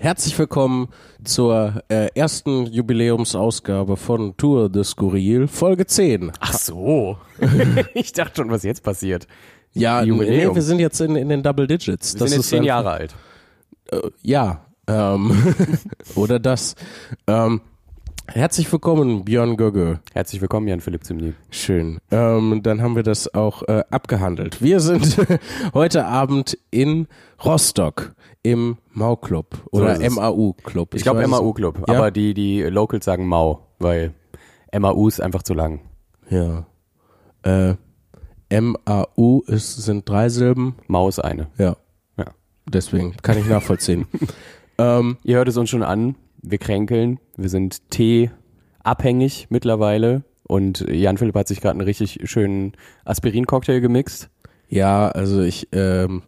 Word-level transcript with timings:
Herzlich 0.00 0.38
willkommen 0.38 0.90
zur 1.24 1.82
äh, 1.88 2.06
ersten 2.14 2.66
Jubiläumsausgabe 2.66 3.96
von 3.96 4.36
Tour 4.36 4.68
de 4.68 4.84
Skurril, 4.84 5.48
Folge 5.48 5.86
10. 5.86 6.30
Ach 6.38 6.52
so. 6.52 7.18
ich 7.94 8.12
dachte 8.12 8.36
schon, 8.36 8.48
was 8.48 8.62
jetzt 8.62 8.84
passiert. 8.84 9.26
Ja, 9.72 10.04
Jubiläum. 10.04 10.50
nee, 10.50 10.54
wir 10.54 10.62
sind 10.62 10.78
jetzt 10.78 11.00
in, 11.00 11.16
in 11.16 11.28
den 11.28 11.42
Double 11.42 11.66
Digits. 11.66 12.14
Wir 12.14 12.28
sind 12.28 12.38
jetzt 12.38 12.48
zehn 12.48 12.62
Jahre 12.62 12.92
alt. 12.92 13.16
Äh, 13.90 13.98
ja, 14.22 14.66
ähm, 14.86 15.32
oder 16.14 16.38
das. 16.38 16.76
Ähm, 17.26 17.60
herzlich 18.28 18.70
willkommen, 18.70 19.24
Björn 19.24 19.56
Gögge. 19.56 20.00
Herzlich 20.12 20.40
willkommen, 20.40 20.68
Jan 20.68 20.80
Philipp 20.80 21.04
Zimny. 21.04 21.34
Schön. 21.50 21.98
Ähm, 22.10 22.60
dann 22.62 22.82
haben 22.82 22.96
wir 22.96 23.02
das 23.02 23.34
auch 23.34 23.62
äh, 23.68 23.84
abgehandelt. 23.90 24.62
Wir 24.62 24.80
sind 24.80 25.16
heute 25.74 26.04
Abend 26.06 26.58
in 26.70 27.06
Rostock 27.44 28.14
im 28.42 28.76
Mau-Club 28.92 29.58
oder 29.70 30.00
es. 30.00 30.14
MAU-Club. 30.14 30.94
Ich 30.94 31.02
glaube 31.02 31.18
weiß 31.20 31.26
es- 31.26 31.30
MAU-Club, 31.30 31.84
Ja? 31.88 31.94
aber 31.94 32.10
die, 32.10 32.34
die 32.34 32.62
Locals 32.62 33.04
sagen 33.04 33.26
Mau, 33.26 33.66
weil 33.78 34.12
MAU 34.76 35.08
ist 35.08 35.20
einfach 35.20 35.42
zu 35.42 35.54
lang. 35.54 35.80
Ja. 36.30 36.66
Äh, 37.42 37.74
M-A-U 38.50 39.42
ist, 39.46 39.76
sind 39.76 40.08
drei 40.08 40.28
Silben. 40.30 40.74
Mau 40.86 41.08
ist 41.08 41.18
eine. 41.18 41.48
Ja. 41.58 41.76
Ja. 42.16 42.26
Deswegen 42.66 43.14
kann 43.22 43.36
ich 43.38 43.46
nachvollziehen. 43.46 44.06
ähm, 44.78 45.18
Ihr 45.22 45.36
hört 45.36 45.48
es 45.48 45.56
uns 45.58 45.68
schon 45.70 45.82
an, 45.82 46.16
wir 46.42 46.58
kränkeln, 46.58 47.18
wir 47.36 47.48
sind 47.48 47.90
Tee-abhängig 47.90 49.46
mittlerweile 49.50 50.22
und 50.46 50.84
Jan 50.88 51.18
Philipp 51.18 51.34
hat 51.34 51.48
sich 51.48 51.60
gerade 51.60 51.72
einen 51.78 51.82
richtig 51.86 52.20
schönen 52.24 52.72
Aspirin-Cocktail 53.04 53.80
gemixt. 53.80 54.30
ja, 54.68 55.08
also 55.08 55.42
ich 55.42 55.68
ähm, 55.72 56.22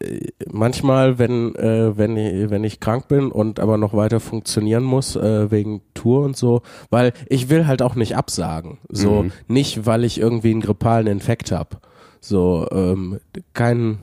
äh, 0.00 0.28
manchmal, 0.50 1.18
wenn 1.18 1.54
äh, 1.56 1.96
wenn 1.96 2.16
ich, 2.16 2.50
wenn 2.50 2.64
ich 2.64 2.80
krank 2.80 3.08
bin 3.08 3.30
und 3.30 3.58
aber 3.60 3.76
noch 3.78 3.94
weiter 3.94 4.20
funktionieren 4.20 4.84
muss 4.84 5.16
äh, 5.16 5.50
wegen 5.50 5.82
Tour 5.94 6.24
und 6.24 6.36
so, 6.36 6.62
weil 6.90 7.12
ich 7.28 7.48
will 7.50 7.66
halt 7.66 7.82
auch 7.82 7.96
nicht 7.96 8.16
absagen. 8.16 8.78
So 8.88 9.24
Mhm. 9.24 9.32
nicht, 9.48 9.86
weil 9.86 10.04
ich 10.04 10.18
irgendwie 10.20 10.50
einen 10.52 10.60
grippalen 10.60 11.06
Infekt 11.06 11.50
habe. 11.52 11.78
So 12.20 12.66
ähm, 12.72 13.18
kein 13.54 13.98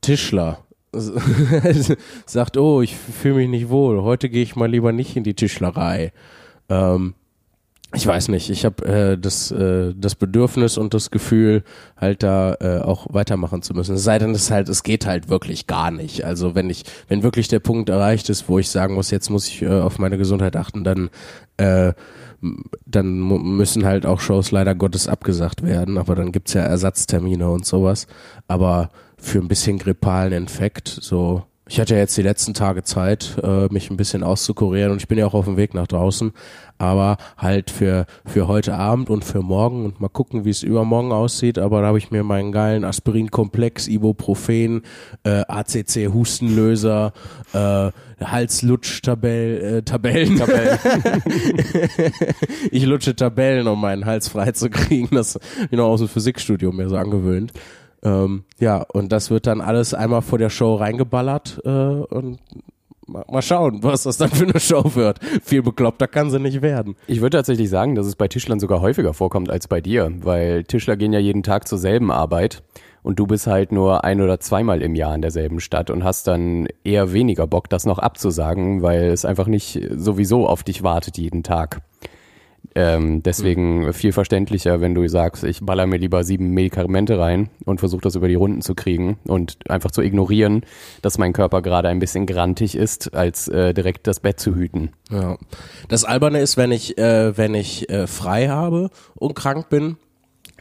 Tischler 0.00 0.64
sagt, 2.26 2.56
oh, 2.56 2.82
ich 2.82 2.96
fühle 2.96 3.36
mich 3.36 3.48
nicht 3.48 3.68
wohl. 3.68 4.02
Heute 4.02 4.28
gehe 4.28 4.42
ich 4.42 4.56
mal 4.56 4.70
lieber 4.70 4.92
nicht 4.92 5.16
in 5.16 5.24
die 5.24 5.34
Tischlerei. 5.34 6.12
Ähm, 6.68 7.14
ich 7.92 8.06
weiß 8.06 8.28
nicht, 8.28 8.50
ich 8.50 8.64
habe 8.64 8.84
äh, 8.84 9.18
das, 9.18 9.50
äh, 9.50 9.92
das 9.96 10.14
Bedürfnis 10.14 10.78
und 10.78 10.94
das 10.94 11.10
Gefühl, 11.10 11.64
halt 11.96 12.22
da 12.22 12.54
äh, 12.60 12.80
auch 12.80 13.08
weitermachen 13.10 13.62
zu 13.62 13.74
müssen. 13.74 13.96
Es 13.96 14.04
sei 14.04 14.18
denn, 14.18 14.30
es 14.30 14.50
halt, 14.50 14.68
es 14.68 14.84
geht 14.84 15.06
halt 15.06 15.28
wirklich 15.28 15.66
gar 15.66 15.90
nicht. 15.90 16.24
Also 16.24 16.54
wenn 16.54 16.70
ich, 16.70 16.84
wenn 17.08 17.24
wirklich 17.24 17.48
der 17.48 17.58
Punkt 17.58 17.88
erreicht 17.88 18.28
ist, 18.28 18.48
wo 18.48 18.60
ich 18.60 18.68
sagen 18.68 18.94
muss, 18.94 19.10
jetzt 19.10 19.28
muss 19.28 19.48
ich 19.48 19.62
äh, 19.62 19.80
auf 19.80 19.98
meine 19.98 20.18
Gesundheit 20.18 20.54
achten, 20.54 20.84
dann 20.84 21.10
äh, 21.56 21.92
dann 22.86 23.18
müssen 23.18 23.84
halt 23.84 24.06
auch 24.06 24.20
Shows 24.20 24.50
leider 24.50 24.74
Gottes 24.74 25.08
abgesagt 25.08 25.62
werden, 25.62 25.98
aber 25.98 26.14
dann 26.14 26.32
gibt's 26.32 26.54
ja 26.54 26.62
Ersatztermine 26.62 27.50
und 27.50 27.66
sowas. 27.66 28.06
Aber 28.48 28.90
für 29.20 29.38
ein 29.38 29.48
bisschen 29.48 29.78
grippalen 29.78 30.32
Infekt, 30.32 30.88
so 30.88 31.44
ich 31.70 31.78
hatte 31.78 31.94
ja 31.94 32.00
jetzt 32.00 32.16
die 32.16 32.22
letzten 32.22 32.52
Tage 32.52 32.82
Zeit, 32.82 33.36
äh, 33.44 33.66
mich 33.72 33.90
ein 33.90 33.96
bisschen 33.96 34.24
auszukurieren 34.24 34.90
und 34.90 35.00
ich 35.00 35.06
bin 35.06 35.18
ja 35.18 35.26
auch 35.26 35.34
auf 35.34 35.44
dem 35.44 35.56
Weg 35.56 35.72
nach 35.72 35.86
draußen, 35.86 36.32
aber 36.78 37.16
halt 37.38 37.70
für, 37.70 38.06
für 38.26 38.48
heute 38.48 38.74
Abend 38.74 39.08
und 39.08 39.24
für 39.24 39.40
morgen 39.40 39.84
und 39.84 40.00
mal 40.00 40.08
gucken, 40.08 40.44
wie 40.44 40.50
es 40.50 40.64
übermorgen 40.64 41.12
aussieht, 41.12 41.58
aber 41.58 41.82
da 41.82 41.86
habe 41.86 41.98
ich 41.98 42.10
mir 42.10 42.24
meinen 42.24 42.50
geilen 42.50 42.82
Aspirin-Komplex, 42.82 43.86
Ibuprofen, 43.86 44.82
äh, 45.22 45.44
ACC 45.46 46.12
Hustenlöser, 46.12 47.12
äh, 47.52 47.92
Halslutsch-Tabellen, 48.20 49.76
äh, 49.76 49.82
Tabellen, 49.82 50.38
Tabellen. 50.38 50.78
ich 52.72 52.84
lutsche 52.84 53.14
Tabellen, 53.14 53.68
um 53.68 53.80
meinen 53.80 54.06
Hals 54.06 54.26
frei 54.26 54.50
zu 54.50 54.70
kriegen, 54.70 55.14
das 55.14 55.36
hab 55.36 55.42
ich 55.70 55.78
noch 55.78 55.86
aus 55.86 56.00
dem 56.00 56.08
Physikstudium 56.08 56.74
mir 56.74 56.88
so 56.88 56.96
angewöhnt. 56.96 57.52
Ähm, 58.02 58.44
ja, 58.58 58.84
und 58.92 59.12
das 59.12 59.30
wird 59.30 59.46
dann 59.46 59.60
alles 59.60 59.94
einmal 59.94 60.22
vor 60.22 60.38
der 60.38 60.50
Show 60.50 60.74
reingeballert 60.74 61.60
äh, 61.64 61.68
und 61.68 62.38
mal, 63.06 63.24
mal 63.28 63.42
schauen, 63.42 63.82
was 63.82 64.04
das 64.04 64.16
dann 64.16 64.30
für 64.30 64.44
eine 64.44 64.60
Show 64.60 64.94
wird. 64.94 65.18
Viel 65.42 65.62
bekloppter 65.62 66.08
kann 66.08 66.30
sie 66.30 66.40
nicht 66.40 66.62
werden. 66.62 66.96
Ich 67.06 67.20
würde 67.20 67.36
tatsächlich 67.36 67.68
sagen, 67.68 67.94
dass 67.94 68.06
es 68.06 68.16
bei 68.16 68.28
Tischlern 68.28 68.60
sogar 68.60 68.80
häufiger 68.80 69.12
vorkommt 69.12 69.50
als 69.50 69.68
bei 69.68 69.80
dir, 69.80 70.10
weil 70.22 70.64
Tischler 70.64 70.96
gehen 70.96 71.12
ja 71.12 71.18
jeden 71.18 71.42
Tag 71.42 71.68
zur 71.68 71.78
selben 71.78 72.10
Arbeit 72.10 72.62
und 73.02 73.18
du 73.18 73.26
bist 73.26 73.46
halt 73.46 73.72
nur 73.72 74.04
ein 74.04 74.20
oder 74.20 74.40
zweimal 74.40 74.82
im 74.82 74.94
Jahr 74.94 75.14
in 75.14 75.22
derselben 75.22 75.60
Stadt 75.60 75.90
und 75.90 76.04
hast 76.04 76.26
dann 76.26 76.68
eher 76.84 77.12
weniger 77.12 77.46
Bock, 77.46 77.68
das 77.68 77.86
noch 77.86 77.98
abzusagen, 77.98 78.82
weil 78.82 79.04
es 79.10 79.24
einfach 79.24 79.46
nicht 79.46 79.80
sowieso 79.94 80.46
auf 80.46 80.62
dich 80.62 80.82
wartet 80.82 81.18
jeden 81.18 81.42
Tag. 81.42 81.80
Ähm, 82.74 83.22
deswegen 83.22 83.92
viel 83.92 84.12
verständlicher, 84.12 84.80
wenn 84.80 84.94
du 84.94 85.08
sagst, 85.08 85.42
ich 85.42 85.60
baller 85.60 85.86
mir 85.86 85.96
lieber 85.96 86.22
sieben 86.22 86.50
Medikamente 86.50 87.18
rein 87.18 87.50
und 87.64 87.80
versuche 87.80 88.02
das 88.02 88.14
über 88.14 88.28
die 88.28 88.36
Runden 88.36 88.62
zu 88.62 88.74
kriegen 88.74 89.18
und 89.26 89.58
einfach 89.68 89.90
zu 89.90 90.02
ignorieren, 90.02 90.62
dass 91.02 91.18
mein 91.18 91.32
Körper 91.32 91.62
gerade 91.62 91.88
ein 91.88 91.98
bisschen 91.98 92.26
grantig 92.26 92.76
ist, 92.76 93.14
als 93.14 93.48
äh, 93.48 93.74
direkt 93.74 94.06
das 94.06 94.20
Bett 94.20 94.38
zu 94.38 94.54
hüten. 94.54 94.90
Ja. 95.10 95.36
Das 95.88 96.04
Alberne 96.04 96.40
ist, 96.40 96.56
wenn 96.56 96.70
ich, 96.70 96.96
äh, 96.96 97.36
wenn 97.36 97.54
ich 97.54 97.90
äh, 97.90 98.06
frei 98.06 98.48
habe 98.48 98.90
und 99.14 99.34
krank 99.34 99.68
bin, 99.68 99.96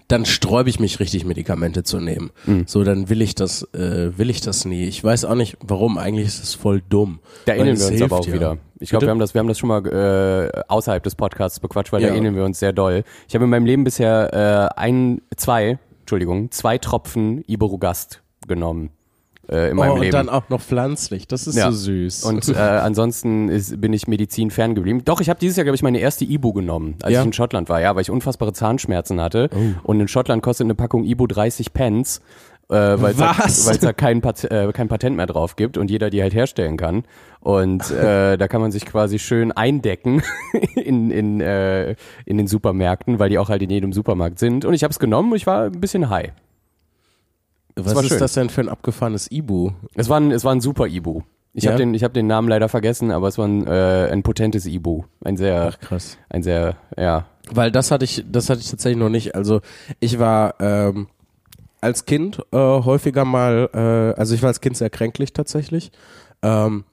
dann 0.09 0.25
sträube 0.25 0.69
ich 0.69 0.79
mich 0.79 0.99
richtig, 0.99 1.23
Medikamente 1.23 1.83
zu 1.83 1.99
nehmen. 1.99 2.31
Mhm. 2.45 2.63
So, 2.65 2.83
dann 2.83 3.09
will 3.09 3.21
ich 3.21 3.35
das, 3.35 3.63
äh, 3.73 4.17
will 4.17 4.29
ich 4.29 4.41
das 4.41 4.65
nie. 4.65 4.85
Ich 4.85 5.03
weiß 5.03 5.23
auch 5.23 5.35
nicht, 5.35 5.55
warum. 5.61 5.97
Eigentlich 5.97 6.27
ist 6.27 6.43
es 6.43 6.55
voll 6.55 6.81
dumm. 6.81 7.19
Da 7.45 7.53
erinnern 7.53 7.79
wir 7.79 7.87
uns 7.87 8.01
aber 8.01 8.17
auch 8.19 8.27
ja. 8.27 8.33
wieder. 8.33 8.57
Ich 8.79 8.89
glaube, 8.89 9.05
wir 9.05 9.11
haben 9.11 9.19
das, 9.19 9.35
wir 9.35 9.39
haben 9.39 9.47
das 9.47 9.59
schon 9.59 9.69
mal 9.69 9.85
äh, 9.85 10.61
außerhalb 10.67 11.03
des 11.03 11.13
Podcasts 11.15 11.59
bequatscht, 11.59 11.93
weil 11.93 12.01
Ja. 12.01 12.07
da 12.07 12.13
erinnern 12.15 12.35
wir 12.35 12.43
uns 12.43 12.59
sehr 12.59 12.73
doll. 12.73 13.03
Ich 13.27 13.35
habe 13.35 13.43
in 13.45 13.51
meinem 13.51 13.65
Leben 13.65 13.83
bisher 13.83 14.73
äh, 14.75 14.79
ein, 14.79 15.21
zwei, 15.37 15.77
Entschuldigung, 16.01 16.49
zwei 16.49 16.79
Tropfen 16.79 17.43
Iberogast 17.45 18.23
genommen 18.47 18.89
äh, 19.49 19.69
in 19.71 19.77
meinem 19.77 19.91
Oh, 19.91 19.93
und 19.95 20.01
Leben. 20.01 20.11
dann 20.11 20.29
auch 20.29 20.47
noch 20.49 20.61
pflanzlich. 20.61 21.27
Das 21.27 21.47
ist 21.47 21.55
Ja. 21.55 21.71
so 21.71 21.77
süß. 21.77 22.23
Und 22.25 22.47
äh, 22.49 22.53
ansonsten 22.59 23.49
ist, 23.49 23.79
bin 23.81 23.93
ich 23.93 24.07
Medizin 24.07 24.51
ferngeblieben. 24.51 25.03
Doch, 25.05 25.21
ich 25.21 25.29
habe 25.29 25.39
dieses 25.39 25.57
Jahr, 25.57 25.63
glaube 25.65 25.75
ich, 25.75 25.83
meine 25.83 25.99
erste 25.99 26.25
Ibu 26.25 26.53
genommen, 26.53 26.95
als 27.01 27.13
Ja? 27.13 27.19
Oh. 27.19 27.21
ich 27.23 27.25
in 27.27 27.33
Schottland 27.33 27.69
war, 27.69 27.81
ja, 27.81 27.95
weil 27.95 28.01
ich 28.03 28.11
unfassbare 28.11 28.53
Zahnschmerzen 28.53 29.19
hatte. 29.21 29.49
Und 29.83 29.99
in 29.99 30.07
Schottland 30.07 30.43
kostet 30.43 30.65
eine 30.65 30.75
Packung 30.75 31.03
Ibu 31.03 31.27
30 31.27 31.73
Pence. 31.73 32.21
Äh, 32.71 33.01
weil 33.01 33.15
es 33.47 33.65
da, 33.65 33.73
da 33.87 33.93
kein, 33.93 34.21
Pat 34.21 34.43
äh, 34.43 34.71
kein 34.71 34.87
Patent 34.89 35.17
mehr 35.17 35.25
drauf 35.25 35.55
gibt 35.55 35.75
und 35.75 35.89
jeder 35.89 36.11
die 36.11 36.21
halt 36.21 36.35
herstellen 36.35 36.77
kann. 36.77 37.03
Und 37.39 37.89
äh, 37.91 38.37
da 38.37 38.47
kann 38.47 38.61
man 38.61 38.71
sich 38.71 38.85
quasi 38.85 39.17
schön 39.17 39.51
eindecken 39.51 40.21
in, 40.75 41.09
in, 41.09 41.41
äh, 41.41 41.95
in 42.25 42.37
den 42.37 42.45
Supermärkten, 42.45 43.17
weil 43.17 43.29
die 43.29 43.39
auch 43.39 43.49
halt 43.49 43.63
in 43.63 43.71
jedem 43.71 43.91
Supermarkt 43.91 44.37
sind. 44.37 44.65
Und 44.65 44.75
ich 44.75 44.83
habe 44.83 44.91
es 44.91 44.99
genommen 44.99 45.31
und 45.31 45.37
ich 45.37 45.47
war 45.47 45.63
ein 45.63 45.81
bisschen 45.81 46.11
high. 46.11 46.29
Was 47.85 48.03
ist 48.03 48.09
schön. 48.09 48.19
das 48.19 48.33
denn 48.33 48.49
für 48.49 48.61
ein 48.61 48.69
abgefahrenes 48.69 49.31
Ibu? 49.31 49.71
Es 49.95 50.09
war 50.09 50.19
ein, 50.19 50.31
es 50.31 50.43
war 50.43 50.51
ein 50.53 50.61
super 50.61 50.87
Ibu. 50.87 51.21
Ich 51.53 51.63
Ja? 51.63 51.71
habe 51.71 51.79
den, 51.79 51.93
ich 51.93 52.03
hab 52.03 52.13
den 52.13 52.27
Namen 52.27 52.47
leider 52.47 52.69
vergessen, 52.69 53.11
aber 53.11 53.27
es 53.27 53.37
war 53.37 53.47
ein, 53.47 53.65
äh, 53.65 54.09
ein 54.11 54.23
potentes 54.23 54.65
Ibu. 54.65 55.03
Ein 55.23 55.35
sehr, 55.37 55.73
Krass. 55.81 56.17
ein 56.29 56.43
sehr, 56.43 56.75
ja. 56.97 57.25
Weil 57.51 57.71
das 57.71 57.89
hatte 57.91 58.05
ich, 58.05 58.23
das 58.31 58.49
hatte 58.49 58.59
ich 58.61 58.69
tatsächlich 58.69 58.99
noch 58.99 59.09
nicht. 59.09 59.33
Also 59.35 59.61
ich 59.99 60.19
war 60.19 60.53
ähm, 60.59 61.07
als 61.81 62.05
Kind 62.05 62.39
äh, 62.51 62.57
häufiger 62.57 63.25
mal, 63.25 63.69
äh, 63.73 64.19
also 64.19 64.35
ich 64.35 64.41
war 64.43 64.49
als 64.49 64.61
Kind 64.61 64.77
sehr 64.77 64.89
kränklich 64.91 65.33
tatsächlich 65.33 65.91
ähm, 66.43 66.83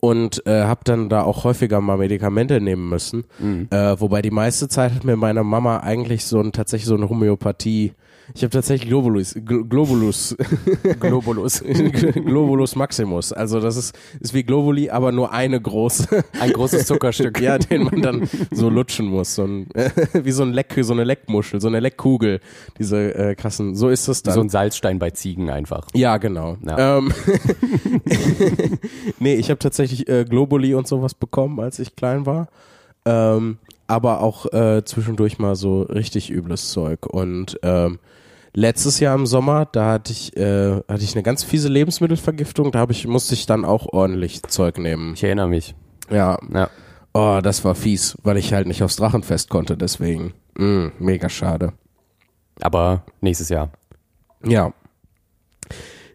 und 0.00 0.46
äh, 0.46 0.62
habe 0.64 0.80
dann 0.84 1.08
da 1.10 1.22
auch 1.22 1.44
häufiger 1.44 1.80
mal 1.80 1.98
Medikamente 1.98 2.60
nehmen 2.60 2.88
müssen. 2.88 3.24
Äh, 3.70 3.96
wobei 3.98 4.22
die 4.22 4.30
meiste 4.30 4.68
Zeit 4.68 4.94
hat 4.94 5.04
mir 5.04 5.16
meine 5.16 5.42
Mama 5.44 5.78
eigentlich 5.80 6.24
so 6.24 6.40
ein 6.40 6.52
tatsächlich 6.52 6.86
so 6.88 6.94
eine 6.94 7.08
Homöopathie. 7.08 7.92
Ich 8.32 8.42
habe 8.42 8.50
tatsächlich 8.50 8.88
Globulus, 8.88 9.34
Gl 9.34 9.64
Globulus, 9.64 10.34
Globulus. 11.00 11.62
Globulus 12.14 12.74
Maximus. 12.76 13.32
Also 13.32 13.60
das 13.60 13.76
ist 13.76 13.96
ist 14.20 14.32
wie 14.32 14.42
Globuli, 14.42 14.88
aber 14.88 15.12
nur 15.12 15.32
eine 15.32 15.60
große. 15.60 16.24
Ein 16.40 16.52
großes 16.52 16.86
Zuckerstück. 16.86 17.40
Ja, 17.40 17.58
den 17.58 17.84
man 17.84 18.00
dann 18.00 18.28
so 18.50 18.70
lutschen 18.70 19.06
muss. 19.06 19.34
So 19.34 19.44
ein, 19.44 19.66
wie 20.14 20.30
so 20.30 20.42
ein 20.42 20.52
Leck, 20.52 20.74
so 20.80 20.92
eine 20.92 21.04
Leckmuschel, 21.04 21.60
so 21.60 21.68
eine 21.68 21.80
Leckkugel. 21.80 22.40
Diese 22.78 23.14
äh, 23.14 23.34
krassen, 23.34 23.74
so 23.74 23.88
ist 23.90 24.08
es 24.08 24.22
dann. 24.22 24.34
So 24.34 24.40
ein 24.40 24.48
Salzstein 24.48 24.98
bei 24.98 25.10
Ziegen 25.10 25.50
einfach. 25.50 25.86
ja, 25.94 26.16
genau. 26.16 26.56
Ja. 26.66 26.98
Ähm, 26.98 27.12
nee, 29.18 29.34
ich 29.34 29.50
habe 29.50 29.58
tatsächlich 29.58 30.08
äh, 30.08 30.24
Globuli 30.24 30.74
und 30.74 30.88
sowas 30.88 31.14
bekommen, 31.14 31.60
als 31.60 31.78
ich 31.78 31.94
klein 31.96 32.26
war. 32.26 32.48
Ähm, 33.04 33.58
aber 33.86 34.20
auch 34.20 34.52
äh, 34.52 34.84
zwischendurch 34.84 35.38
mal 35.38 35.56
so 35.56 35.82
richtig 35.82 36.30
übles 36.30 36.70
Zeug. 36.70 37.06
Und 37.06 37.58
ähm, 37.62 37.98
letztes 38.54 39.00
Jahr 39.00 39.14
im 39.14 39.26
Sommer, 39.26 39.66
da 39.70 39.92
hatte 39.92 40.12
ich, 40.12 40.36
äh, 40.36 40.76
hatte 40.88 41.04
ich 41.04 41.14
eine 41.14 41.22
ganz 41.22 41.44
fiese 41.44 41.68
Lebensmittelvergiftung. 41.68 42.72
Da 42.72 42.86
ich, 42.88 43.06
musste 43.06 43.34
ich 43.34 43.46
dann 43.46 43.64
auch 43.64 43.92
ordentlich 43.92 44.42
Zeug 44.44 44.78
nehmen. 44.78 45.14
Ich 45.14 45.24
erinnere 45.24 45.48
mich. 45.48 45.74
Ja, 46.10 46.38
Ja. 46.52 46.70
Oh, 47.16 47.38
das 47.40 47.64
war 47.64 47.76
fies, 47.76 48.18
weil 48.24 48.36
ich 48.38 48.52
halt 48.52 48.66
nicht 48.66 48.82
aufs 48.82 48.96
Drachenfest 48.96 49.48
konnte, 49.48 49.76
deswegen. 49.76 50.34
Mm, 50.58 50.88
mega 50.98 51.28
schade. 51.28 51.72
Aber 52.60 53.04
nächstes 53.20 53.50
Jahr. 53.50 53.70
Ja. 54.44 54.72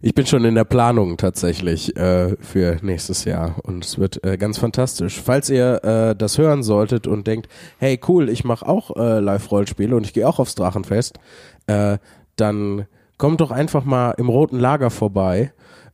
Ich 0.01 0.13
bin 0.13 0.25
schon 0.25 0.45
in 0.45 0.55
der 0.55 0.63
Planung 0.63 1.17
tatsächlich 1.17 1.95
äh, 1.97 2.35
für 2.39 2.77
nächstes 2.81 3.25
Jahr 3.25 3.55
und 3.63 3.83
es 3.83 3.97
wird 3.97 4.23
äh, 4.23 4.37
ganz 4.37 4.57
fantastisch. 4.57 5.19
Falls 5.21 5.49
ihr 5.49 5.83
äh, 5.83 6.15
das 6.15 6.37
hören 6.37 6.63
solltet 6.63 7.07
und 7.07 7.27
denkt, 7.27 7.49
hey 7.77 7.99
cool, 8.07 8.29
ich 8.29 8.43
mache 8.43 8.67
auch 8.67 8.95
äh, 8.95 9.19
Live-Rollspiele 9.19 9.95
und 9.95 10.05
ich 10.05 10.13
gehe 10.13 10.27
auch 10.27 10.39
aufs 10.39 10.55
Drachenfest, 10.55 11.19
äh, 11.67 11.97
dann 12.35 12.85
kommt 13.17 13.41
doch 13.41 13.51
einfach 13.51 13.83
mal 13.83 14.11
im 14.11 14.29
Roten 14.29 14.59
Lager 14.59 14.89
vorbei 14.89 15.51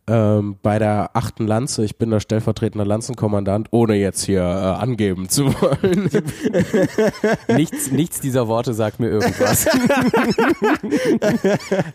ähm, 0.07 0.57
bei 0.61 0.77
der 0.77 1.11
achten 1.13 1.47
Lanze. 1.47 1.83
Ich 1.83 1.97
bin 1.97 2.11
der 2.11 2.19
stellvertretende 2.19 2.85
Lanzenkommandant, 2.85 3.69
ohne 3.71 3.95
jetzt 3.95 4.23
hier 4.23 4.41
äh, 4.41 4.43
angeben 4.43 5.29
zu 5.29 5.45
wollen. 5.45 6.09
nichts, 7.47 7.91
nichts 7.91 8.21
dieser 8.21 8.47
Worte 8.47 8.73
sagt 8.73 8.99
mir 8.99 9.09
irgendwas. 9.09 9.65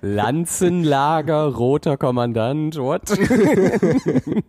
Lanzenlager, 0.02 1.44
roter 1.44 1.96
Kommandant, 1.96 2.76
what? 2.78 3.02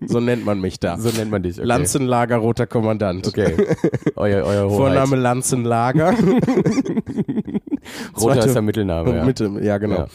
so 0.05 0.19
nennt 0.19 0.45
man 0.45 0.59
mich 0.59 0.79
da. 0.79 0.97
So 0.97 1.15
nennt 1.15 1.29
man 1.29 1.43
dich. 1.43 1.59
Okay. 1.59 1.67
Lanzenlager, 1.67 2.37
roter 2.37 2.65
Kommandant. 2.65 3.27
Okay. 3.27 3.55
Euer, 4.15 4.45
euer 4.45 4.69
Hoheit. 4.69 4.77
Vorname 4.77 5.15
Lanzenlager. 5.17 6.15
Roter 8.19 8.45
ist 8.45 8.53
der 8.53 8.61
Mittelname. 8.61 9.15
Ja, 9.15 9.25
Mitte, 9.25 9.51
ja 9.61 9.77
genau. 9.77 10.07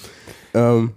Ja. 0.54 0.76
Ähm, 0.76 0.93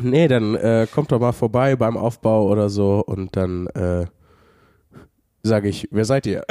nee, 0.00 0.28
dann 0.28 0.54
äh, 0.54 0.86
kommt 0.92 1.12
doch 1.12 1.20
mal 1.20 1.32
vorbei 1.32 1.76
beim 1.76 1.96
Aufbau 1.96 2.48
oder 2.48 2.68
so 2.68 3.02
und 3.06 3.36
dann 3.36 3.66
äh, 3.68 4.06
sage 5.42 5.68
ich, 5.68 5.88
wer 5.90 6.04
seid 6.04 6.26
ihr? 6.26 6.44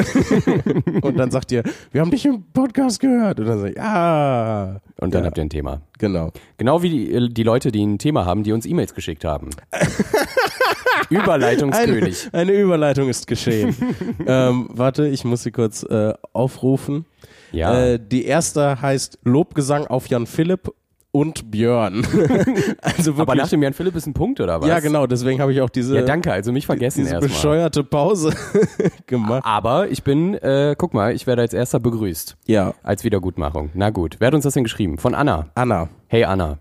und 1.01 1.17
dann 1.17 1.31
sagt 1.31 1.51
ihr, 1.51 1.63
wir 1.91 2.01
haben 2.01 2.11
dich 2.11 2.25
im 2.25 2.43
Podcast 2.51 2.99
gehört. 2.99 3.39
Und 3.39 3.45
dann 3.45 3.59
sage 3.59 3.71
ich, 3.71 3.81
ah. 3.81 4.81
Und 4.99 5.13
dann 5.13 5.23
ja. 5.23 5.27
habt 5.27 5.37
ihr 5.37 5.43
ein 5.43 5.49
Thema. 5.49 5.81
Genau. 5.99 6.31
Genau 6.57 6.81
wie 6.81 6.89
die, 6.89 7.33
die 7.33 7.43
Leute, 7.43 7.71
die 7.71 7.85
ein 7.85 7.97
Thema 7.97 8.25
haben, 8.25 8.43
die 8.43 8.51
uns 8.51 8.65
E-Mails 8.65 8.93
geschickt 8.93 9.23
haben. 9.25 9.49
Überleitungskönig. 11.09 12.29
Eine, 12.33 12.41
eine, 12.41 12.59
Überleitung 12.59 13.07
ist 13.07 13.27
geschehen. 13.27 13.75
ähm, 14.25 14.67
warte, 14.71 15.07
ich 15.07 15.23
muss 15.23 15.43
sie 15.43 15.51
kurz 15.51 15.83
äh, 15.83 16.13
aufrufen. 16.33 17.05
Ja. 17.51 17.93
Äh, 17.93 17.99
die 17.99 18.25
erste 18.25 18.81
heißt 18.81 19.19
Lobgesang 19.23 19.87
auf 19.87 20.07
Jan 20.07 20.25
Philipp 20.25 20.73
und 21.17 21.49
Björn. 21.49 22.05
also 22.81 23.17
wirklich, 23.17 23.19
Aber 23.19 23.33
nach 23.33 23.49
dem 23.49 23.63
Jan 23.63 23.73
Philipp 23.73 23.95
ist 23.95 24.05
ein 24.05 24.13
Punkt, 24.13 24.39
oder 24.39 24.61
was? 24.61 24.67
Ja, 24.67 24.79
genau, 24.79 25.07
deswegen 25.07 25.41
habe 25.41 25.51
ich 25.51 25.61
auch 25.61 25.69
diese. 25.69 25.95
Ja, 25.95 26.03
danke, 26.03 26.31
also 26.31 26.51
mich 26.51 26.67
vergessen 26.67 27.05
Diese 27.05 27.17
bescheuerte 27.17 27.83
Pause 27.83 28.35
gemacht. 29.07 29.41
Aber 29.43 29.89
ich 29.89 30.03
bin, 30.03 30.35
äh, 30.35 30.75
guck 30.77 30.93
mal, 30.93 31.15
ich 31.15 31.25
werde 31.25 31.41
als 31.41 31.55
erster 31.55 31.79
begrüßt. 31.79 32.37
Ja. 32.45 32.75
Als 32.83 33.03
Wiedergutmachung. 33.03 33.71
Na 33.73 33.89
gut. 33.89 34.17
Wer 34.19 34.27
hat 34.27 34.35
uns 34.35 34.43
das 34.43 34.53
denn 34.53 34.63
geschrieben? 34.63 34.99
Von 34.99 35.15
Anna. 35.15 35.47
Anna. 35.55 35.89
Hey 36.05 36.23
Anna. 36.23 36.59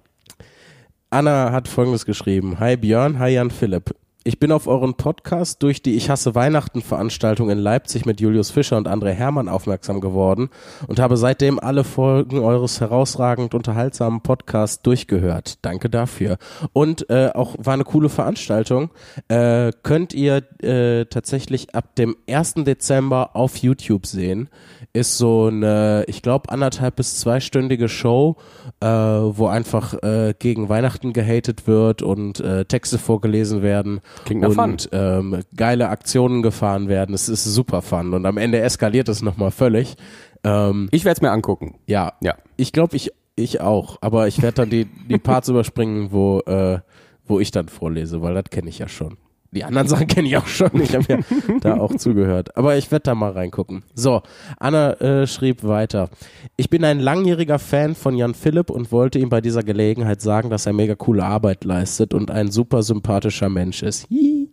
Anna 1.10 1.52
hat 1.52 1.68
folgendes 1.68 2.06
geschrieben. 2.06 2.58
Hi 2.58 2.78
Björn, 2.78 3.18
hi 3.18 3.34
Jan 3.34 3.50
Philipp. 3.50 3.94
Ich 4.26 4.40
bin 4.40 4.50
auf 4.50 4.66
euren 4.66 4.94
Podcast 4.94 5.62
durch 5.62 5.82
die 5.82 5.94
Ich 5.94 6.10
hasse 6.10 6.34
Weihnachten 6.34 6.82
Veranstaltung 6.82 7.48
in 7.48 7.58
Leipzig 7.58 8.06
mit 8.06 8.20
Julius 8.20 8.50
Fischer 8.50 8.76
und 8.76 8.88
André 8.88 9.12
Hermann 9.12 9.48
aufmerksam 9.48 10.00
geworden 10.00 10.50
und 10.88 10.98
habe 10.98 11.16
seitdem 11.16 11.60
alle 11.60 11.84
Folgen 11.84 12.40
eures 12.40 12.80
herausragend 12.80 13.54
unterhaltsamen 13.54 14.22
Podcasts 14.22 14.82
durchgehört. 14.82 15.64
Danke 15.64 15.88
dafür. 15.88 16.38
Und 16.72 17.08
äh, 17.08 17.30
auch 17.34 17.54
war 17.56 17.74
eine 17.74 17.84
coole 17.84 18.08
Veranstaltung. 18.08 18.90
Äh, 19.28 19.70
könnt 19.84 20.12
ihr 20.12 20.42
äh, 20.60 21.04
tatsächlich 21.04 21.76
ab 21.76 21.94
dem 21.94 22.16
1. 22.28 22.54
Dezember 22.64 23.36
auf 23.36 23.58
YouTube 23.58 24.06
sehen. 24.06 24.48
Ist 24.92 25.18
so 25.18 25.46
eine, 25.46 26.04
ich 26.08 26.20
glaube, 26.22 26.50
anderthalb 26.50 26.96
bis 26.96 27.20
zweistündige 27.20 27.88
Show, 27.88 28.38
äh, 28.80 28.88
wo 28.88 29.46
einfach 29.46 29.94
äh, 30.02 30.34
gegen 30.36 30.68
Weihnachten 30.68 31.12
gehatet 31.12 31.68
wird 31.68 32.02
und 32.02 32.40
äh, 32.40 32.64
Texte 32.64 32.98
vorgelesen 32.98 33.62
werden. 33.62 34.00
Klingt 34.24 34.42
nach 34.42 34.56
und 34.56 34.88
ähm, 34.92 35.42
geile 35.56 35.88
Aktionen 35.88 36.42
gefahren 36.42 36.88
werden. 36.88 37.14
Es 37.14 37.28
ist 37.28 37.44
super 37.44 37.82
fun 37.82 38.14
und 38.14 38.26
am 38.26 38.38
Ende 38.38 38.60
eskaliert 38.60 39.08
es 39.08 39.22
nochmal 39.22 39.50
völlig. 39.50 39.96
Ähm, 40.44 40.88
ich 40.90 41.04
werde 41.04 41.18
es 41.18 41.22
mir 41.22 41.30
angucken. 41.30 41.76
Ja, 41.86 42.14
ja. 42.20 42.34
Ich 42.56 42.72
glaube, 42.72 42.96
ich 42.96 43.12
ich 43.36 43.60
auch, 43.60 43.98
aber 44.00 44.28
ich 44.28 44.40
werde 44.42 44.54
dann 44.56 44.70
die 44.70 44.86
die 44.86 45.18
Parts 45.22 45.48
überspringen, 45.48 46.12
wo 46.12 46.40
äh, 46.40 46.80
wo 47.26 47.40
ich 47.40 47.50
dann 47.50 47.68
vorlese, 47.68 48.22
weil 48.22 48.34
das 48.34 48.44
kenne 48.50 48.68
ich 48.68 48.78
ja 48.78 48.88
schon. 48.88 49.18
Die 49.52 49.64
anderen 49.64 49.88
Sachen 49.88 50.06
kenne 50.06 50.28
ich 50.28 50.36
auch 50.36 50.46
schon. 50.46 50.70
Ich 50.80 50.94
habe 50.94 51.04
ja 51.08 51.18
da 51.60 51.78
auch 51.78 51.94
zugehört. 51.96 52.56
Aber 52.56 52.76
ich 52.76 52.90
werde 52.90 53.04
da 53.04 53.14
mal 53.14 53.32
reingucken. 53.32 53.82
So, 53.94 54.22
Anna 54.58 54.92
äh, 54.94 55.26
schrieb 55.26 55.64
weiter. 55.64 56.10
Ich 56.56 56.70
bin 56.70 56.84
ein 56.84 57.00
langjähriger 57.00 57.58
Fan 57.58 57.94
von 57.94 58.16
Jan 58.16 58.34
Philipp 58.34 58.70
und 58.70 58.92
wollte 58.92 59.18
ihm 59.18 59.28
bei 59.28 59.40
dieser 59.40 59.62
Gelegenheit 59.62 60.20
sagen, 60.20 60.50
dass 60.50 60.66
er 60.66 60.72
mega 60.72 60.94
coole 60.94 61.24
Arbeit 61.24 61.64
leistet 61.64 62.14
und 62.14 62.30
ein 62.30 62.50
super 62.50 62.82
sympathischer 62.82 63.48
Mensch 63.48 63.82
ist. 63.82 64.06
Hihi. 64.08 64.50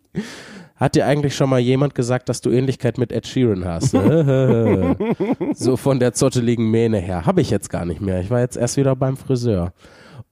Hat 0.75 0.95
dir 0.95 1.05
eigentlich 1.05 1.35
schon 1.35 1.49
mal 1.49 1.59
jemand 1.59 1.95
gesagt, 1.95 2.29
dass 2.29 2.41
du 2.41 2.49
Ähnlichkeit 2.49 2.97
mit 2.97 3.11
Ed 3.11 3.27
Sheeran 3.27 3.63
hast? 3.63 3.91
so 5.53 5.77
von 5.77 5.99
der 5.99 6.13
zotteligen 6.13 6.69
Mähne 6.69 6.97
her. 6.97 7.25
Habe 7.25 7.41
ich 7.41 7.49
jetzt 7.51 7.69
gar 7.69 7.85
nicht 7.85 8.01
mehr. 8.01 8.19
Ich 8.19 8.29
war 8.29 8.39
jetzt 8.39 8.57
erst 8.57 8.75
wieder 8.75 8.95
beim 8.95 9.15
Friseur 9.15 9.71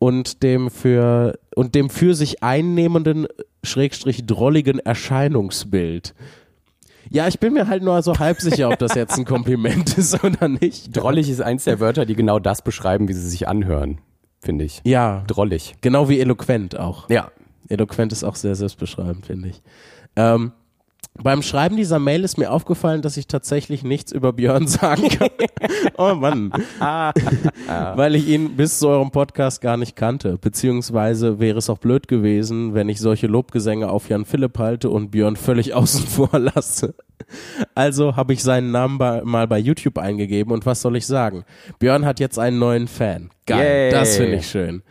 und 0.01 0.41
dem 0.41 0.71
für 0.71 1.37
und 1.55 1.75
dem 1.75 1.91
für 1.91 2.15
sich 2.15 2.41
einnehmenden 2.41 3.27
schrägstrich 3.63 4.25
drolligen 4.25 4.79
Erscheinungsbild. 4.79 6.15
Ja, 7.11 7.27
ich 7.27 7.39
bin 7.39 7.53
mir 7.53 7.67
halt 7.67 7.83
nur 7.83 8.01
so 8.01 8.17
halb 8.17 8.41
sicher, 8.41 8.69
ob 8.69 8.79
das 8.79 8.95
jetzt 8.95 9.19
ein 9.19 9.25
Kompliment 9.25 9.95
ist 9.99 10.23
oder 10.23 10.47
nicht. 10.47 10.97
Drollig 10.97 11.29
ist 11.29 11.41
eins 11.41 11.65
der 11.65 11.79
Wörter, 11.79 12.07
die 12.07 12.15
genau 12.15 12.39
das 12.39 12.63
beschreiben, 12.63 13.09
wie 13.09 13.13
sie 13.13 13.29
sich 13.29 13.47
anhören, 13.47 13.99
finde 14.39 14.65
ich. 14.65 14.81
Ja. 14.85 15.23
Drollig. 15.27 15.75
Genau 15.81 16.09
wie 16.09 16.19
eloquent 16.19 16.79
auch. 16.79 17.07
Ja. 17.11 17.29
Eloquent 17.69 18.11
ist 18.11 18.23
auch 18.23 18.35
sehr 18.35 18.55
selbstbeschreibend, 18.55 19.27
finde 19.27 19.49
ich. 19.49 19.61
Ähm, 20.15 20.51
beim 21.15 21.41
Schreiben 21.41 21.77
dieser 21.77 21.99
Mail 21.99 22.23
ist 22.23 22.37
mir 22.37 22.51
aufgefallen, 22.51 23.01
dass 23.01 23.17
ich 23.17 23.27
tatsächlich 23.27 23.83
nichts 23.83 24.11
über 24.11 24.33
Björn 24.33 24.67
sagen 24.67 25.09
kann. 25.09 25.29
oh 25.97 26.15
Mann. 26.15 26.51
Weil 26.79 28.15
ich 28.15 28.27
ihn 28.27 28.55
bis 28.55 28.79
zu 28.79 28.87
eurem 28.87 29.11
Podcast 29.11 29.61
gar 29.61 29.77
nicht 29.77 29.95
kannte. 29.95 30.37
Beziehungsweise 30.37 31.39
wäre 31.39 31.57
es 31.57 31.69
auch 31.69 31.77
blöd 31.77 32.07
gewesen, 32.07 32.73
wenn 32.73 32.89
ich 32.89 32.99
solche 32.99 33.27
Lobgesänge 33.27 33.89
auf 33.89 34.09
Jan 34.09 34.25
Philipp 34.25 34.57
halte 34.57 34.89
und 34.89 35.11
Björn 35.11 35.35
völlig 35.35 35.73
außen 35.73 36.07
vor 36.07 36.39
lasse. 36.39 36.95
Also 37.75 38.15
habe 38.15 38.33
ich 38.33 38.41
seinen 38.41 38.71
Namen 38.71 38.97
bei, 38.97 39.21
mal 39.23 39.47
bei 39.47 39.59
YouTube 39.59 39.97
eingegeben 39.97 40.51
und 40.51 40.65
was 40.65 40.81
soll 40.81 40.95
ich 40.95 41.05
sagen? 41.05 41.43
Björn 41.79 42.05
hat 42.05 42.19
jetzt 42.19 42.39
einen 42.39 42.57
neuen 42.59 42.87
Fan. 42.87 43.29
Geil. 43.45 43.91
Yay. 43.91 43.91
Das 43.91 44.17
finde 44.17 44.37
ich 44.37 44.47
schön. 44.47 44.81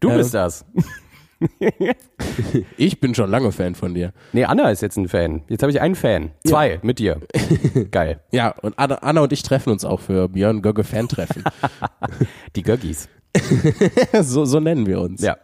Du 0.00 0.10
bist 0.10 0.34
ähm, 0.34 0.40
das. 0.40 0.66
ich 2.76 3.00
bin 3.00 3.14
schon 3.14 3.30
lange 3.30 3.52
Fan 3.52 3.74
von 3.74 3.94
dir. 3.94 4.12
Nee, 4.32 4.44
Anna 4.44 4.70
ist 4.70 4.82
jetzt 4.82 4.96
ein 4.96 5.08
Fan. 5.08 5.42
Jetzt 5.48 5.62
habe 5.62 5.70
ich 5.70 5.80
einen 5.80 5.94
Fan. 5.94 6.32
Zwei 6.44 6.72
ja. 6.72 6.78
mit 6.82 6.98
dir. 6.98 7.20
Geil. 7.90 8.20
Ja, 8.32 8.54
und 8.62 8.78
Anna, 8.78 8.96
Anna, 8.96 9.20
und 9.22 9.32
ich 9.32 9.42
treffen 9.42 9.70
uns 9.70 9.84
auch 9.84 10.00
für 10.00 10.28
Björn 10.28 10.62
Gögge 10.62 10.84
Fan-Treffen. 10.84 11.44
Die 12.56 12.62
Göggis. 12.62 13.08
so, 14.20 14.44
so 14.44 14.58
nennen 14.58 14.86
wir 14.86 15.00
uns. 15.00 15.22
Ja. 15.22 15.36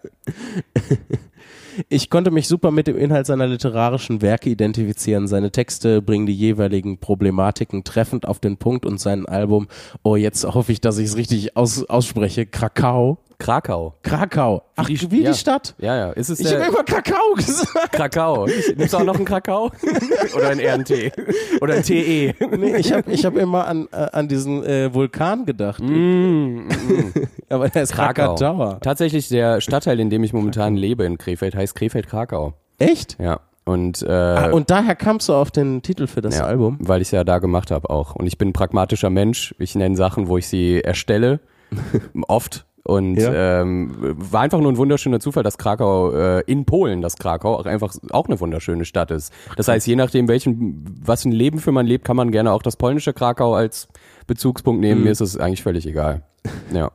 Ich 1.88 2.08
konnte 2.08 2.30
mich 2.30 2.46
super 2.48 2.70
mit 2.70 2.86
dem 2.86 2.96
Inhalt 2.96 3.26
seiner 3.26 3.46
literarischen 3.46 4.22
Werke 4.22 4.50
identifizieren. 4.50 5.26
Seine 5.26 5.50
Texte 5.50 6.02
bringen 6.02 6.26
die 6.26 6.34
jeweiligen 6.34 6.98
Problematiken 6.98 7.84
treffend 7.84 8.28
auf 8.28 8.38
den 8.38 8.56
Punkt 8.58 8.86
und 8.86 9.00
sein 9.00 9.26
Album, 9.26 9.66
oh, 10.02 10.16
jetzt 10.16 10.44
hoffe 10.44 10.72
ich, 10.72 10.80
dass 10.80 10.98
ich 10.98 11.06
es 11.06 11.16
richtig 11.16 11.56
aus, 11.56 11.84
ausspreche, 11.84 12.46
Krakau. 12.46 13.18
Krakau. 13.38 13.94
Krakau. 14.02 14.62
Ach, 14.76 14.88
wie, 14.88 15.10
wie 15.10 15.22
ja. 15.22 15.32
die 15.32 15.38
Stadt? 15.38 15.74
Ja, 15.78 15.96
ja. 15.96 16.10
Ist 16.12 16.30
es 16.30 16.40
ich 16.40 16.52
habe 16.52 16.64
immer 16.64 16.84
Kakao 16.84 17.34
gesagt. 17.36 17.92
Krakau. 17.92 18.46
Nimmst 18.76 18.92
du 18.92 18.98
auch 18.98 19.04
noch 19.04 19.16
einen 19.16 19.24
Kakao? 19.24 19.70
Oder 20.36 20.48
ein 20.48 20.60
RNT? 20.60 21.12
Oder 21.60 21.74
ein 21.74 21.82
TE? 21.82 22.34
Nee, 22.56 22.76
ich 22.76 22.92
habe 22.92 23.10
ich 23.10 23.24
hab 23.24 23.36
immer 23.36 23.66
an, 23.66 23.88
äh, 23.92 23.96
an 23.96 24.28
diesen 24.28 24.64
äh, 24.64 24.92
Vulkan 24.92 25.46
gedacht. 25.46 25.82
Mm, 25.82 26.68
mm. 26.68 27.12
Aber 27.48 27.68
der 27.68 27.82
ist 27.82 27.92
Krakau. 27.92 28.34
Krakatower. 28.34 28.78
Tatsächlich 28.80 29.28
der 29.28 29.60
Stadtteil, 29.60 30.00
in 30.00 30.10
dem 30.10 30.24
ich 30.24 30.32
momentan 30.32 30.76
lebe 30.76 31.04
in 31.04 31.18
Krefeld, 31.18 31.54
heißt 31.54 31.74
Krefeld-Krakau. 31.74 32.54
Echt? 32.78 33.16
Ja. 33.20 33.40
Und, 33.64 34.02
äh, 34.02 34.10
ah, 34.10 34.50
und 34.50 34.70
daher 34.70 34.94
kamst 34.94 35.28
du 35.28 35.34
auf 35.34 35.50
den 35.50 35.80
Titel 35.80 36.06
für 36.06 36.20
das 36.20 36.36
ja, 36.36 36.44
Album? 36.44 36.76
Weil 36.80 37.00
ich 37.00 37.08
es 37.08 37.12
ja 37.12 37.24
da 37.24 37.38
gemacht 37.38 37.70
habe 37.70 37.88
auch. 37.88 38.14
Und 38.14 38.26
ich 38.26 38.36
bin 38.36 38.48
ein 38.48 38.52
pragmatischer 38.52 39.08
Mensch. 39.08 39.54
Ich 39.58 39.74
nenne 39.74 39.96
Sachen, 39.96 40.28
wo 40.28 40.36
ich 40.36 40.48
sie 40.48 40.82
erstelle. 40.82 41.40
oft 42.28 42.66
und 42.86 43.16
Ja. 43.16 43.62
ähm, 43.62 43.94
war 43.98 44.42
einfach 44.42 44.60
nur 44.60 44.70
ein 44.70 44.76
wunderschöner 44.76 45.18
Zufall, 45.18 45.42
dass 45.42 45.58
Krakau 45.58 46.12
äh, 46.12 46.40
in 46.46 46.64
Polen, 46.66 47.00
dass 47.00 47.16
Krakau 47.16 47.56
auch 47.56 47.66
einfach 47.66 47.94
auch 48.10 48.26
eine 48.28 48.38
wunderschöne 48.38 48.84
Stadt 48.84 49.10
ist. 49.10 49.32
Das 49.56 49.68
heißt, 49.68 49.86
je 49.86 49.96
nachdem, 49.96 50.28
welchen, 50.28 50.84
was 51.04 51.22
für 51.22 51.30
ein 51.30 51.32
Leben 51.32 51.58
für 51.58 51.72
man 51.72 51.86
lebt, 51.86 52.04
kann 52.04 52.16
man 52.16 52.30
gerne 52.30 52.52
auch 52.52 52.62
das 52.62 52.76
polnische 52.76 53.12
Krakau 53.12 53.54
als 53.54 53.88
Bezugspunkt 54.26 54.80
nehmen. 54.80 55.00
Mhm. 55.00 55.04
Mir 55.06 55.10
ist 55.12 55.20
es 55.20 55.36
eigentlich 55.38 55.62
völlig 55.62 55.86
egal. 55.86 56.22
Ja. 56.72 56.90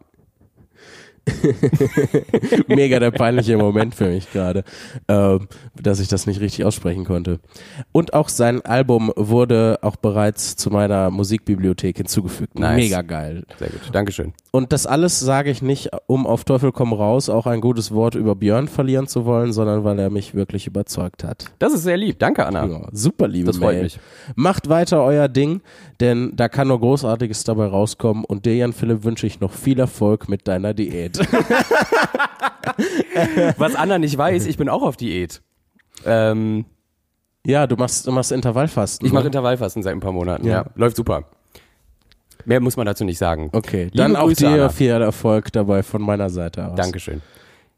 Mega 2.67 2.99
der 2.99 3.11
peinliche 3.11 3.57
Moment 3.57 3.95
für 3.95 4.09
mich 4.09 4.31
gerade, 4.31 4.63
äh, 5.07 5.39
dass 5.81 5.99
ich 5.99 6.07
das 6.07 6.27
nicht 6.27 6.39
richtig 6.41 6.65
aussprechen 6.65 7.05
konnte. 7.05 7.39
Und 7.91 8.13
auch 8.13 8.29
sein 8.29 8.63
Album 8.65 9.11
wurde 9.15 9.79
auch 9.81 9.95
bereits 9.95 10.55
zu 10.55 10.69
meiner 10.69 11.09
Musikbibliothek 11.11 11.97
hinzugefügt. 11.97 12.57
Nice. 12.59 12.75
Mega 12.75 13.01
geil. 13.01 13.43
Sehr 13.57 13.69
gut. 13.69 13.81
Dankeschön. 13.91 14.33
Und 14.51 14.73
das 14.73 14.85
alles 14.85 15.19
sage 15.19 15.51
ich 15.51 15.61
nicht, 15.61 15.89
um 16.07 16.25
auf 16.25 16.43
Teufel 16.43 16.71
komm 16.71 16.93
raus 16.93 17.29
auch 17.29 17.45
ein 17.45 17.61
gutes 17.61 17.91
Wort 17.93 18.15
über 18.15 18.35
Björn 18.35 18.67
verlieren 18.67 19.07
zu 19.07 19.25
wollen, 19.25 19.53
sondern 19.53 19.83
weil 19.83 19.99
er 19.99 20.09
mich 20.09 20.33
wirklich 20.35 20.67
überzeugt 20.67 21.23
hat. 21.23 21.45
Das 21.59 21.73
ist 21.73 21.83
sehr 21.83 21.97
lieb. 21.97 22.19
Danke, 22.19 22.45
Anna. 22.45 22.65
Ja, 22.65 22.87
super 22.91 23.27
liebe 23.27 23.47
Das 23.47 23.57
freut 23.57 23.73
Mail. 23.75 23.83
mich. 23.83 23.99
Macht 24.35 24.69
weiter 24.69 25.03
euer 25.03 25.27
Ding, 25.27 25.61
denn 25.99 26.33
da 26.35 26.49
kann 26.49 26.67
nur 26.67 26.79
Großartiges 26.79 27.43
dabei 27.43 27.67
rauskommen. 27.67 28.23
Und 28.25 28.45
dir, 28.45 28.55
Jan 28.55 28.73
Philipp, 28.73 29.03
wünsche 29.03 29.27
ich 29.27 29.39
noch 29.39 29.51
viel 29.51 29.79
Erfolg 29.79 30.29
mit 30.29 30.47
deiner 30.47 30.73
Diät. 30.73 31.18
Was 33.57 33.75
Anna 33.75 33.99
nicht 33.99 34.17
weiß, 34.17 34.45
ich 34.45 34.57
bin 34.57 34.69
auch 34.69 34.83
auf 34.83 34.97
Diät. 34.97 35.41
Ähm, 36.05 36.65
ja, 37.45 37.67
du 37.67 37.75
machst, 37.75 38.07
du 38.07 38.11
machst 38.11 38.31
Intervallfasten. 38.31 39.05
ich 39.05 39.13
mache 39.13 39.23
ne? 39.23 39.27
Intervallfasten 39.27 39.83
seit 39.83 39.93
ein 39.93 39.99
paar 39.99 40.11
Monaten. 40.11 40.45
Ja. 40.45 40.63
Ja. 40.63 40.65
Läuft 40.75 40.95
super. 40.95 41.25
Mehr 42.45 42.61
muss 42.61 42.77
man 42.77 42.85
dazu 42.85 43.03
nicht 43.03 43.17
sagen. 43.17 43.49
Okay, 43.51 43.85
Liebe 43.85 43.97
dann 43.97 44.15
auch 44.15 44.27
Grüße, 44.27 44.45
dir 44.45 44.49
Anna. 44.49 44.69
viel 44.69 44.91
Erfolg 44.91 45.51
dabei 45.51 45.83
von 45.83 46.01
meiner 46.01 46.29
Seite 46.29 46.67
aus. 46.67 46.75
Dankeschön. 46.75 47.21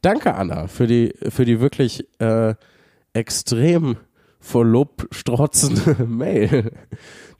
Danke, 0.02 0.34
Anna, 0.34 0.66
für 0.66 0.86
die, 0.86 1.14
für 1.28 1.44
die 1.44 1.60
wirklich 1.60 2.06
äh, 2.20 2.54
extrem 3.12 3.96
vor 4.42 4.64
Lob 4.66 5.06
strotzende 5.12 6.04
Mail. 6.06 6.72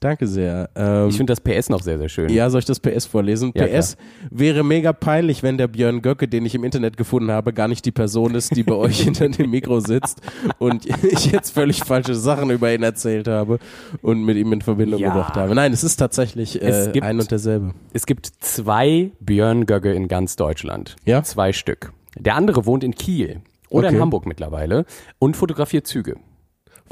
Danke 0.00 0.26
sehr. 0.26 0.68
Ähm, 0.74 1.08
Ich 1.10 1.16
finde 1.16 1.32
das 1.32 1.40
PS 1.40 1.68
noch 1.68 1.80
sehr, 1.82 1.96
sehr 1.98 2.08
schön. 2.08 2.28
ja, 2.28 2.50
soll 2.50 2.58
ich 2.60 2.64
das 2.64 2.80
PS 2.80 3.06
vorlesen? 3.06 3.52
Ja, 3.54 3.66
PS 3.66 3.96
wäre 4.30 4.64
mega 4.64 4.92
peinlich, 4.92 5.42
wenn 5.44 5.58
der 5.58 5.68
Björn 5.68 6.02
Göcke, 6.02 6.26
den 6.26 6.44
ich 6.44 6.54
im 6.56 6.64
Internet 6.64 6.96
gefunden 6.96 7.30
habe, 7.30 7.52
gar 7.52 7.68
nicht 7.68 7.84
die 7.84 7.92
Person 7.92 8.34
ist, 8.34 8.56
die 8.56 8.64
bei 8.64 8.74
euch 8.74 9.00
hinter 9.04 9.28
dem 9.28 9.50
Mikro 9.50 9.78
sitzt 9.78 10.20
und 10.58 10.86
ich 10.86 11.30
jetzt 11.30 11.50
völlig 11.54 11.84
falsche 11.84 12.14
Sachen 12.16 12.50
über 12.50 12.72
ihn 12.74 12.82
erzählt 12.82 13.28
habe 13.28 13.58
und 14.00 14.24
mit 14.24 14.36
ihm 14.36 14.52
in 14.52 14.60
Verbindung 14.62 14.98
Ja. 15.00 15.10
gebracht 15.10 15.34
habe. 15.36 15.54
Nein, 15.54 15.72
es 15.72 15.84
ist 15.84 15.96
tatsächlich 15.96 16.60
äh, 16.60 16.66
Es 16.66 16.92
gibt- 16.92 17.06
ein 17.06 17.20
und 17.20 17.30
derselbe. 17.30 17.72
Es 17.92 18.06
gibt 18.06 18.26
zwei 18.40 19.12
Björn 19.20 19.66
Gögge 19.66 19.92
in 19.92 20.08
ganz 20.08 20.34
Deutschland. 20.34 20.96
Ja? 21.04 21.22
Zwei 21.22 21.52
Stück. 21.52 21.92
Der 22.18 22.34
andere 22.34 22.66
wohnt 22.66 22.82
in 22.82 22.94
Kiel 22.94 23.40
oder 23.68 23.86
Okay. 23.86 23.96
in 23.96 24.02
Hamburg 24.02 24.26
mittlerweile 24.26 24.84
und 25.20 25.36
fotografiert 25.36 25.86
Züge. 25.86 26.16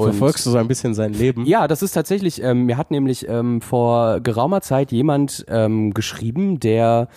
Und 0.00 0.12
Verfolgst 0.12 0.46
du 0.46 0.50
so 0.50 0.58
ein 0.58 0.68
bisschen 0.68 0.94
sein 0.94 1.12
Leben? 1.12 1.44
Ja, 1.46 1.68
das 1.68 1.82
ist 1.82 1.92
tatsächlich, 1.92 2.42
ähm, 2.42 2.64
mir 2.64 2.76
hat 2.76 2.90
nämlich 2.90 3.28
ähm, 3.28 3.60
vor 3.60 4.20
geraumer 4.20 4.60
Zeit 4.60 4.92
jemand 4.92 5.44
ähm, 5.48 5.94
geschrieben, 5.94 6.60
der 6.60 7.08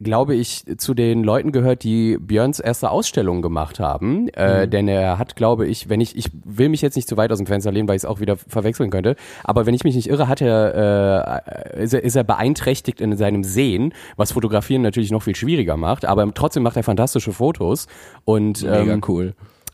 glaube 0.00 0.34
ich, 0.34 0.64
zu 0.76 0.92
den 0.92 1.24
Leuten 1.24 1.52
gehört, 1.52 1.82
die 1.82 2.18
Björns 2.18 2.60
erste 2.60 2.90
Ausstellung 2.90 3.40
gemacht 3.40 3.80
haben. 3.80 4.28
Äh, 4.28 4.68
Denn 4.68 4.88
er 4.88 5.18
hat, 5.18 5.36
glaube 5.36 5.66
ich, 5.66 5.88
wenn 5.88 6.00
ich, 6.00 6.16
ich 6.16 6.30
will 6.44 6.68
mich 6.68 6.82
jetzt 6.82 6.96
nicht 6.96 7.08
zu 7.08 7.16
weit 7.16 7.32
aus 7.32 7.38
dem 7.38 7.46
Fenster 7.46 7.72
lehnen, 7.72 7.88
weil 7.88 7.96
ich 7.96 8.02
es 8.02 8.06
auch 8.06 8.20
wieder 8.20 8.36
verwechseln 8.36 8.90
könnte, 8.90 9.16
aber 9.42 9.64
wenn 9.64 9.74
ich 9.74 9.84
mich 9.84 9.94
nicht 9.94 10.08
irre, 10.08 10.28
hat 10.28 10.42
er, 10.42 11.42
äh, 11.74 11.82
ist, 11.82 11.94
er, 11.94 12.04
ist 12.04 12.14
er 12.14 12.24
beeinträchtigt 12.24 13.00
in 13.00 13.16
seinem 13.16 13.42
Sehen, 13.42 13.94
was 14.16 14.32
Fotografieren 14.32 14.82
natürlich 14.82 15.10
noch 15.10 15.22
viel 15.22 15.36
schwieriger 15.36 15.78
macht, 15.78 16.04
aber 16.04 16.32
trotzdem 16.34 16.62
macht 16.62 16.76
er 16.76 16.82
fantastische 16.82 17.32
Fotos. 17.32 17.86
Und 18.24 18.62
Mega 18.62 18.92
ähm, 18.92 19.00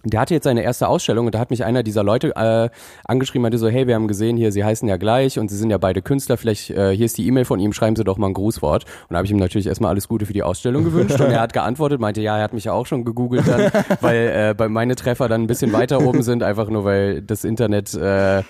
der 0.04 0.21
hatte 0.21 0.35
jetzt 0.35 0.44
seine 0.44 0.62
erste 0.62 0.88
Ausstellung 0.88 1.26
und 1.26 1.35
da 1.35 1.38
hat 1.38 1.50
mich 1.50 1.64
einer 1.64 1.82
dieser 1.82 2.02
Leute 2.02 2.35
äh, 2.35 2.71
angeschrieben, 3.04 3.42
meinte 3.42 3.59
so, 3.59 3.68
hey, 3.68 3.87
wir 3.87 3.94
haben 3.94 4.09
gesehen 4.09 4.37
hier, 4.37 4.52
sie 4.52 4.64
heißen 4.64 4.88
ja 4.88 4.97
gleich 4.97 5.38
und 5.38 5.49
sie 5.49 5.56
sind 5.56 5.71
ja 5.71 5.78
beide 5.78 6.02
Künstler, 6.02 6.37
vielleicht 6.37 6.71
äh, 6.71 6.94
hier 6.97 7.06
ist 7.06 7.18
die 7.18 7.26
E-Mail 7.26 7.44
von 7.44 7.61
ihm, 7.61 7.73
schreiben 7.73 7.97
Sie 7.97 8.04
doch 8.04 8.18
mal 8.18 8.28
ein 8.28 8.35
Grußwort. 8.35 8.85
Und 8.85 9.11
da 9.11 9.16
habe 9.16 9.26
ich 9.26 9.30
ihm 9.30 9.38
natürlich 9.38 9.66
erstmal 9.66 9.90
alles 9.90 10.09
Gute 10.09 10.26
für 10.26 10.32
die 10.32 10.42
Ausstellung 10.42 10.85
gewünscht 10.85 11.21
und 11.21 11.30
er 11.30 11.40
hat 11.40 11.52
geantwortet, 11.52 12.00
meinte, 12.00 12.21
ja, 12.21 12.37
er 12.37 12.44
hat 12.44 12.52
mich 12.52 12.64
ja 12.64 12.73
auch 12.73 12.87
schon 12.87 13.04
gegoogelt 13.04 13.47
dann, 13.47 13.71
weil 14.00 14.50
äh, 14.50 14.54
bei 14.56 14.68
meine 14.68 14.97
Treffer 14.97 15.28
dann 15.28 15.42
ein 15.42 15.47
bisschen 15.47 15.73
weiter 15.73 16.00
oben 16.04 16.23
sind, 16.23 16.42
einfach 16.42 16.68
nur 16.68 16.85
weil 16.85 17.23
das 17.23 17.44
Internet 17.44 17.94
äh, 17.94 18.42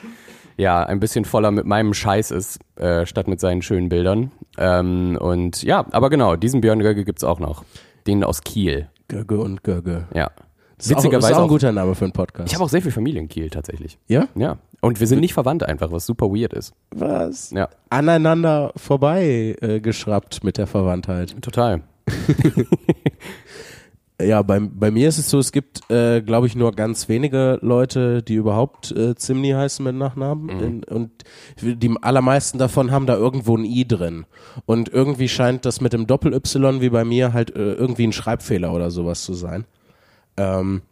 ja 0.57 0.85
ein 0.85 1.01
bisschen 1.01 1.25
voller 1.25 1.51
mit 1.51 1.67
meinem 1.67 1.95
Scheiß 1.95 2.31
ist, 2.31 2.61
äh, 2.77 3.07
statt 3.07 3.29
mit 3.29 3.41
seinen 3.41 3.63
schönen 3.63 3.89
Bildern. 3.89 4.33
Ähm, 4.59 5.19
und 5.21 5.63
ja, 5.63 5.87
aber 5.91 6.11
genau, 6.11 6.37
diesen 6.37 6.61
Björn 6.61 6.81
Gögge 6.81 7.05
gibt's 7.05 7.25
auch 7.25 7.41
noch. 7.41 7.65
Den 8.07 8.25
aus 8.25 8.43
Kiel. 8.43 8.89
Gögge 9.09 9.39
und 9.39 9.63
Gögge. 9.63 10.09
Ja. 10.15 10.31
Witzigerweise 10.89 11.33
ist 11.33 11.39
auch 11.39 11.43
ein 11.43 11.49
guter 11.49 11.73
Name 11.73 11.95
für 11.95 12.05
einen 12.05 12.13
Podcast. 12.13 12.49
Ich 12.49 12.55
habe 12.55 12.65
auch 12.65 12.69
sehr 12.69 12.83
viel 12.83 12.93
Familie 12.93 13.21
in 13.21 13.29
Kiel 13.29 13.51
tatsächlich. 13.51 13.99
ja? 14.09 14.29
Ja. 14.35 14.59
Und 14.81 14.99
wir 14.99 15.07
sind 15.07 15.21
nicht 15.21 15.33
verwandt 15.35 15.63
einfach, 15.63 15.93
was 15.93 16.07
super 16.07 16.27
weird 16.31 16.53
ist. 16.53 16.73
Was? 16.91 17.53
Ja, 17.53 17.69
Aneinander 17.89 18.73
vorbei 18.77 19.57
äh, 19.61 19.81
geschraubt 19.81 20.43
mit 20.43 20.59
der 20.59 20.67
Verwandtheit. 20.67 21.41
total. 21.41 21.83
Ja, 24.21 24.43
bei, 24.43 24.61
bei 24.61 24.91
mir 24.91 25.09
ist 25.09 25.19
es 25.19 25.29
so, 25.31 25.39
es 25.39 25.53
gibt, 25.53 25.91
äh, 25.91 26.21
glaube 26.21 26.47
ich, 26.47 26.55
nur 26.55 26.73
ganz 26.73 27.09
wenige 27.09 27.59
Leute, 27.61 28.23
die 28.23 28.35
überhaupt 28.35 28.93
äh, 28.93 29.15
Zimni 29.15 29.51
heißen 29.51 29.85
mit 29.85 29.97
Nachnamen. 29.97 30.49
In, 30.49 30.85
und 30.85 31.11
die 31.61 31.91
allermeisten 32.01 32.59
davon 32.59 32.91
haben 32.91 33.07
da 33.07 33.17
irgendwo 33.17 33.57
ein 33.57 33.65
I 33.65 33.87
drin. 33.87 34.27
Und 34.65 34.89
irgendwie 34.91 35.29
scheint 35.29 35.65
das 35.65 35.81
mit 35.81 35.93
dem 35.93 36.07
Doppel-Y 36.07 36.81
wie 36.81 36.91
bei 36.91 37.05
mir 37.05 37.33
halt 37.33 37.55
äh, 37.57 37.73
irgendwie 37.73 38.07
ein 38.07 38.13
Schreibfehler 38.13 38.73
oder 38.73 38.91
sowas 38.91 39.25
zu 39.25 39.35
sein. 39.35 39.65
Ähm, 40.37 40.83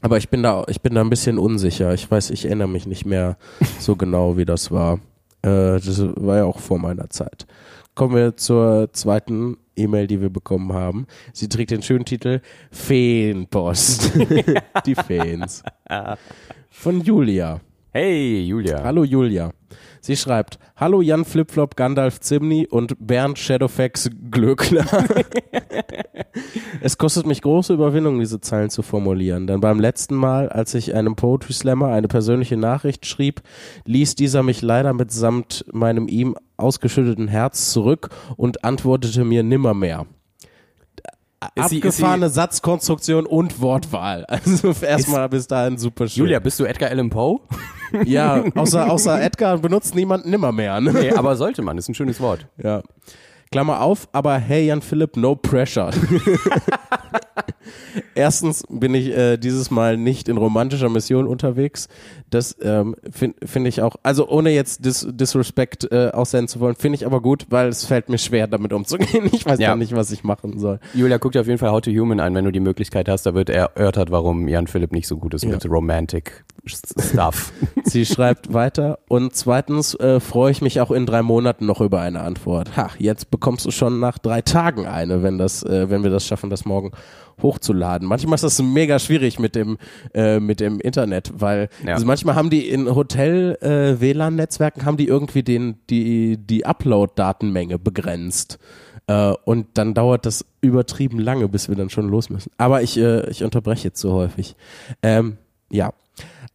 aber 0.00 0.18
ich 0.18 0.28
bin 0.28 0.42
da, 0.42 0.64
ich 0.68 0.80
bin 0.80 0.94
da 0.94 1.00
ein 1.00 1.10
bisschen 1.10 1.38
unsicher. 1.38 1.92
Ich 1.94 2.10
weiß, 2.10 2.30
ich 2.30 2.44
erinnere 2.44 2.68
mich 2.68 2.86
nicht 2.86 3.06
mehr 3.06 3.36
so 3.78 3.96
genau, 3.96 4.36
wie 4.36 4.44
das 4.44 4.70
war. 4.70 5.00
Äh, 5.42 5.80
das 5.80 6.00
war 6.16 6.36
ja 6.38 6.44
auch 6.44 6.60
vor 6.60 6.78
meiner 6.78 7.10
Zeit. 7.10 7.46
Kommen 7.94 8.14
wir 8.14 8.36
zur 8.36 8.92
zweiten 8.92 9.56
E-Mail, 9.74 10.06
die 10.06 10.20
wir 10.20 10.28
bekommen 10.28 10.72
haben. 10.74 11.06
Sie 11.32 11.48
trägt 11.48 11.70
den 11.70 11.82
schönen 11.82 12.04
Titel 12.04 12.40
Feenpost. 12.70 14.12
die 14.86 14.94
Feens. 14.94 15.62
Von 16.70 17.00
Julia. 17.00 17.60
Hey, 17.98 18.42
Julia. 18.42 18.82
Hallo 18.84 19.04
Julia. 19.04 19.52
Sie 20.02 20.18
schreibt, 20.18 20.58
Hallo 20.76 21.00
Jan 21.00 21.24
Flipflop, 21.24 21.76
Gandalf 21.76 22.20
Zimni 22.20 22.66
und 22.66 22.94
Bernd 23.00 23.38
Shadowfax 23.38 24.10
Glöckler. 24.30 24.84
es 26.82 26.98
kostet 26.98 27.24
mich 27.24 27.40
große 27.40 27.72
Überwindung, 27.72 28.18
diese 28.20 28.38
Zeilen 28.42 28.68
zu 28.68 28.82
formulieren, 28.82 29.46
denn 29.46 29.62
beim 29.62 29.80
letzten 29.80 30.14
Mal, 30.14 30.50
als 30.50 30.74
ich 30.74 30.94
einem 30.94 31.16
Poetry 31.16 31.54
Slammer 31.54 31.88
eine 31.88 32.06
persönliche 32.06 32.58
Nachricht 32.58 33.06
schrieb, 33.06 33.40
ließ 33.86 34.14
dieser 34.14 34.42
mich 34.42 34.60
leider 34.60 34.92
mitsamt 34.92 35.64
meinem 35.72 36.06
ihm 36.06 36.36
ausgeschütteten 36.58 37.28
Herz 37.28 37.72
zurück 37.72 38.10
und 38.36 38.62
antwortete 38.62 39.24
mir 39.24 39.42
nimmermehr. 39.42 40.04
Abgefahrene 41.54 42.28
Satzkonstruktion 42.30 43.26
und 43.26 43.60
Wortwahl. 43.60 44.26
Also 44.46 44.72
erstmal 44.80 45.28
bis 45.28 45.46
dahin 45.46 45.78
super 45.78 46.08
schön. 46.08 46.24
Julia, 46.24 46.38
bist 46.38 46.58
du 46.60 46.64
Edgar 46.64 46.90
Allan 46.90 47.10
Poe? 47.10 47.40
Ja, 48.04 48.44
außer, 48.56 48.90
außer 48.90 49.22
Edgar 49.22 49.58
benutzt 49.58 49.94
niemand 49.94 50.26
nimmermehr. 50.26 50.80
Ne? 50.80 50.92
Nee, 50.92 51.12
aber 51.12 51.36
sollte 51.36 51.62
man, 51.62 51.78
ist 51.78 51.88
ein 51.88 51.94
schönes 51.94 52.20
Wort. 52.20 52.48
Ja. 52.62 52.82
Klammer 53.56 53.80
auf, 53.80 54.06
aber 54.12 54.36
hey 54.36 54.66
Jan 54.66 54.82
Philipp, 54.82 55.16
no 55.16 55.34
pressure. 55.34 55.90
Erstens 58.14 58.64
bin 58.68 58.94
ich 58.94 59.08
äh, 59.08 59.36
dieses 59.38 59.70
Mal 59.70 59.96
nicht 59.96 60.28
in 60.28 60.36
romantischer 60.36 60.88
Mission 60.90 61.26
unterwegs. 61.26 61.88
Das 62.30 62.56
ähm, 62.60 62.96
finde 63.10 63.46
find 63.46 63.66
ich 63.66 63.80
auch, 63.82 63.96
also 64.02 64.28
ohne 64.28 64.50
jetzt 64.50 64.84
Dis 64.84 65.06
Disrespect 65.10 65.90
äh, 65.90 66.10
aussenden 66.12 66.48
zu 66.48 66.60
wollen, 66.60 66.74
finde 66.76 66.96
ich 66.96 67.06
aber 67.06 67.20
gut, 67.22 67.46
weil 67.50 67.68
es 67.68 67.84
fällt 67.86 68.08
mir 68.08 68.18
schwer, 68.18 68.46
damit 68.46 68.72
umzugehen. 68.72 69.30
Ich 69.32 69.46
weiß 69.46 69.58
Ja. 69.58 69.74
nicht, 69.76 69.94
was 69.96 70.10
ich 70.10 70.22
machen 70.24 70.58
soll. 70.58 70.78
Julia, 70.94 71.18
guck 71.18 71.32
dir 71.32 71.40
auf 71.40 71.46
jeden 71.46 71.58
Fall 71.58 71.70
How 71.70 71.80
to 71.80 71.90
Human 71.90 72.20
an, 72.20 72.34
wenn 72.34 72.44
du 72.44 72.52
die 72.52 72.60
Möglichkeit 72.60 73.08
hast. 73.08 73.24
Da 73.26 73.34
wird 73.34 73.48
erörtert, 73.48 74.10
warum 74.10 74.48
Jan 74.48 74.66
Philipp 74.66 74.92
nicht 74.92 75.06
so 75.08 75.16
gut 75.16 75.32
ist 75.34 75.46
mit 75.46 75.64
Romantic 75.68 76.44
Stuff. 76.66 77.52
Sie 77.84 78.04
schreibt 78.04 78.52
weiter 78.52 78.98
und 79.08 79.34
zweitens 79.34 79.94
äh, 79.94 80.20
freue 80.20 80.50
ich 80.50 80.60
mich 80.62 80.80
auch 80.80 80.90
in 80.90 81.06
drei 81.06 81.22
Monaten 81.22 81.64
noch 81.66 81.80
über 81.80 82.00
eine 82.00 82.20
Antwort. 82.20 82.76
Ha, 82.76 82.90
jetzt 82.98 83.30
bekommst 83.46 83.64
du 83.64 83.70
schon 83.70 84.00
nach 84.00 84.18
drei 84.18 84.42
Tagen 84.42 84.86
eine, 84.86 85.22
wenn 85.22 85.38
das, 85.38 85.62
äh, 85.62 85.88
wenn 85.88 86.02
wir 86.02 86.10
das 86.10 86.26
schaffen, 86.26 86.50
das 86.50 86.64
morgen 86.64 86.90
hochzuladen. 87.40 88.08
Manchmal 88.08 88.34
ist 88.34 88.42
das 88.42 88.60
mega 88.60 88.98
schwierig 88.98 89.38
mit 89.38 89.54
dem 89.54 89.78
äh, 90.14 90.40
mit 90.40 90.58
dem 90.58 90.80
Internet, 90.80 91.32
weil 91.36 91.68
Ja. 91.86 91.94
also 91.94 92.06
manchmal 92.06 92.34
haben 92.34 92.50
die 92.50 92.68
in 92.68 92.92
Hotel 92.92 93.56
äh, 93.60 94.84
haben 94.84 94.96
die 94.96 95.06
irgendwie 95.06 95.44
den 95.44 95.76
die 95.88 96.38
die 96.38 96.66
Upload-Datenmenge 96.66 97.78
begrenzt. 97.78 98.58
Äh, 99.06 99.34
und 99.44 99.68
dann 99.74 99.94
dauert 99.94 100.26
das 100.26 100.44
übertrieben 100.60 101.20
lange, 101.20 101.46
bis 101.46 101.68
wir 101.68 101.76
dann 101.76 101.88
schon 101.88 102.08
los 102.08 102.28
müssen. 102.30 102.50
Aber 102.58 102.82
ich, 102.82 102.98
äh, 102.98 103.30
ich 103.30 103.44
unterbreche 103.44 103.84
jetzt 103.84 104.00
so 104.00 104.10
häufig. 104.12 104.56
Ähm, 105.04 105.36
ja. 105.70 105.92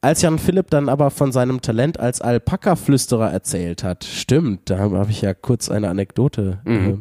Als 0.03 0.23
Jan 0.23 0.39
Philipp 0.39 0.71
dann 0.71 0.89
aber 0.89 1.11
von 1.11 1.31
seinem 1.31 1.61
Talent 1.61 1.99
als 1.99 2.21
Alpaka-Flüsterer 2.21 3.31
erzählt 3.31 3.83
hat, 3.83 4.03
stimmt, 4.03 4.69
da 4.71 4.79
habe 4.79 4.97
hab 4.97 5.09
ich 5.09 5.21
ja 5.21 5.35
kurz 5.35 5.69
eine 5.69 5.89
Anekdote 5.89 6.59
äh, 6.65 6.97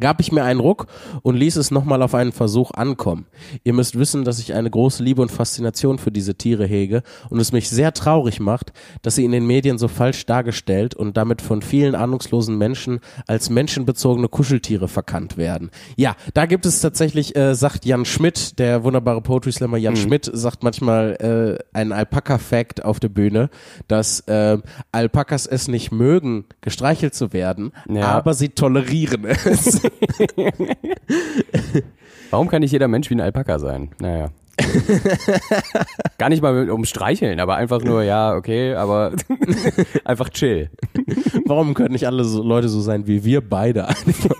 gab 0.00 0.20
ich 0.20 0.32
mir 0.32 0.44
einen 0.44 0.60
Ruck 0.60 0.86
und 1.22 1.36
ließ 1.36 1.56
es 1.56 1.70
nochmal 1.70 2.02
auf 2.02 2.14
einen 2.14 2.32
Versuch 2.32 2.70
ankommen. 2.72 3.26
Ihr 3.64 3.72
müsst 3.72 3.98
wissen, 3.98 4.24
dass 4.24 4.38
ich 4.38 4.54
eine 4.54 4.70
große 4.70 5.02
Liebe 5.02 5.22
und 5.22 5.30
Faszination 5.30 5.98
für 5.98 6.10
diese 6.10 6.34
Tiere 6.34 6.66
hege 6.66 7.02
und 7.30 7.40
es 7.40 7.52
mich 7.52 7.68
sehr 7.68 7.92
traurig 7.92 8.40
macht, 8.40 8.72
dass 9.02 9.14
sie 9.14 9.24
in 9.24 9.32
den 9.32 9.46
Medien 9.46 9.78
so 9.78 9.88
falsch 9.88 10.26
dargestellt 10.26 10.94
und 10.94 11.16
damit 11.16 11.42
von 11.42 11.62
vielen 11.62 11.94
ahnungslosen 11.94 12.56
Menschen 12.56 13.00
als 13.26 13.50
menschenbezogene 13.50 14.28
Kuscheltiere 14.28 14.88
verkannt 14.88 15.36
werden. 15.36 15.70
Ja, 15.96 16.16
da 16.34 16.46
gibt 16.46 16.66
es 16.66 16.80
tatsächlich, 16.80 17.36
äh, 17.36 17.54
sagt 17.54 17.84
Jan 17.84 18.04
Schmidt, 18.04 18.58
der 18.58 18.84
wunderbare 18.84 19.20
Poetry 19.20 19.52
Slammer 19.52 19.78
Jan 19.78 19.94
mhm. 19.94 19.98
Schmidt, 19.98 20.30
sagt 20.32 20.62
manchmal 20.62 21.58
äh, 21.72 21.76
einen 21.76 21.92
Alpaka-Fact 21.92 22.84
auf 22.84 23.00
der 23.00 23.08
Bühne, 23.08 23.50
dass 23.88 24.20
äh, 24.20 24.58
Alpakas 24.92 25.46
es 25.46 25.68
nicht 25.68 25.92
mögen, 25.92 26.44
gestreichelt 26.60 27.14
zu 27.14 27.32
werden, 27.32 27.72
ja. 27.88 28.08
aber 28.08 28.34
sie 28.34 28.50
tolerieren 28.50 29.24
es. 29.24 29.80
Warum 32.30 32.48
kann 32.48 32.60
nicht 32.60 32.72
jeder 32.72 32.88
Mensch 32.88 33.10
wie 33.10 33.14
ein 33.14 33.20
Alpaka 33.20 33.58
sein? 33.58 33.90
Naja. 33.98 34.30
Gar 36.18 36.30
nicht 36.30 36.42
mal 36.42 36.70
um 36.70 36.84
Streicheln, 36.84 37.40
aber 37.40 37.56
einfach 37.56 37.82
nur, 37.82 38.02
ja, 38.02 38.34
okay, 38.34 38.74
aber 38.74 39.12
einfach 40.04 40.30
chill. 40.30 40.70
Warum 41.44 41.74
können 41.74 41.92
nicht 41.92 42.06
alle 42.06 42.24
so 42.24 42.42
Leute 42.42 42.68
so 42.68 42.80
sein 42.80 43.06
wie 43.06 43.24
wir 43.24 43.42
beide 43.42 43.88
einfach? 43.88 44.36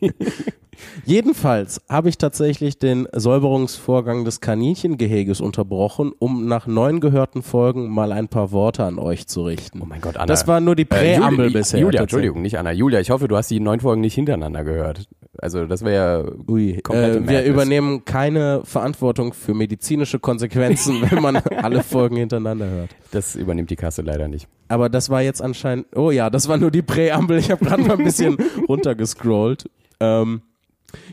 Jedenfalls 1.04 1.80
habe 1.88 2.08
ich 2.08 2.18
tatsächlich 2.18 2.78
den 2.78 3.08
Säuberungsvorgang 3.12 4.24
des 4.24 4.40
Kaninchengehege 4.40 5.28
unterbrochen, 5.42 6.12
um 6.18 6.46
nach 6.46 6.66
neun 6.66 7.00
gehörten 7.00 7.42
Folgen 7.42 7.88
mal 7.88 8.12
ein 8.12 8.28
paar 8.28 8.52
Worte 8.52 8.84
an 8.84 8.98
euch 8.98 9.26
zu 9.26 9.44
richten. 9.44 9.80
Oh 9.82 9.86
mein 9.86 10.00
Gott, 10.00 10.16
Anna. 10.16 10.26
Das 10.26 10.46
war 10.46 10.60
nur 10.60 10.74
die 10.74 10.84
Präambel 10.84 11.48
äh, 11.48 11.50
bisher. 11.50 11.80
Julia, 11.80 12.02
Entschuldigung, 12.02 12.42
nicht 12.42 12.58
Anna. 12.58 12.72
Julia, 12.72 13.00
ich 13.00 13.10
hoffe, 13.10 13.28
du 13.28 13.36
hast 13.36 13.50
die 13.50 13.60
neun 13.60 13.80
Folgen 13.80 14.00
nicht 14.00 14.14
hintereinander 14.14 14.64
gehört. 14.64 15.08
Also 15.40 15.66
das 15.66 15.84
wäre 15.84 16.24
ja 16.26 16.32
Ui, 16.48 16.80
äh, 16.90 17.28
Wir 17.28 17.44
übernehmen 17.44 18.04
keine 18.04 18.62
Verantwortung 18.64 19.32
für 19.32 19.54
medizinische 19.54 20.18
Konsequenzen, 20.18 21.02
wenn 21.10 21.22
man 21.22 21.36
alle 21.36 21.82
Folgen 21.82 22.16
hintereinander 22.16 22.68
hört. 22.68 22.90
Das 23.12 23.36
übernimmt 23.36 23.70
die 23.70 23.76
Kasse 23.76 24.02
leider 24.02 24.26
nicht. 24.26 24.48
Aber 24.68 24.88
das 24.88 25.10
war 25.10 25.22
jetzt 25.22 25.40
anscheinend, 25.40 25.86
oh 25.94 26.10
ja, 26.10 26.28
das 26.30 26.48
war 26.48 26.56
nur 26.56 26.70
die 26.70 26.82
Präambel. 26.82 27.38
Ich 27.38 27.50
habe 27.50 27.64
gerade 27.64 27.82
mal 27.82 27.98
ein 27.98 28.04
bisschen 28.04 28.36
runtergescrollt. 28.68 29.70
Ähm, 30.00 30.42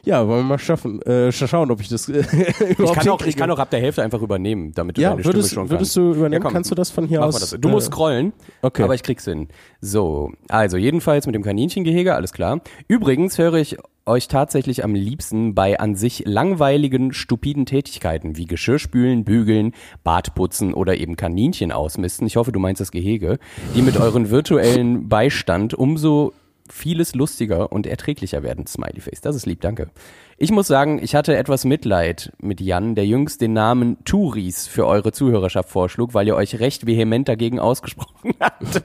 ja, 0.04 0.26
wollen 0.28 0.42
wir 0.42 0.50
mal 0.50 0.60
schaffen, 0.60 1.02
äh, 1.02 1.32
schauen, 1.32 1.70
ob 1.70 1.82
ich 1.82 1.90
das 1.90 2.08
äh, 2.08 2.20
überhaupt 2.78 2.80
ich 2.80 2.94
kann, 2.94 3.10
auch, 3.10 3.26
ich 3.26 3.36
kann 3.36 3.52
auch 3.52 3.60
ab 3.60 3.70
der 3.70 3.82
Hälfte 3.82 4.04
einfach 4.04 4.22
übernehmen, 4.22 4.72
damit 4.74 4.98
du 4.98 5.02
ja, 5.02 5.12
deine 5.12 5.26
würdest, 5.26 5.50
Stimme 5.50 5.68
schon 5.68 5.70
würdest 5.70 5.96
du 5.96 6.12
übernehmen? 6.12 6.34
Ja, 6.34 6.40
komm, 6.40 6.54
Kannst 6.54 6.72
du 6.72 6.76
das 6.76 6.92
von 6.92 7.08
hier 7.08 7.24
aus? 7.24 7.40
Das. 7.40 7.50
Du 7.60 7.68
äh, 7.68 7.72
musst 7.72 7.88
scrollen, 7.88 8.32
okay. 8.62 8.84
aber 8.84 8.96
ich 8.96 9.04
krieg's 9.04 9.26
hin. 9.26 9.50
So, 9.82 10.32
also 10.48 10.78
jedenfalls 10.78 11.26
mit 11.26 11.36
dem 11.36 11.44
Kaninchengehege, 11.44 12.16
alles 12.16 12.32
klar. 12.32 12.62
Übrigens 12.88 13.38
höre 13.38 13.56
ich 13.56 13.78
euch 14.06 14.28
tatsächlich 14.28 14.84
am 14.84 14.94
liebsten 14.94 15.56
bei 15.56 15.80
an 15.80 15.96
sich 15.96 16.24
langweiligen, 16.26 17.12
stupiden 17.12 17.66
Tätigkeiten 17.66 18.38
wie 18.38 18.46
Geschirrspülen, 18.46 19.26
Bügeln, 19.26 19.74
Badputzen 20.04 20.74
oder 20.74 20.96
eben 20.98 21.16
Kaninchen 21.16 21.72
ausmisten. 21.72 22.28
Ich 22.28 22.36
hoffe, 22.36 22.52
du 22.52 22.60
meinst 22.60 22.82
das 22.82 22.92
Gehege, 22.92 23.40
die 23.76 23.82
mit 23.82 23.98
euren 23.98 24.30
virtuellen 24.30 25.10
Beistand 25.10 25.74
umso 25.74 26.34
vieles 26.70 27.16
lustiger 27.16 27.72
und 27.72 27.88
erträglicher 27.88 28.44
werden. 28.44 28.68
Smiley-Face, 28.68 29.22
das 29.22 29.36
ist 29.36 29.46
lieb, 29.46 29.62
danke. 29.62 29.90
Ich 30.38 30.52
muss 30.52 30.68
sagen, 30.68 31.00
ich 31.02 31.16
hatte 31.16 31.38
etwas 31.38 31.64
Mitleid 31.64 32.34
mit 32.42 32.60
Jan, 32.60 32.94
der 32.94 33.06
jüngst 33.06 33.40
den 33.40 33.54
Namen 33.54 34.04
Touris 34.04 34.68
für 34.68 34.86
eure 34.86 35.14
Zuhörerschaft 35.14 35.70
vorschlug, 35.70 36.14
weil 36.14 36.28
ihr 36.28 36.36
euch 36.36 36.60
recht 36.60 36.86
vehement 36.86 37.30
dagegen 37.30 37.58
ausgesprochen 37.58 38.34
habt. 38.42 38.84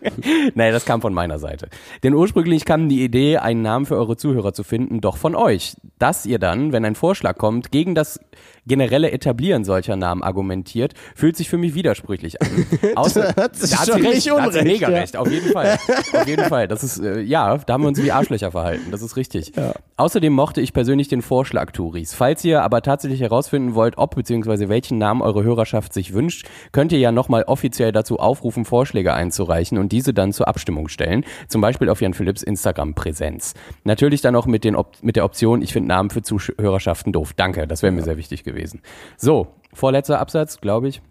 naja, 0.54 0.70
das 0.70 0.84
kam 0.84 1.00
von 1.00 1.12
meiner 1.12 1.40
Seite. 1.40 1.68
Denn 2.04 2.14
ursprünglich 2.14 2.64
kam 2.64 2.88
die 2.88 3.02
Idee, 3.02 3.38
einen 3.38 3.62
Namen 3.62 3.84
für 3.84 3.96
eure 3.96 4.16
Zuhörer 4.16 4.52
zu 4.52 4.62
finden, 4.62 5.00
doch 5.00 5.16
von 5.16 5.34
euch. 5.34 5.74
Dass 5.98 6.24
ihr 6.24 6.38
dann, 6.38 6.70
wenn 6.70 6.84
ein 6.84 6.94
Vorschlag 6.94 7.36
kommt, 7.36 7.72
gegen 7.72 7.96
das 7.96 8.20
generelle 8.64 9.10
Etablieren 9.10 9.64
solcher 9.64 9.96
Namen 9.96 10.22
argumentiert, 10.22 10.94
fühlt 11.16 11.36
sich 11.36 11.50
für 11.50 11.58
mich 11.58 11.74
widersprüchlich 11.74 12.40
an. 12.40 12.48
Außer, 12.94 13.32
da 13.32 13.42
hat 13.42 13.56
sie 13.56 13.74
da 13.74 13.84
schon 13.84 14.02
recht, 14.02 14.14
nicht 14.14 14.30
unrecht, 14.30 14.38
da 14.38 14.44
hat 14.44 14.52
sie 14.52 14.62
mega 14.62 14.90
ja. 14.90 14.98
recht, 15.00 15.16
auf 15.16 15.28
jeden 15.28 15.50
Fall. 15.50 15.78
Auf 16.12 16.28
jeden 16.28 16.44
Fall. 16.44 16.68
Das 16.68 16.84
ist, 16.84 17.00
äh, 17.00 17.20
ja, 17.22 17.58
da 17.58 17.72
haben 17.72 17.82
wir 17.82 17.88
uns 17.88 18.00
wie 18.00 18.12
Arschlöcher 18.12 18.52
verhalten, 18.52 18.92
das 18.92 19.02
ist 19.02 19.16
richtig. 19.16 19.52
Ja. 19.56 19.74
Außerdem 19.96 20.32
mochte 20.32 20.60
ich 20.60 20.72
persönlich 20.72 21.08
den 21.08 21.22
Vorschlag 21.22 21.39
Touris. 21.72 22.14
Falls 22.14 22.44
ihr 22.44 22.62
aber 22.62 22.82
tatsächlich 22.82 23.20
herausfinden 23.20 23.74
wollt, 23.74 23.98
ob 23.98 24.14
bzw. 24.14 24.68
welchen 24.68 24.98
Namen 24.98 25.22
eure 25.22 25.42
Hörerschaft 25.42 25.92
sich 25.92 26.12
wünscht, 26.12 26.46
könnt 26.72 26.92
ihr 26.92 26.98
ja 26.98 27.12
nochmal 27.12 27.44
offiziell 27.44 27.92
dazu 27.92 28.18
aufrufen, 28.18 28.64
Vorschläge 28.64 29.14
einzureichen 29.14 29.78
und 29.78 29.92
diese 29.92 30.14
dann 30.14 30.32
zur 30.32 30.48
Abstimmung 30.48 30.88
stellen. 30.88 31.24
Zum 31.48 31.60
Beispiel 31.60 31.88
auf 31.88 32.00
Jan 32.00 32.14
Philipps 32.14 32.42
Instagram-Präsenz. 32.42 33.54
Natürlich 33.84 34.20
dann 34.20 34.36
auch 34.36 34.46
mit, 34.46 34.64
den 34.64 34.76
Op 34.76 34.96
mit 35.02 35.16
der 35.16 35.24
Option, 35.24 35.62
ich 35.62 35.72
finde 35.72 35.88
Namen 35.88 36.10
für 36.10 36.22
Zuhörerschaften 36.22 37.12
doof. 37.12 37.32
Danke, 37.34 37.66
das 37.66 37.82
wäre 37.82 37.92
mir 37.92 38.02
sehr 38.02 38.16
wichtig 38.16 38.44
gewesen. 38.44 38.82
So, 39.16 39.48
vorletzter 39.72 40.20
Absatz, 40.20 40.60
glaube 40.60 40.88
ich. 40.88 41.02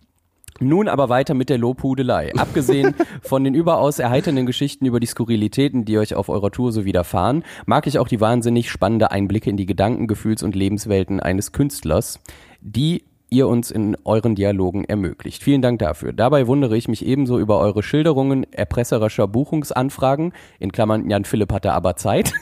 Nun 0.60 0.88
aber 0.88 1.10
weiter 1.10 1.34
mit 1.34 1.50
der 1.50 1.58
Lobhudelei. 1.58 2.34
Abgesehen 2.36 2.94
von 3.22 3.44
den 3.44 3.54
überaus 3.54 4.00
erheiternden 4.00 4.46
Geschichten 4.46 4.86
über 4.86 5.00
die 5.00 5.08
Skurrilitäten, 5.08 5.86
die 5.86 5.98
euch 5.98 6.16
auf 6.16 6.30
eurer 6.30 6.52
Tour 6.52 6.72
so 6.72 6.86
widerfahren, 6.86 7.44
mag 7.66 7.88
ich 7.88 7.98
auch 8.00 8.08
die 8.08 8.20
wahnsinnig 8.20 8.70
spannende 8.70 9.12
Einblicke 9.12 9.50
in 9.50 9.58
die 9.58 9.66
Gedanken, 9.66 10.08
Gefühls- 10.08 10.44
und 10.44 10.56
Lebenswelten 10.56 11.20
eines 11.20 11.52
Künstlers, 11.52 12.20
die 12.62 13.04
ihr 13.30 13.48
uns 13.48 13.72
in 13.72 13.96
euren 14.06 14.36
Dialogen 14.36 14.84
ermöglicht. 14.86 15.44
Vielen 15.44 15.62
Dank 15.62 15.80
dafür. 15.80 16.14
Dabei 16.14 16.48
wundere 16.48 16.78
ich 16.78 16.88
mich 16.88 17.06
ebenso 17.06 17.40
über 17.40 17.60
eure 17.60 17.84
Schilderungen 17.84 18.52
erpresserischer 18.52 19.28
Buchungsanfragen, 19.28 20.34
in 20.60 20.72
Klammern 20.72 21.10
Jan 21.10 21.26
Philipp 21.26 21.54
hatte 21.54 21.74
aber 21.74 21.96
Zeit, 21.96 22.34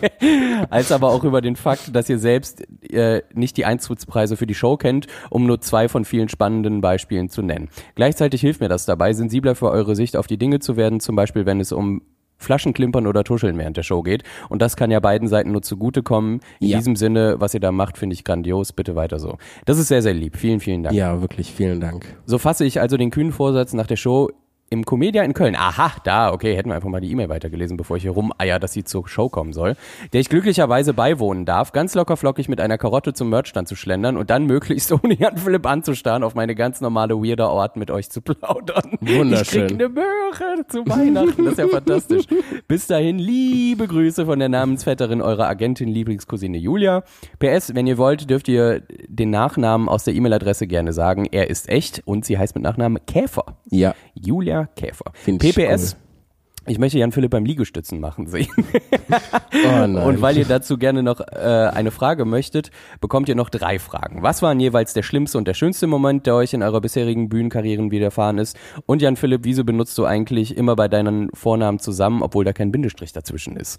als 0.70 0.92
aber 0.92 1.08
auch 1.08 1.24
über 1.24 1.40
den 1.40 1.56
Fakt, 1.56 1.94
dass 1.94 2.08
ihr 2.08 2.18
selbst 2.18 2.64
äh, 2.90 3.22
nicht 3.34 3.56
die 3.56 3.64
Eintrittspreise 3.64 4.36
für 4.36 4.46
die 4.46 4.54
Show 4.54 4.76
kennt, 4.76 5.06
um 5.30 5.46
nur 5.46 5.60
zwei 5.60 5.88
von 5.88 6.04
vielen 6.04 6.28
spannenden 6.28 6.80
Beispielen 6.80 7.28
zu 7.28 7.42
nennen. 7.42 7.68
Gleichzeitig 7.94 8.40
hilft 8.40 8.60
mir 8.60 8.68
das 8.68 8.86
dabei, 8.86 9.12
sensibler 9.12 9.54
für 9.54 9.70
eure 9.70 9.94
Sicht 9.94 10.16
auf 10.16 10.26
die 10.26 10.38
Dinge 10.38 10.58
zu 10.58 10.76
werden, 10.76 11.00
zum 11.00 11.16
Beispiel 11.16 11.46
wenn 11.46 11.60
es 11.60 11.72
um 11.72 12.02
Flaschenklimpern 12.38 13.06
oder 13.06 13.24
Tuscheln 13.24 13.58
während 13.58 13.76
der 13.76 13.82
Show 13.82 14.02
geht. 14.02 14.22
Und 14.48 14.62
das 14.62 14.76
kann 14.76 14.90
ja 14.90 15.00
beiden 15.00 15.28
Seiten 15.28 15.52
nur 15.52 15.62
zugutekommen. 15.62 16.40
In 16.60 16.68
ja. 16.68 16.78
diesem 16.78 16.96
Sinne, 16.96 17.36
was 17.38 17.54
ihr 17.54 17.60
da 17.60 17.72
macht, 17.72 17.98
finde 17.98 18.14
ich 18.14 18.24
grandios. 18.24 18.72
Bitte 18.72 18.96
weiter 18.96 19.18
so. 19.18 19.38
Das 19.64 19.78
ist 19.78 19.88
sehr, 19.88 20.02
sehr 20.02 20.14
lieb. 20.14 20.36
Vielen, 20.36 20.60
vielen 20.60 20.82
Dank. 20.82 20.94
Ja, 20.94 21.20
wirklich, 21.20 21.52
vielen 21.52 21.80
Dank. 21.80 22.16
So 22.26 22.38
fasse 22.38 22.64
ich 22.64 22.80
also 22.80 22.96
den 22.96 23.10
kühnen 23.10 23.32
Vorsatz 23.32 23.72
nach 23.72 23.86
der 23.86 23.96
Show 23.96 24.30
im 24.68 24.84
Comedia 24.84 25.22
in 25.22 25.32
Köln. 25.32 25.54
Aha, 25.54 25.92
da, 26.04 26.32
okay, 26.32 26.56
hätten 26.56 26.70
wir 26.70 26.74
einfach 26.74 26.88
mal 26.88 27.00
die 27.00 27.10
E-Mail 27.10 27.28
weitergelesen, 27.28 27.76
bevor 27.76 27.96
ich 27.96 28.02
hier 28.02 28.12
rumeier, 28.12 28.58
dass 28.58 28.72
sie 28.72 28.82
zur 28.82 29.06
Show 29.08 29.28
kommen 29.28 29.52
soll. 29.52 29.76
Der 30.12 30.20
ich 30.20 30.28
glücklicherweise 30.28 30.92
beiwohnen 30.92 31.44
darf, 31.44 31.72
ganz 31.72 31.94
locker 31.94 32.16
flockig 32.16 32.48
mit 32.48 32.60
einer 32.60 32.76
Karotte 32.76 33.12
zum 33.12 33.30
Merchstand 33.30 33.68
zu 33.68 33.76
schlendern 33.76 34.16
und 34.16 34.30
dann 34.30 34.46
möglichst 34.46 34.90
ohne 35.04 35.14
Jan 35.14 35.36
Philipp 35.36 35.66
anzustarren, 35.66 36.24
auf 36.24 36.34
meine 36.34 36.54
ganz 36.54 36.80
normale 36.80 37.14
weirder 37.14 37.50
Ort 37.50 37.76
mit 37.76 37.90
euch 37.90 38.10
zu 38.10 38.20
plaudern. 38.20 38.98
Wunderschön. 39.00 39.62
Ich 39.62 39.68
krieg 39.68 39.80
eine 39.80 39.88
Möhre 39.88 40.66
zu 40.68 40.86
Weihnachten, 40.86 41.44
das 41.44 41.52
ist 41.52 41.58
ja 41.58 41.68
fantastisch. 41.68 42.24
Bis 42.66 42.86
dahin, 42.86 43.18
liebe 43.18 43.86
Grüße 43.86 44.26
von 44.26 44.38
der 44.38 44.48
Namensvetterin 44.48 45.22
eurer 45.22 45.46
Agentin 45.46 45.88
Lieblingscousine 45.88 46.58
Julia. 46.58 47.04
PS, 47.38 47.74
wenn 47.74 47.86
ihr 47.86 47.98
wollt, 47.98 48.28
dürft 48.28 48.48
ihr 48.48 48.82
den 49.06 49.30
Nachnamen 49.30 49.88
aus 49.88 50.04
der 50.04 50.14
E-Mail-Adresse 50.14 50.66
gerne 50.66 50.92
sagen. 50.92 51.26
Er 51.30 51.50
ist 51.50 51.68
echt 51.68 52.02
und 52.04 52.24
sie 52.24 52.36
heißt 52.36 52.54
mit 52.56 52.64
Nachnamen 52.64 53.04
Käfer. 53.06 53.56
Ja. 53.70 53.94
Julia 54.14 54.55
Käfer. 54.64 55.12
Find 55.14 55.40
PPS. 55.40 55.94
Cool. 55.94 56.06
Ich 56.68 56.80
möchte 56.80 56.98
Jan 56.98 57.12
Philipp 57.12 57.30
beim 57.30 57.44
Liegestützen 57.44 58.00
machen 58.00 58.26
sehen. 58.26 58.48
oh 59.64 59.82
Und 59.82 60.20
weil 60.20 60.36
ihr 60.36 60.44
dazu 60.44 60.78
gerne 60.78 61.04
noch 61.04 61.20
äh, 61.20 61.70
eine 61.72 61.92
Frage 61.92 62.24
möchtet, 62.24 62.72
bekommt 63.00 63.28
ihr 63.28 63.36
noch 63.36 63.50
drei 63.50 63.78
Fragen. 63.78 64.22
Was 64.22 64.42
waren 64.42 64.58
jeweils 64.58 64.92
der 64.92 65.04
schlimmste 65.04 65.38
und 65.38 65.46
der 65.46 65.54
schönste 65.54 65.86
Moment, 65.86 66.26
der 66.26 66.34
euch 66.34 66.54
in 66.54 66.64
eurer 66.64 66.80
bisherigen 66.80 67.28
Bühnenkarrieren 67.28 67.92
widerfahren 67.92 68.38
ist? 68.38 68.58
Und 68.84 69.00
Jan 69.00 69.14
Philipp, 69.14 69.42
wieso 69.44 69.62
benutzt 69.62 69.96
du 69.96 70.06
eigentlich 70.06 70.56
immer 70.56 70.74
bei 70.74 70.88
deinen 70.88 71.30
Vornamen 71.34 71.78
zusammen, 71.78 72.22
obwohl 72.22 72.44
da 72.44 72.52
kein 72.52 72.72
Bindestrich 72.72 73.12
dazwischen 73.12 73.56
ist? 73.56 73.78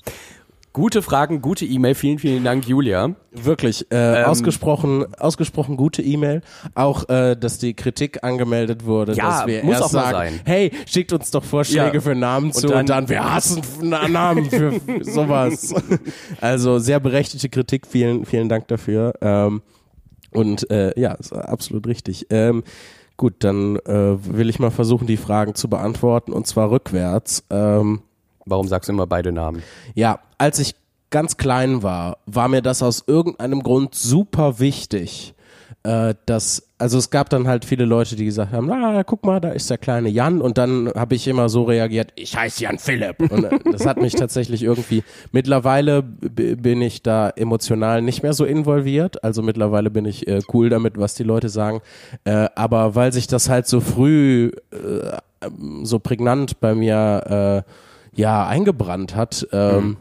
Gute 0.74 1.02
Fragen, 1.02 1.42
gute 1.42 1.66
E-Mail. 1.66 1.96
Vielen, 1.96 2.20
vielen 2.20 2.44
Dank, 2.44 2.68
Julia. 2.68 3.16
Wirklich, 3.32 3.92
äh, 3.92 4.22
ähm, 4.22 4.26
ausgesprochen, 4.26 5.06
ausgesprochen 5.18 5.76
gute 5.76 6.04
E-Mail. 6.04 6.42
Auch, 6.76 7.10
äh, 7.10 7.36
dass 7.36 7.58
die 7.58 7.74
Kritik 7.74 8.24
angemeldet 8.24 8.86
wurde, 8.86 9.14
ja, 9.14 9.40
dass 9.40 9.48
wir 9.48 9.64
muss 9.64 9.74
erst 9.74 9.84
auch 9.86 9.90
sagen, 9.90 10.14
sein. 10.14 10.40
hey, 10.46 10.72
schickt 10.86 11.14
uns 11.14 11.32
doch 11.32 11.44
Vorschläge 11.44 11.96
ja. 11.96 12.02
für 12.02 12.14
Namen 12.14 12.52
zu 12.52 12.68
und 12.68 12.72
dann, 12.72 12.80
und 12.82 12.90
dann 12.90 13.10
wir 13.10 13.34
hassen 13.34 13.62
Namen 13.82 14.50
für 14.50 14.80
sowas. 15.02 15.74
also 16.42 16.78
sehr 16.78 17.00
berechtigte 17.00 17.50
Kritik. 17.50 17.88
Vielen, 17.88 18.26
vielen 18.26 18.48
Dank 18.48 18.68
dafür. 18.68 19.14
Ähm, 19.22 19.64
und 20.32 20.70
äh, 20.70 21.00
ja, 21.00 21.14
ist 21.14 21.34
absolut 21.34 21.88
richtig. 21.88 22.28
Ähm, 22.30 22.64
gut, 23.16 23.36
dann 23.40 23.78
äh, 23.78 24.18
will 24.24 24.50
ich 24.50 24.60
mal 24.60 24.70
versuchen, 24.70 25.08
die 25.08 25.18
Fragen 25.18 25.56
zu 25.56 25.70
beantworten 25.70 26.34
und 26.34 26.46
zwar 26.46 26.70
rückwärts. 26.70 27.46
Ähm, 27.50 28.02
Warum 28.48 28.68
sagst 28.68 28.90
du 28.90 28.94
immer 28.94 29.08
beide 29.08 29.32
Namen? 29.32 29.64
Ja, 29.94 30.20
als 30.38 30.60
ich 30.60 30.76
ganz 31.10 31.38
klein 31.38 31.84
war, 31.84 32.18
war 32.26 32.48
mir 32.48 32.62
das 32.62 32.82
aus 32.82 33.04
irgendeinem 33.08 33.64
Grund 33.64 33.96
super 33.96 34.60
wichtig, 34.60 35.34
äh, 35.84 36.16
dass, 36.26 36.68
also 36.78 36.98
es 36.98 37.10
gab 37.10 37.30
dann 37.30 37.48
halt 37.48 37.64
viele 37.64 37.86
Leute, 37.86 38.16
die 38.16 38.26
gesagt 38.26 38.52
haben, 38.52 38.68
na, 38.68 39.04
guck 39.04 39.26
mal, 39.26 39.40
da 39.40 39.50
ist 39.50 39.70
der 39.70 39.78
kleine 39.78 40.10
Jan. 40.10 40.42
Und 40.42 40.58
dann 40.58 40.92
habe 40.96 41.16
ich 41.16 41.28
immer 41.28 41.50
so 41.50 41.64
reagiert, 41.64 42.12
ich 42.16 42.36
heiße 42.36 42.64
Jan 42.64 42.78
Philipp. 42.78 43.20
Und 43.32 43.46
äh, 43.46 43.60
das 43.72 43.86
hat 43.86 43.98
mich 43.98 44.14
tatsächlich 44.14 44.64
irgendwie, 44.64 45.04
mittlerweile 45.32 46.04
bin 46.04 46.82
ich 46.82 47.04
da 47.04 47.30
emotional 47.30 48.02
nicht 48.02 48.24
mehr 48.24 48.34
so 48.34 48.44
involviert, 48.44 49.24
also 49.24 49.42
mittlerweile 49.42 49.90
bin 49.90 50.06
ich 50.06 50.28
äh, 50.28 50.42
cool 50.54 50.70
damit, 50.70 50.98
was 50.98 51.14
die 51.14 51.24
Leute 51.24 51.50
sagen, 51.50 51.82
äh, 52.26 52.50
aber 52.56 52.96
weil 52.96 53.14
sich 53.14 53.28
das 53.28 53.50
halt 53.50 53.68
so 53.68 53.80
früh 53.80 54.52
äh, 54.72 55.18
so 55.84 56.00
prägnant 56.00 56.60
bei 56.60 56.74
mir 56.74 57.64
äh, 57.66 57.72
ja 58.18 58.46
eingebrannt 58.46 59.16
hat, 59.16 59.48
ähm, 59.52 59.76
mhm 59.76 59.98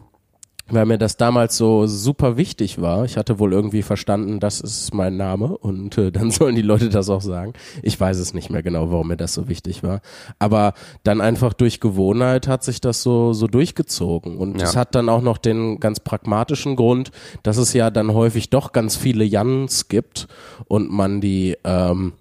weil 0.69 0.87
mir 0.87 0.99
das 0.99 1.17
damals 1.17 1.57
so 1.57 1.87
super 1.87 2.37
wichtig 2.37 2.81
war. 2.81 3.05
Ich 3.05 3.17
hatte 3.17 3.39
wohl 3.39 3.53
irgendwie 3.53 3.83
verstanden, 3.83 4.41
das 4.41 4.61
ist 4.61 4.93
mein 4.95 5.17
Name 5.17 5.57
und 5.57 5.97
äh, 5.97 6.11
dann 6.13 6.31
sollen 6.31 6.57
die 6.57 6.63
Leute 6.63 6.89
das 6.89 7.09
auch 7.09 7.21
sagen. 7.21 7.53
Ich 7.83 7.99
weiß 7.99 8.19
es 8.19 8.35
nicht 8.35 8.51
mehr 8.51 8.63
genau, 8.63 8.91
warum 8.91 9.09
mir 9.09 9.17
das 9.17 9.35
so 9.35 9.49
wichtig 9.49 9.83
war. 9.83 10.01
Aber 10.39 10.75
dann 11.05 11.21
einfach 11.21 11.53
durch 11.53 11.81
Gewohnheit 11.81 12.49
hat 12.49 12.65
sich 12.65 12.81
das 12.81 13.03
so, 13.03 13.33
so 13.33 13.47
durchgezogen. 13.47 14.37
Und 14.37 14.61
es 14.61 14.75
ja. 14.75 14.81
hat 14.81 14.95
dann 14.95 15.09
auch 15.09 15.23
noch 15.23 15.39
den 15.39 15.79
ganz 15.79 16.01
pragmatischen 16.01 16.75
Grund, 16.77 17.11
dass 17.43 17.57
es 17.59 17.73
ja 17.73 17.91
dann 17.91 18.13
häufig 18.13 18.51
doch 18.51 18.73
ganz 18.73 18.97
viele 18.97 19.25
Jans 19.25 19.89
gibt 19.89 20.27
und 20.67 20.91
man 20.91 21.21
die, 21.21 21.57
ähm, 21.65 22.15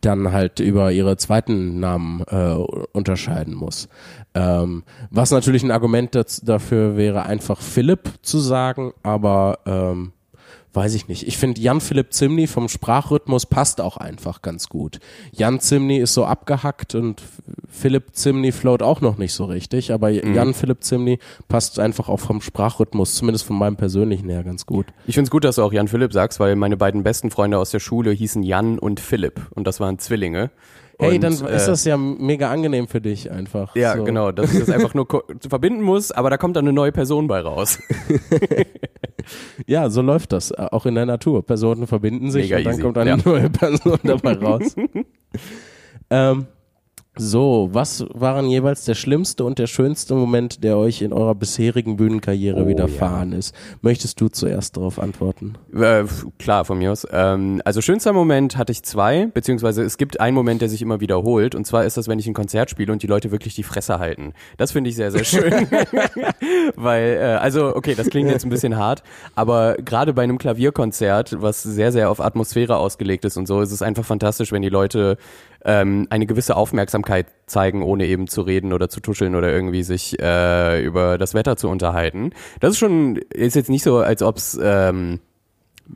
dann 0.00 0.32
halt 0.32 0.60
über 0.60 0.92
ihre 0.92 1.16
zweiten 1.16 1.78
Namen 1.78 2.22
äh, 2.28 2.54
unterscheiden 2.92 3.54
muss. 3.54 3.88
Ähm, 4.34 4.82
was 5.10 5.30
natürlich 5.30 5.62
ein 5.62 5.70
Argument 5.70 6.10
dafür 6.42 6.96
wäre, 6.96 7.24
einfach 7.24 7.60
Philipp 7.60 8.10
zu 8.22 8.40
sagen, 8.40 8.92
aber 9.02 9.60
ähm, 9.64 10.12
weiß 10.74 10.94
ich 10.94 11.08
nicht. 11.08 11.26
Ich 11.26 11.38
finde 11.38 11.60
Jan 11.60 11.80
Philipp 11.80 12.12
Zimny 12.12 12.46
vom 12.46 12.68
Sprachrhythmus 12.68 13.46
passt 13.46 13.80
auch 13.80 13.96
einfach 13.96 14.42
ganz 14.42 14.68
gut. 14.68 14.98
Jan 15.32 15.60
Zimny 15.60 15.98
ist 15.98 16.14
so 16.14 16.24
abgehackt 16.24 16.94
und 16.94 17.22
Philipp 17.68 18.14
Zimny 18.14 18.50
float 18.52 18.82
auch 18.82 19.00
noch 19.00 19.16
nicht 19.16 19.32
so 19.32 19.44
richtig, 19.44 19.92
aber 19.92 20.10
mhm. 20.10 20.34
Jan 20.34 20.54
Philipp 20.54 20.82
Zimny 20.82 21.18
passt 21.48 21.78
einfach 21.78 22.08
auch 22.08 22.20
vom 22.20 22.40
Sprachrhythmus, 22.40 23.14
zumindest 23.14 23.46
von 23.46 23.56
meinem 23.56 23.76
persönlichen 23.76 24.28
her 24.28 24.42
ganz 24.42 24.66
gut. 24.66 24.86
Ich 25.06 25.14
finde 25.14 25.28
es 25.28 25.30
gut, 25.30 25.44
dass 25.44 25.56
du 25.56 25.62
auch 25.62 25.72
Jan 25.72 25.88
Philipp 25.88 26.12
sagst, 26.12 26.40
weil 26.40 26.56
meine 26.56 26.76
beiden 26.76 27.02
besten 27.02 27.30
Freunde 27.30 27.58
aus 27.58 27.70
der 27.70 27.80
Schule 27.80 28.10
hießen 28.10 28.42
Jan 28.42 28.78
und 28.78 29.00
Philipp 29.00 29.40
und 29.54 29.66
das 29.66 29.80
waren 29.80 29.98
Zwillinge. 29.98 30.50
Hey, 30.98 31.16
und, 31.16 31.24
dann 31.24 31.32
äh, 31.32 31.56
ist 31.56 31.66
das 31.66 31.84
ja 31.84 31.96
mega 31.96 32.50
angenehm 32.50 32.86
für 32.86 33.00
dich 33.00 33.30
einfach. 33.30 33.74
Ja, 33.74 33.96
so. 33.96 34.04
genau, 34.04 34.30
dass 34.30 34.52
ich 34.52 34.60
das 34.60 34.70
einfach 34.70 34.94
nur 34.94 35.06
verbinden 35.48 35.82
muss, 35.82 36.12
aber 36.12 36.30
da 36.30 36.36
kommt 36.36 36.56
dann 36.56 36.64
eine 36.64 36.72
neue 36.72 36.92
Person 36.92 37.26
bei 37.26 37.40
raus. 37.40 37.78
ja, 39.66 39.90
so 39.90 40.02
läuft 40.02 40.32
das, 40.32 40.50
äh, 40.52 40.68
auch 40.70 40.86
in 40.86 40.94
der 40.94 41.06
Natur. 41.06 41.44
Personen 41.44 41.86
verbinden 41.86 42.30
sich 42.30 42.50
mega 42.50 42.58
und 42.58 42.64
dann 42.64 42.72
easy. 42.74 42.82
kommt 42.82 42.98
eine 42.98 43.10
ja. 43.10 43.16
neue 43.24 43.50
Person 43.50 43.98
dabei 44.04 44.34
raus. 44.34 44.76
ähm, 46.10 46.46
so, 47.16 47.68
was 47.72 48.04
waren 48.12 48.48
jeweils 48.48 48.84
der 48.84 48.94
schlimmste 48.94 49.44
und 49.44 49.58
der 49.58 49.68
schönste 49.68 50.14
Moment, 50.14 50.64
der 50.64 50.76
euch 50.76 51.00
in 51.00 51.12
eurer 51.12 51.34
bisherigen 51.34 51.96
Bühnenkarriere 51.96 52.64
oh, 52.64 52.68
widerfahren 52.68 53.32
ja. 53.32 53.38
ist? 53.38 53.54
Möchtest 53.82 54.20
du 54.20 54.28
zuerst 54.28 54.76
darauf 54.76 54.98
antworten? 54.98 55.54
Äh, 55.72 56.04
klar, 56.38 56.64
von 56.64 56.78
mir 56.78 56.90
aus. 56.90 57.06
Ähm, 57.12 57.62
also 57.64 57.80
schönster 57.80 58.12
Moment 58.12 58.56
hatte 58.56 58.72
ich 58.72 58.82
zwei, 58.82 59.26
beziehungsweise 59.26 59.82
es 59.84 59.96
gibt 59.96 60.18
einen 60.18 60.34
Moment, 60.34 60.60
der 60.60 60.68
sich 60.68 60.82
immer 60.82 61.00
wiederholt. 61.00 61.54
Und 61.54 61.66
zwar 61.66 61.84
ist 61.84 61.96
das, 61.96 62.08
wenn 62.08 62.18
ich 62.18 62.26
ein 62.26 62.34
Konzert 62.34 62.70
spiele 62.70 62.92
und 62.92 63.02
die 63.02 63.06
Leute 63.06 63.30
wirklich 63.30 63.54
die 63.54 63.62
Fresse 63.62 64.00
halten. 64.00 64.32
Das 64.56 64.72
finde 64.72 64.90
ich 64.90 64.96
sehr, 64.96 65.12
sehr 65.12 65.24
schön. 65.24 65.52
Weil, 66.74 67.18
äh, 67.20 67.38
also, 67.40 67.76
okay, 67.76 67.94
das 67.94 68.10
klingt 68.10 68.30
jetzt 68.30 68.44
ein 68.44 68.50
bisschen 68.50 68.76
hart, 68.76 69.04
aber 69.36 69.76
gerade 69.76 70.12
bei 70.14 70.22
einem 70.22 70.38
Klavierkonzert, 70.38 71.40
was 71.40 71.62
sehr, 71.62 71.92
sehr 71.92 72.10
auf 72.10 72.20
Atmosphäre 72.20 72.76
ausgelegt 72.76 73.24
ist 73.24 73.36
und 73.36 73.46
so, 73.46 73.60
ist 73.60 73.70
es 73.72 73.82
einfach 73.82 74.04
fantastisch, 74.04 74.50
wenn 74.50 74.62
die 74.62 74.68
Leute 74.68 75.16
ähm, 75.64 76.06
eine 76.10 76.26
gewisse 76.26 76.56
Aufmerksamkeit 76.56 77.26
zeigen, 77.46 77.82
ohne 77.82 78.06
eben 78.06 78.28
zu 78.28 78.42
reden 78.42 78.72
oder 78.72 78.88
zu 78.88 79.00
tuscheln 79.00 79.34
oder 79.34 79.50
irgendwie 79.52 79.82
sich 79.82 80.18
äh, 80.20 80.82
über 80.82 81.18
das 81.18 81.34
Wetter 81.34 81.56
zu 81.56 81.68
unterhalten. 81.68 82.30
Das 82.60 82.72
ist 82.72 82.78
schon, 82.78 83.16
ist 83.30 83.56
jetzt 83.56 83.70
nicht 83.70 83.82
so, 83.82 83.98
als 83.98 84.22
ob's 84.22 84.58
ähm, 84.62 85.20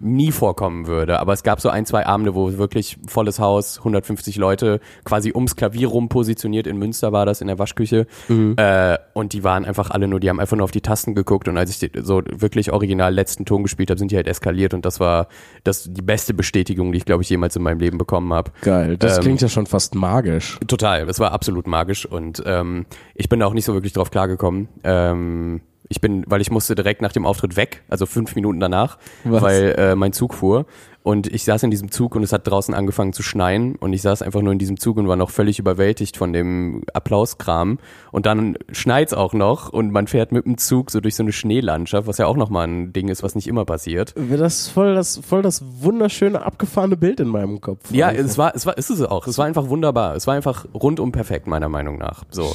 nie 0.01 0.33
vorkommen 0.33 0.87
würde. 0.87 1.19
Aber 1.19 1.33
es 1.33 1.43
gab 1.43 1.61
so 1.61 1.71
ein, 1.71 1.87
zwei 1.87 2.07
Abende, 2.07 2.35
wo 2.35 2.59
wirklich 2.59 2.99
volles 3.07 3.39
Haus, 3.39 3.79
150 3.79 4.37
Leute, 4.37 4.81
quasi 5.05 5.33
ums 5.35 5.57
Klavier 5.57 5.89
rum 5.89 6.09
positioniert. 6.09 6.67
In 6.67 6.79
Münster 6.79 7.13
war 7.13 7.27
das 7.27 7.41
in 7.41 7.47
der 7.47 7.59
Waschküche. 7.59 8.07
Mhm. 8.29 8.55
Äh, 8.57 8.99
und 9.15 9.33
die 9.33 9.45
waren 9.45 9.65
einfach 9.65 9.91
alle 9.91 10.07
nur, 10.07 10.21
die 10.21 10.29
haben 10.29 10.41
einfach 10.41 10.57
nur 10.57 10.65
auf 10.65 10.71
die 10.71 10.81
Tasten 10.81 11.15
geguckt. 11.15 11.49
Und 11.49 11.57
als 11.57 11.71
ich 11.71 11.91
so 12.03 12.23
wirklich 12.31 12.73
original 12.73 13.15
letzten 13.15 13.45
Ton 13.45 13.63
gespielt 13.63 13.91
habe, 13.91 13.99
sind 13.99 14.11
die 14.11 14.17
halt 14.17 14.29
eskaliert. 14.29 14.75
Und 14.75 14.85
das 14.85 15.01
war 15.01 15.29
das 15.65 15.85
die 15.91 16.03
beste 16.03 16.35
Bestätigung, 16.35 16.93
die 16.93 16.99
ich, 16.99 17.05
glaube 17.05 17.23
ich, 17.23 17.31
jemals 17.31 17.57
in 17.57 17.63
meinem 17.63 17.81
Leben 17.81 17.99
bekommen 17.99 18.33
habe. 18.33 18.53
Geil. 18.61 18.97
Das 18.99 19.17
ähm, 19.17 19.23
klingt 19.23 19.41
ja 19.41 19.49
schon 19.49 19.67
fast 19.67 19.95
magisch. 19.95 20.59
Total. 20.67 21.09
Es 21.09 21.19
war 21.19 21.33
absolut 21.33 21.67
magisch. 21.67 22.05
Und 22.05 22.43
ähm, 22.47 22.87
ich 23.15 23.29
bin 23.29 23.41
da 23.41 23.47
auch 23.47 23.55
nicht 23.55 23.65
so 23.65 23.73
wirklich 23.73 23.95
drauf 23.95 24.11
klargekommen. 24.11 24.69
Ähm, 24.85 25.63
ich 25.89 26.01
bin, 26.01 26.25
weil 26.27 26.41
ich 26.41 26.51
musste 26.51 26.75
direkt 26.75 27.03
nach 27.03 27.13
dem 27.13 27.25
Auftritt 27.27 27.57
weg, 27.57 27.83
also 27.89 28.07
fünf 28.07 28.35
Minuten 28.35 28.61
danach, 28.61 28.99
Was? 29.25 29.43
weil 29.43 29.75
äh, 29.79 29.95
mein 29.95 30.13
Zug 30.13 30.35
fuhr. 30.35 30.67
Und 31.03 31.27
ich 31.27 31.45
saß 31.45 31.63
in 31.63 31.71
diesem 31.71 31.91
Zug 31.91 32.15
und 32.17 32.23
es 32.23 32.35
hat 32.35 32.47
draußen 32.47 32.75
angefangen 32.75 33.15
zu 33.15 33.23
schneien. 33.23 33.77
Und 33.77 33.95
ich 33.95 34.03
saß 34.03 34.21
einfach 34.21 34.43
nur 34.43 34.53
in 34.53 34.59
diesem 34.59 34.79
Zug 34.79 34.99
und 34.99 35.09
war 35.09 35.17
noch 35.17 35.31
völlig 35.31 35.59
überwältigt 35.59 36.19
von 36.19 36.35
dem 36.35 36.83
Applauskram. 36.93 37.79
Und 38.13 38.27
dann 38.27 38.59
schneit's 38.73 39.15
auch 39.15 39.33
noch 39.33 39.73
und 39.73 39.91
man 39.91 40.07
fährt 40.07 40.33
mit 40.33 40.45
dem 40.45 40.59
Zug 40.59 40.91
so 40.91 41.01
durch 41.01 41.15
so 41.15 41.23
eine 41.23 41.33
Schneelandschaft, 41.33 42.07
was 42.07 42.19
ja 42.19 42.27
auch 42.27 42.37
nochmal 42.37 42.67
ein 42.67 42.93
Ding 42.93 43.09
ist, 43.09 43.23
was 43.23 43.35
nicht 43.35 43.49
immer 43.49 43.65
passiert. 43.65 44.15
Das 44.17 44.61
ist 44.61 44.69
voll 44.69 44.95
das, 44.95 45.19
voll 45.27 45.41
das 45.41 45.65
wunderschöne, 45.81 46.45
abgefahrene 46.45 46.99
Bild 46.99 47.21
in 47.21 47.29
meinem 47.29 47.63
Kopf. 47.63 47.91
Ja, 47.91 48.11
es 48.11 48.37
war, 48.37 48.55
es 48.55 48.67
war, 48.67 48.77
ist 48.77 48.91
es 48.91 49.01
auch. 49.01 49.27
Es 49.27 49.39
war 49.39 49.47
einfach 49.47 49.71
wunderbar. 49.71 50.15
Es 50.15 50.27
war 50.27 50.35
einfach 50.35 50.67
rundum 50.75 51.11
perfekt, 51.11 51.47
meiner 51.47 51.71
Meinung 51.71 51.97
nach. 51.97 52.25
So. 52.31 52.55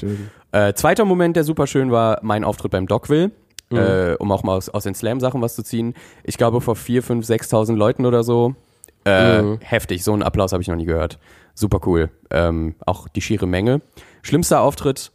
Äh, 0.53 0.73
zweiter 0.73 1.03
Moment, 1.03 1.35
der 1.35 1.43
super 1.43 1.67
schön 1.67 1.91
war, 1.91 2.19
mein 2.21 2.45
Auftritt 2.45 2.71
beim 2.71 2.87
Dogville 2.87 3.31
mhm. 3.73 3.79
äh, 3.79 4.13
um 4.15 4.31
auch 4.31 4.43
mal 4.43 4.55
aus, 4.55 4.69
aus 4.69 4.83
den 4.83 4.95
Slam-Sachen 4.95 5.41
was 5.41 5.55
zu 5.55 5.63
ziehen. 5.63 5.93
Ich 6.23 6.37
glaube 6.37 6.61
vor 6.61 6.75
4, 6.75 7.03
5, 7.03 7.25
6.000 7.25 7.75
Leuten 7.75 8.05
oder 8.05 8.23
so. 8.23 8.55
Äh, 9.05 9.41
mhm. 9.41 9.59
Heftig, 9.61 10.03
so 10.03 10.13
einen 10.13 10.23
Applaus 10.23 10.53
habe 10.53 10.61
ich 10.61 10.69
noch 10.69 10.75
nie 10.75 10.85
gehört. 10.85 11.19
Super 11.55 11.79
cool. 11.85 12.09
Ähm, 12.29 12.75
auch 12.85 13.07
die 13.09 13.21
schiere 13.21 13.47
Menge. 13.47 13.81
Schlimmster 14.21 14.61
Auftritt, 14.61 15.11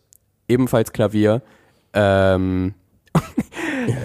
ebenfalls 0.47 0.93
Klavier. 0.93 1.43
Ähm, 1.95 2.75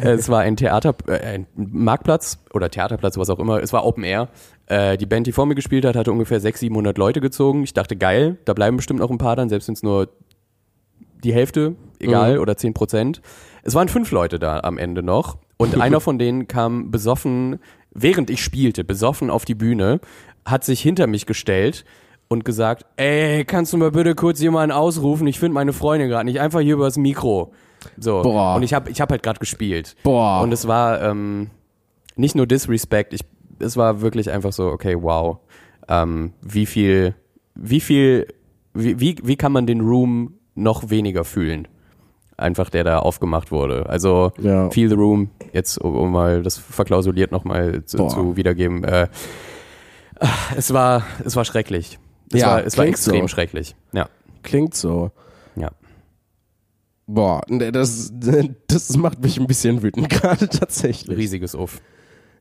es 0.01 0.29
war 0.29 0.39
ein 0.39 0.55
Theater, 0.55 0.95
äh, 1.07 1.35
ein 1.35 1.47
Marktplatz 1.55 2.39
oder 2.53 2.69
Theaterplatz, 2.69 3.17
was 3.17 3.29
auch 3.29 3.39
immer. 3.39 3.61
Es 3.61 3.73
war 3.73 3.85
Open 3.85 4.05
Air. 4.05 4.29
Äh, 4.67 4.97
die 4.97 5.05
Band, 5.05 5.27
die 5.27 5.33
vor 5.33 5.45
mir 5.45 5.55
gespielt 5.55 5.83
hat, 5.83 5.97
hatte 5.97 6.13
ungefähr 6.13 6.39
600, 6.39 6.59
700 6.59 6.97
Leute 6.97 7.19
gezogen. 7.19 7.63
Ich 7.63 7.73
dachte, 7.73 7.97
geil, 7.97 8.37
da 8.45 8.53
bleiben 8.53 8.77
bestimmt 8.77 9.01
noch 9.01 9.11
ein 9.11 9.17
paar 9.17 9.35
dann, 9.35 9.49
selbst 9.49 9.67
wenn 9.67 9.73
es 9.73 9.83
nur 9.83 10.07
die 11.23 11.33
Hälfte, 11.33 11.75
egal, 11.99 12.35
mhm. 12.35 12.41
oder 12.41 12.57
10 12.57 12.73
Prozent. 12.73 13.21
Es 13.63 13.75
waren 13.75 13.87
fünf 13.87 14.11
Leute 14.11 14.39
da 14.39 14.59
am 14.59 14.77
Ende 14.77 15.03
noch 15.03 15.37
und 15.57 15.75
einer 15.81 15.99
von 15.99 16.19
denen 16.19 16.47
kam 16.47 16.91
besoffen, 16.91 17.59
während 17.91 18.29
ich 18.29 18.43
spielte, 18.43 18.83
besoffen 18.83 19.29
auf 19.29 19.45
die 19.45 19.55
Bühne, 19.55 19.99
hat 20.45 20.63
sich 20.63 20.81
hinter 20.81 21.07
mich 21.07 21.25
gestellt 21.25 21.85
und 22.27 22.45
gesagt, 22.45 22.85
ey, 22.97 23.45
kannst 23.45 23.73
du 23.73 23.77
mal 23.77 23.91
bitte 23.91 24.15
kurz 24.15 24.41
jemanden 24.41 24.71
ausrufen? 24.71 25.27
Ich 25.27 25.39
finde 25.39 25.53
meine 25.53 25.73
Freundin 25.73 26.09
gerade 26.09 26.25
nicht, 26.25 26.39
einfach 26.39 26.59
hier 26.59 26.73
übers 26.75 26.97
Mikro. 26.97 27.53
So. 27.97 28.21
Boah. 28.21 28.55
Und 28.55 28.63
ich 28.63 28.73
habe 28.73 28.89
ich 28.89 29.01
hab 29.01 29.11
halt 29.11 29.23
gerade 29.23 29.39
gespielt. 29.39 29.95
Boah. 30.03 30.41
Und 30.41 30.51
es 30.51 30.67
war 30.67 31.01
ähm, 31.01 31.49
nicht 32.15 32.35
nur 32.35 32.47
Disrespect, 32.47 33.13
ich, 33.13 33.21
es 33.59 33.77
war 33.77 34.01
wirklich 34.01 34.31
einfach 34.31 34.51
so, 34.51 34.67
okay, 34.67 34.97
wow. 34.99 35.37
Ähm, 35.87 36.33
wie 36.41 36.65
viel, 36.65 37.15
wie 37.55 37.79
viel, 37.79 38.27
wie, 38.73 38.99
wie, 38.99 39.17
wie 39.23 39.35
kann 39.35 39.51
man 39.51 39.67
den 39.67 39.81
Room 39.81 40.35
noch 40.55 40.89
weniger 40.89 41.23
fühlen? 41.23 41.67
einfach 42.37 42.69
der 42.69 42.83
da 42.83 42.99
aufgemacht 42.99 43.51
wurde. 43.51 43.87
Also 43.87 44.31
ja. 44.41 44.69
Feel 44.69 44.89
the 44.89 44.95
Room, 44.95 45.29
jetzt 45.51 45.77
um, 45.77 46.11
mal 46.11 46.43
das 46.43 46.57
verklausuliert 46.57 47.31
nochmal 47.31 47.85
zu, 47.85 48.07
zu 48.07 48.35
wiedergeben. 48.35 48.83
Äh, 48.83 49.07
es 50.55 50.73
war, 50.73 51.03
es 51.23 51.35
war 51.35 51.45
schrecklich. 51.45 51.99
Es 52.31 52.41
ja, 52.41 52.47
war, 52.47 52.65
es 52.65 52.77
war 52.77 52.85
extrem 52.85 53.23
so. 53.23 53.27
schrecklich. 53.27 53.75
Ja. 53.91 54.09
Klingt 54.41 54.73
so. 54.73 55.11
Ja. 55.55 55.71
Boah, 57.05 57.41
ne, 57.47 57.71
das, 57.71 58.11
das 58.67 58.97
macht 58.97 59.21
mich 59.21 59.39
ein 59.39 59.47
bisschen 59.47 59.83
wütend 59.83 60.09
gerade 60.21 60.49
tatsächlich. 60.49 61.17
Riesiges 61.17 61.55
Uff. 61.55 61.81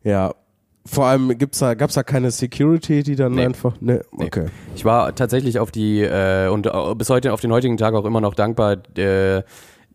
Ja, 0.03 0.35
vor 0.85 1.07
allem 1.07 1.37
gibt's 1.39 1.61
da, 1.61 1.75
gab's 1.75 1.95
da 1.95 2.03
keine 2.03 2.31
Security, 2.31 3.03
die 3.03 3.15
dann 3.15 3.33
nee. 3.33 3.45
einfach. 3.45 3.81
Ne, 3.81 4.03
okay. 4.17 4.45
Nee. 4.45 4.51
Ich 4.75 4.85
war 4.85 5.15
tatsächlich 5.15 5.59
auf 5.59 5.71
die 5.71 6.01
äh, 6.01 6.49
und 6.49 6.67
äh, 6.67 6.95
bis 6.97 7.09
heute 7.11 7.33
auf 7.33 7.41
den 7.41 7.53
heutigen 7.53 7.77
Tag 7.77 7.95
auch 7.95 8.05
immer 8.05 8.21
noch 8.21 8.35
dankbar. 8.35 8.79
Äh, 8.97 9.43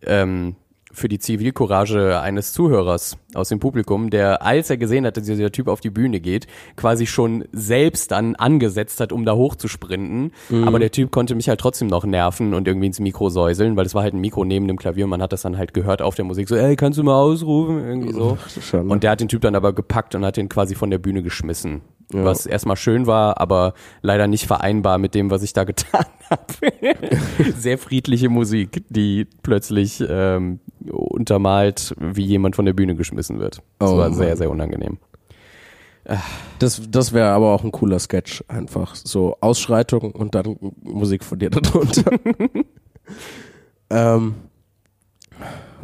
ähm, 0.06 0.56
für 0.98 1.08
die 1.08 1.20
Zivilcourage 1.20 2.20
eines 2.20 2.54
Zuhörers 2.54 3.18
aus 3.36 3.50
dem 3.50 3.60
Publikum, 3.60 4.10
der, 4.10 4.42
als 4.42 4.70
er 4.72 4.78
gesehen 4.78 5.06
hat, 5.06 5.16
dass 5.16 5.26
dieser 5.26 5.52
Typ 5.52 5.68
auf 5.68 5.80
die 5.80 5.92
Bühne 5.92 6.20
geht, 6.20 6.48
quasi 6.76 7.06
schon 7.06 7.46
selbst 7.52 8.12
dann 8.12 8.36
angesetzt 8.36 9.00
hat, 9.00 9.12
um 9.12 9.24
da 9.24 9.36
hochzusprinten. 9.36 10.32
Mhm. 10.50 10.64
Aber 10.64 10.80
der 10.80 10.92
Typ 10.92 11.12
konnte 11.12 11.36
mich 11.36 11.50
halt 11.50 11.60
trotzdem 11.60 11.88
noch 11.88 12.04
nerven 12.04 12.56
und 12.56 12.68
irgendwie 12.68 12.88
ins 12.88 13.00
Mikro 13.00 13.30
säuseln, 13.30 13.76
weil 13.76 13.86
es 13.86 13.94
war 13.94 14.02
halt 14.02 14.16
ein 14.16 14.22
Mikro 14.22 14.44
neben 14.44 14.68
dem 14.68 14.78
Klavier 14.78 15.04
und 15.04 15.12
man 15.12 15.22
hat 15.22 15.34
das 15.34 15.44
dann 15.44 15.58
halt 15.58 15.76
gehört 15.76 16.02
auf 16.02 16.16
der 16.16 16.26
Musik, 16.26 16.50
so, 16.50 16.56
ey, 16.56 16.76
kannst 16.76 16.98
du 16.98 17.04
mal 17.04 17.16
ausrufen? 17.16 17.78
Irgendwie 17.78 18.14
so. 18.14 18.38
Und 18.74 19.04
der 19.04 19.12
hat 19.12 19.22
den 19.22 19.28
Typ 19.28 19.42
dann 19.42 19.54
aber 19.54 19.74
gepackt 19.74 20.16
und 20.16 20.26
hat 20.26 20.36
den 20.36 20.50
quasi 20.50 20.74
von 20.74 20.90
der 20.90 20.98
Bühne 20.98 21.22
geschmissen. 21.22 21.82
Ja. 22.14 22.24
was 22.24 22.46
erstmal 22.46 22.76
schön 22.76 23.08
war, 23.08 23.40
aber 23.40 23.74
leider 24.02 24.28
nicht 24.28 24.46
vereinbar 24.46 24.98
mit 24.98 25.16
dem, 25.16 25.30
was 25.30 25.44
ich 25.44 25.54
da 25.54 25.64
getan 25.66 26.06
habe. 26.30 26.74
sehr 27.58 27.78
friedliche 27.78 28.30
Musik, 28.30 28.84
die 28.90 29.26
plötzlich 29.44 30.04
ähm, 30.08 30.60
untermalt, 30.90 31.96
wie 32.00 32.26
jemand 32.26 32.56
von 32.56 32.66
der 32.66 32.74
Bühne 32.74 32.96
geschmissen 32.96 33.40
wird. 33.40 33.62
Das 33.80 33.92
oh, 33.92 33.98
war 33.98 34.12
sehr, 34.14 34.38
sehr 34.38 34.50
unangenehm. 34.50 34.98
Das, 36.60 36.82
das 36.90 37.12
wäre 37.12 37.30
aber 37.30 37.54
auch 37.54 37.64
ein 37.64 37.72
cooler 37.72 38.00
Sketch, 38.00 38.44
einfach. 38.48 38.96
So 38.96 39.36
Ausschreitung 39.42 40.12
und 40.12 40.36
dann 40.36 40.56
Musik 40.82 41.24
von 41.24 41.38
dir 41.38 41.50
darunter. 41.52 42.12
ähm, 43.90 44.36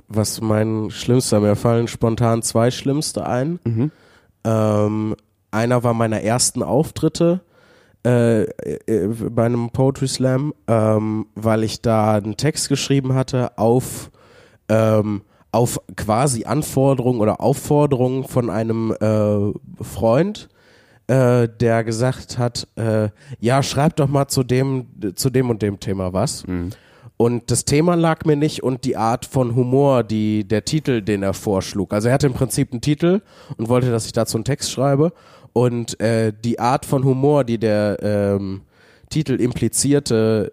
was 0.07 0.39
mein 0.39 0.89
Schlimmster, 0.91 1.41
mir 1.41 1.55
fallen 1.55 1.87
spontan 1.87 2.41
zwei 2.41 2.71
Schlimmste 2.71 3.27
ein. 3.27 3.59
Mhm. 3.65 3.91
Ähm, 4.45 5.15
einer 5.53 5.83
war 5.83 5.93
meiner 5.93 6.21
ersten 6.21 6.63
Auftritte 6.63 7.41
äh, 8.05 8.43
äh, 8.43 9.07
bei 9.29 9.45
einem 9.45 9.69
Poetry 9.69 10.07
Slam, 10.07 10.53
ähm, 10.67 11.27
weil 11.35 11.63
ich 11.63 11.81
da 11.81 12.15
einen 12.15 12.37
Text 12.37 12.69
geschrieben 12.69 13.13
hatte 13.13 13.57
auf 13.57 14.11
ähm, 14.69 15.21
auf 15.53 15.79
quasi 15.95 16.45
Anforderung 16.45 17.19
oder 17.19 17.39
Aufforderung 17.39 18.27
von 18.27 18.49
einem 18.49 18.91
äh, 18.91 19.83
Freund, 19.83 20.49
äh, 21.05 21.47
der 21.47 21.83
gesagt 21.83 22.39
hat, 22.39 22.67
äh, 22.75 23.09
ja, 23.39 23.61
schreib 23.61 23.95
doch 23.97 24.07
mal 24.07 24.27
zu 24.27 24.43
dem, 24.43 24.87
zu 25.13 25.29
dem 25.29 25.51
und 25.51 25.61
dem 25.61 25.79
Thema 25.79 26.11
was. 26.11 26.47
Mhm. 26.47 26.71
Und 27.17 27.51
das 27.51 27.65
Thema 27.65 27.95
lag 27.95 28.25
mir 28.25 28.35
nicht 28.35 28.63
und 28.63 28.83
die 28.83 28.97
Art 28.97 29.25
von 29.25 29.55
Humor, 29.55 30.03
die 30.03 30.43
der 30.43 30.65
Titel, 30.65 31.03
den 31.03 31.21
er 31.21 31.35
vorschlug. 31.35 31.93
Also 31.93 32.07
er 32.07 32.15
hatte 32.15 32.27
im 32.27 32.33
Prinzip 32.33 32.71
einen 32.71 32.81
Titel 32.81 33.21
und 33.55 33.69
wollte, 33.69 33.91
dass 33.91 34.07
ich 34.07 34.11
dazu 34.11 34.37
einen 34.37 34.45
Text 34.45 34.71
schreibe. 34.71 35.13
Und 35.53 35.99
äh, 35.99 36.33
die 36.33 36.59
Art 36.59 36.85
von 36.85 37.03
Humor, 37.03 37.43
die 37.43 37.59
der 37.59 37.97
ähm, 38.01 38.61
Titel 39.09 39.39
implizierte, 39.39 40.49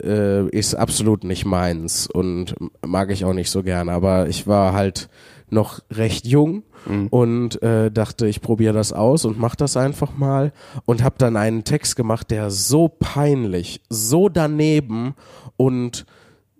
äh, 0.52 0.56
ist 0.56 0.74
absolut 0.74 1.24
nicht 1.24 1.46
meins 1.46 2.06
und 2.06 2.54
mag 2.86 3.10
ich 3.10 3.24
auch 3.24 3.32
nicht 3.32 3.50
so 3.50 3.62
gerne. 3.62 3.92
Aber 3.92 4.28
ich 4.28 4.46
war 4.46 4.74
halt 4.74 5.08
noch 5.48 5.80
recht 5.90 6.26
jung 6.26 6.62
mhm. 6.86 7.08
und 7.08 7.62
äh, 7.62 7.90
dachte, 7.90 8.26
ich 8.26 8.40
probiere 8.40 8.74
das 8.74 8.92
aus 8.92 9.24
und 9.24 9.38
mach 9.38 9.56
das 9.56 9.76
einfach 9.76 10.16
mal 10.16 10.52
und 10.84 11.02
habe 11.02 11.16
dann 11.18 11.36
einen 11.36 11.64
Text 11.64 11.96
gemacht, 11.96 12.30
der 12.30 12.50
so 12.50 12.88
peinlich, 12.88 13.80
so 13.88 14.28
daneben 14.28 15.14
und 15.56 16.06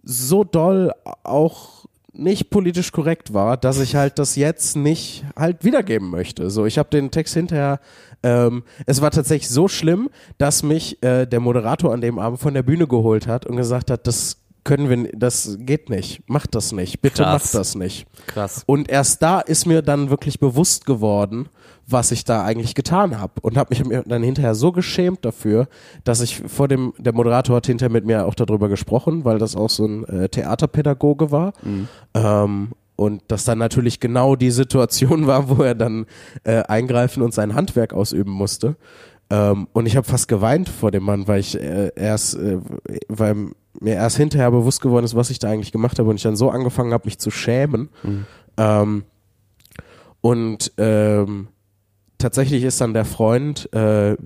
so 0.02 0.44
doll 0.44 0.92
auch 1.22 1.86
nicht 2.20 2.50
politisch 2.50 2.92
korrekt 2.92 3.32
war, 3.34 3.56
dass 3.56 3.80
ich 3.80 3.96
halt 3.96 4.18
das 4.18 4.36
jetzt 4.36 4.76
nicht 4.76 5.24
halt 5.36 5.64
wiedergeben 5.64 6.10
möchte. 6.10 6.50
So, 6.50 6.66
ich 6.66 6.78
habe 6.78 6.90
den 6.90 7.10
Text 7.10 7.34
hinterher 7.34 7.80
ähm, 8.22 8.64
es 8.86 9.00
war 9.00 9.10
tatsächlich 9.10 9.48
so 9.48 9.68
schlimm, 9.68 10.10
dass 10.38 10.62
mich 10.62 11.02
äh, 11.02 11.26
der 11.26 11.40
Moderator 11.40 11.92
an 11.92 12.00
dem 12.00 12.18
Abend 12.18 12.40
von 12.40 12.54
der 12.54 12.62
Bühne 12.62 12.86
geholt 12.86 13.26
hat 13.26 13.46
und 13.46 13.56
gesagt 13.56 13.90
hat, 13.90 14.06
das 14.06 14.36
können 14.64 14.90
wir, 14.90 15.10
das 15.16 15.56
geht 15.60 15.88
nicht, 15.88 16.22
macht 16.28 16.54
das 16.54 16.72
nicht, 16.72 17.00
bitte 17.00 17.22
Krass. 17.22 17.44
macht 17.44 17.54
das 17.54 17.74
nicht. 17.74 18.06
Krass. 18.26 18.62
Und 18.66 18.90
erst 18.90 19.22
da 19.22 19.40
ist 19.40 19.66
mir 19.66 19.80
dann 19.80 20.10
wirklich 20.10 20.38
bewusst 20.38 20.84
geworden, 20.84 21.48
was 21.92 22.12
ich 22.12 22.24
da 22.24 22.44
eigentlich 22.44 22.74
getan 22.74 23.18
habe 23.18 23.34
und 23.42 23.56
habe 23.56 23.74
mich 23.74 24.02
dann 24.06 24.22
hinterher 24.22 24.54
so 24.54 24.72
geschämt 24.72 25.24
dafür, 25.24 25.68
dass 26.04 26.20
ich 26.20 26.42
vor 26.46 26.68
dem, 26.68 26.92
der 26.98 27.12
Moderator 27.12 27.56
hat 27.56 27.66
hinterher 27.66 27.92
mit 27.92 28.04
mir 28.04 28.26
auch 28.26 28.34
darüber 28.34 28.68
gesprochen, 28.68 29.24
weil 29.24 29.38
das 29.38 29.56
auch 29.56 29.70
so 29.70 29.86
ein 29.86 30.04
äh, 30.04 30.28
Theaterpädagoge 30.28 31.30
war. 31.30 31.52
Mhm. 31.62 31.88
Ähm, 32.14 32.68
und 32.96 33.22
das 33.28 33.44
dann 33.44 33.58
natürlich 33.58 33.98
genau 33.98 34.36
die 34.36 34.50
Situation 34.50 35.26
war, 35.26 35.48
wo 35.48 35.62
er 35.62 35.74
dann 35.74 36.06
äh, 36.44 36.62
eingreifen 36.64 37.22
und 37.22 37.32
sein 37.32 37.54
Handwerk 37.54 37.92
ausüben 37.92 38.32
musste. 38.32 38.76
Ähm, 39.30 39.68
und 39.72 39.86
ich 39.86 39.96
habe 39.96 40.06
fast 40.06 40.28
geweint 40.28 40.68
vor 40.68 40.90
dem 40.90 41.04
Mann, 41.04 41.26
weil 41.26 41.40
ich 41.40 41.58
äh, 41.58 41.92
erst, 41.94 42.34
äh, 42.34 42.58
weil 43.08 43.52
mir 43.80 43.94
erst 43.94 44.16
hinterher 44.16 44.50
bewusst 44.50 44.80
geworden 44.82 45.04
ist, 45.04 45.14
was 45.14 45.30
ich 45.30 45.38
da 45.38 45.48
eigentlich 45.48 45.72
gemacht 45.72 45.98
habe 45.98 46.10
und 46.10 46.16
ich 46.16 46.22
dann 46.22 46.36
so 46.36 46.50
angefangen 46.50 46.92
habe, 46.92 47.06
mich 47.06 47.18
zu 47.18 47.30
schämen. 47.30 47.88
Mhm. 48.02 48.26
Ähm, 48.56 49.04
und 50.20 50.72
ähm, 50.76 51.48
tatsächlich 52.20 52.62
ist 52.62 52.80
dann 52.80 52.94
der 52.94 53.04
Freund, 53.04 53.72
äh, 53.74 54.16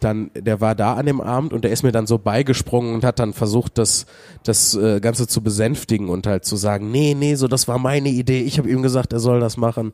dann, 0.00 0.30
der 0.34 0.60
war 0.60 0.74
da 0.74 0.94
an 0.94 1.06
dem 1.06 1.20
Abend 1.20 1.52
und 1.52 1.62
der 1.62 1.70
ist 1.70 1.82
mir 1.82 1.92
dann 1.92 2.06
so 2.06 2.18
beigesprungen 2.18 2.94
und 2.94 3.04
hat 3.04 3.18
dann 3.18 3.32
versucht, 3.32 3.78
das, 3.78 4.06
das 4.42 4.74
äh, 4.74 5.00
Ganze 5.00 5.28
zu 5.28 5.42
besänftigen 5.42 6.08
und 6.08 6.26
halt 6.26 6.44
zu 6.44 6.56
sagen, 6.56 6.90
nee, 6.90 7.14
nee, 7.14 7.36
so 7.36 7.48
das 7.48 7.68
war 7.68 7.78
meine 7.78 8.08
Idee. 8.08 8.40
Ich 8.40 8.58
habe 8.58 8.68
ihm 8.68 8.82
gesagt, 8.82 9.12
er 9.12 9.20
soll 9.20 9.40
das 9.40 9.56
machen. 9.56 9.92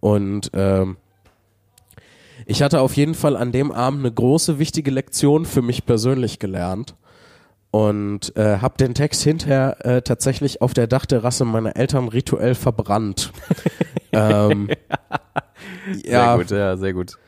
Und 0.00 0.50
ähm, 0.54 0.96
ich 2.46 2.62
hatte 2.62 2.80
auf 2.80 2.96
jeden 2.96 3.14
Fall 3.14 3.36
an 3.36 3.52
dem 3.52 3.72
Abend 3.72 4.00
eine 4.00 4.12
große, 4.12 4.58
wichtige 4.58 4.90
Lektion 4.90 5.44
für 5.44 5.62
mich 5.62 5.84
persönlich 5.84 6.38
gelernt 6.38 6.94
und 7.70 8.34
äh, 8.36 8.58
habe 8.58 8.76
den 8.78 8.94
Text 8.94 9.22
hinterher 9.22 9.84
äh, 9.84 10.02
tatsächlich 10.02 10.62
auf 10.62 10.72
der 10.72 10.86
Dachterrasse 10.86 11.44
meiner 11.44 11.76
Eltern 11.76 12.08
rituell 12.08 12.54
verbrannt. 12.54 13.32
ähm, 14.12 14.68
ja, 16.04 16.36
sehr 16.36 16.36
gut, 16.36 16.50
ja, 16.50 16.76
sehr 16.76 16.92
gut. 16.92 17.18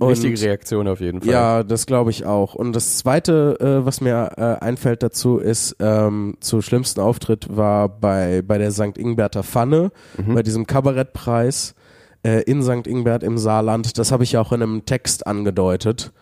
Richtige 0.00 0.40
Reaktion 0.40 0.86
auf 0.86 1.00
jeden 1.00 1.20
Fall. 1.20 1.30
Ja, 1.30 1.62
das 1.64 1.86
glaube 1.86 2.10
ich 2.10 2.24
auch. 2.24 2.54
Und 2.54 2.72
das 2.72 2.98
Zweite, 2.98 3.58
äh, 3.60 3.84
was 3.84 4.00
mir 4.00 4.30
äh, 4.36 4.64
einfällt 4.64 5.02
dazu, 5.02 5.38
ist, 5.38 5.74
ähm, 5.80 6.36
zu 6.40 6.62
schlimmsten 6.62 7.00
Auftritt 7.00 7.48
war 7.56 7.88
bei, 7.88 8.42
bei 8.42 8.58
der 8.58 8.70
St. 8.70 8.96
Ingberter 8.96 9.42
Pfanne, 9.42 9.90
mhm. 10.16 10.34
bei 10.34 10.44
diesem 10.44 10.68
Kabarettpreis 10.68 11.74
äh, 12.22 12.42
in 12.42 12.62
St. 12.62 12.86
Ingbert 12.86 13.24
im 13.24 13.38
Saarland. 13.38 13.98
Das 13.98 14.12
habe 14.12 14.22
ich 14.22 14.32
ja 14.32 14.40
auch 14.40 14.52
in 14.52 14.62
einem 14.62 14.84
Text 14.84 15.26
angedeutet. 15.26 16.12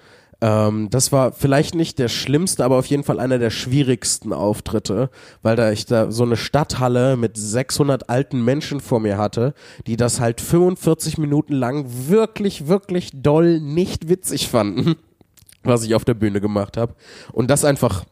Ähm, 0.40 0.90
das 0.90 1.12
war 1.12 1.33
vielleicht 1.33 1.75
nicht 1.75 1.99
der 1.99 2.09
schlimmste, 2.09 2.64
aber 2.64 2.77
auf 2.77 2.87
jeden 2.87 3.05
Fall 3.05 3.20
einer 3.20 3.38
der 3.38 3.51
schwierigsten 3.51 4.33
Auftritte, 4.33 5.11
weil 5.42 5.57
da 5.57 5.70
ich 5.70 5.87
da 5.87 6.11
so 6.11 6.25
eine 6.25 6.37
Stadthalle 6.37 7.16
mit 7.16 7.37
600 7.37 8.11
alten 8.11 8.44
Menschen 8.44 8.81
vor 8.81 9.01
mir 9.01 9.16
hatte, 9.16 9.55
die 9.87 9.96
das 9.96 10.20
halt 10.20 10.40
45 10.40 11.16
Minuten 11.18 11.55
lang 11.55 11.87
wirklich, 11.88 12.66
wirklich 12.66 13.11
doll 13.14 13.61
nicht 13.61 14.09
witzig 14.09 14.49
fanden, 14.49 14.96
was 15.62 15.85
ich 15.85 15.94
auf 15.94 16.05
der 16.05 16.14
Bühne 16.14 16.40
gemacht 16.40 16.77
habe. 16.77 16.94
Und 17.33 17.51
das 17.51 17.64
einfach 17.64 18.05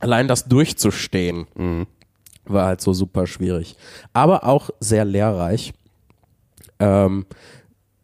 allein 0.00 0.26
das 0.26 0.46
durchzustehen, 0.46 1.46
mhm. 1.54 1.86
war 2.46 2.66
halt 2.66 2.80
so 2.80 2.92
super 2.92 3.28
schwierig. 3.28 3.76
Aber 4.12 4.44
auch 4.44 4.70
sehr 4.80 5.04
lehrreich. 5.04 5.72
Ähm, 6.80 7.26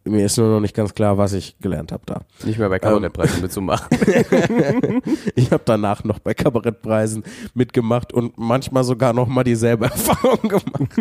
mir 0.06 0.24
ist 0.24 0.38
nur 0.38 0.48
noch 0.48 0.60
nicht 0.60 0.74
ganz 0.74 0.94
klar, 0.94 1.18
was 1.18 1.32
ich 1.32 1.56
gelernt 1.60 1.92
habe 1.92 2.02
da. 2.06 2.20
Nicht 2.44 2.58
mehr 2.58 2.68
bei 2.68 2.78
Kabarettpreisen 2.78 3.36
ähm, 3.36 3.42
mitzumachen. 3.42 3.88
ich 5.34 5.50
habe 5.50 5.62
danach 5.64 6.04
noch 6.04 6.18
bei 6.18 6.34
Kabarettpreisen 6.34 7.24
mitgemacht 7.54 8.12
und 8.12 8.38
manchmal 8.38 8.84
sogar 8.84 9.12
noch 9.12 9.26
mal 9.26 9.44
dieselbe 9.44 9.84
Erfahrung 9.90 10.48
gemacht. 10.48 10.96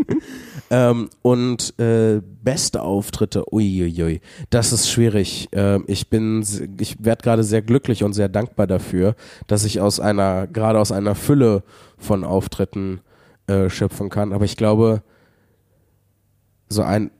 ähm, 0.70 1.10
und 1.22 1.78
äh, 1.78 2.20
beste 2.42 2.82
Auftritte, 2.82 3.44
uiuiui, 3.52 4.20
das 4.50 4.72
ist 4.72 4.90
schwierig. 4.90 5.48
Ähm, 5.52 5.84
ich 5.86 6.10
bin, 6.10 6.44
ich 6.78 7.04
werde 7.04 7.22
gerade 7.22 7.44
sehr 7.44 7.62
glücklich 7.62 8.04
und 8.04 8.12
sehr 8.12 8.28
dankbar 8.28 8.66
dafür, 8.66 9.14
dass 9.46 9.64
ich 9.64 9.80
aus 9.80 10.00
einer, 10.00 10.46
gerade 10.46 10.78
aus 10.78 10.92
einer 10.92 11.14
Fülle 11.14 11.62
von 11.98 12.24
Auftritten 12.24 13.00
äh, 13.46 13.68
schöpfen 13.70 14.10
kann. 14.10 14.32
Aber 14.32 14.44
ich 14.44 14.56
glaube, 14.56 15.02
so 16.72 16.82
ein 16.82 17.10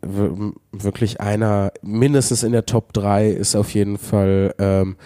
wirklich 0.73 1.21
einer 1.21 1.73
mindestens 1.83 2.45
in 2.45 2.53
der 2.53 2.67
Top 2.67 2.93
3 2.93 3.31
ist 3.31 3.57
auf 3.57 3.75
jeden 3.75 3.99
Fall 3.99 4.55
ähm, 4.59 4.97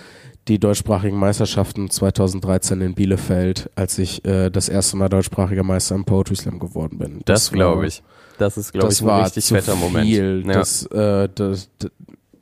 die 0.48 0.58
deutschsprachigen 0.58 1.16
Meisterschaften 1.16 1.88
2013 1.88 2.82
in 2.82 2.94
Bielefeld, 2.94 3.70
als 3.74 3.98
ich 3.98 4.22
äh, 4.26 4.50
das 4.50 4.68
erste 4.68 4.98
Mal 4.98 5.08
deutschsprachiger 5.08 5.62
Meister 5.62 5.94
im 5.94 6.04
Poetry 6.04 6.36
Slam 6.36 6.58
geworden 6.58 6.98
bin. 6.98 7.22
Das, 7.24 7.44
das 7.44 7.52
glaube 7.52 7.86
ich. 7.86 8.02
Das 8.38 8.58
ist 8.58 8.72
glaube 8.72 8.92
ich 8.92 9.00
ein 9.00 9.06
war 9.06 9.24
richtig 9.24 9.46
fetter 9.46 9.76
Moment. 9.76 10.06
Viel. 10.06 10.44
Ja. 10.46 10.52
Das, 10.52 10.84
äh, 10.86 11.28
das, 11.34 11.70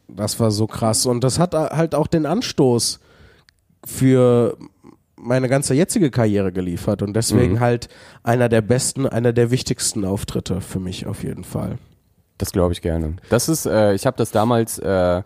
das 0.08 0.40
war 0.40 0.50
so 0.50 0.66
krass 0.66 1.06
und 1.06 1.22
das 1.22 1.38
hat 1.38 1.54
halt 1.54 1.94
auch 1.94 2.08
den 2.08 2.26
Anstoß 2.26 2.98
für 3.84 4.56
meine 5.14 5.48
ganze 5.48 5.74
jetzige 5.74 6.10
Karriere 6.10 6.50
geliefert 6.50 7.00
und 7.02 7.14
deswegen 7.14 7.54
mhm. 7.54 7.60
halt 7.60 7.88
einer 8.24 8.48
der 8.48 8.60
besten, 8.60 9.06
einer 9.06 9.32
der 9.32 9.52
wichtigsten 9.52 10.04
Auftritte 10.04 10.60
für 10.60 10.80
mich 10.80 11.06
auf 11.06 11.22
jeden 11.22 11.44
Fall. 11.44 11.78
Das 12.42 12.50
glaube 12.50 12.72
ich 12.72 12.82
gerne. 12.82 13.14
Das 13.30 13.48
ist, 13.48 13.66
äh, 13.66 13.94
ich 13.94 14.04
habe 14.04 14.16
das 14.16 14.32
damals 14.32 14.76
äh, 14.80 15.22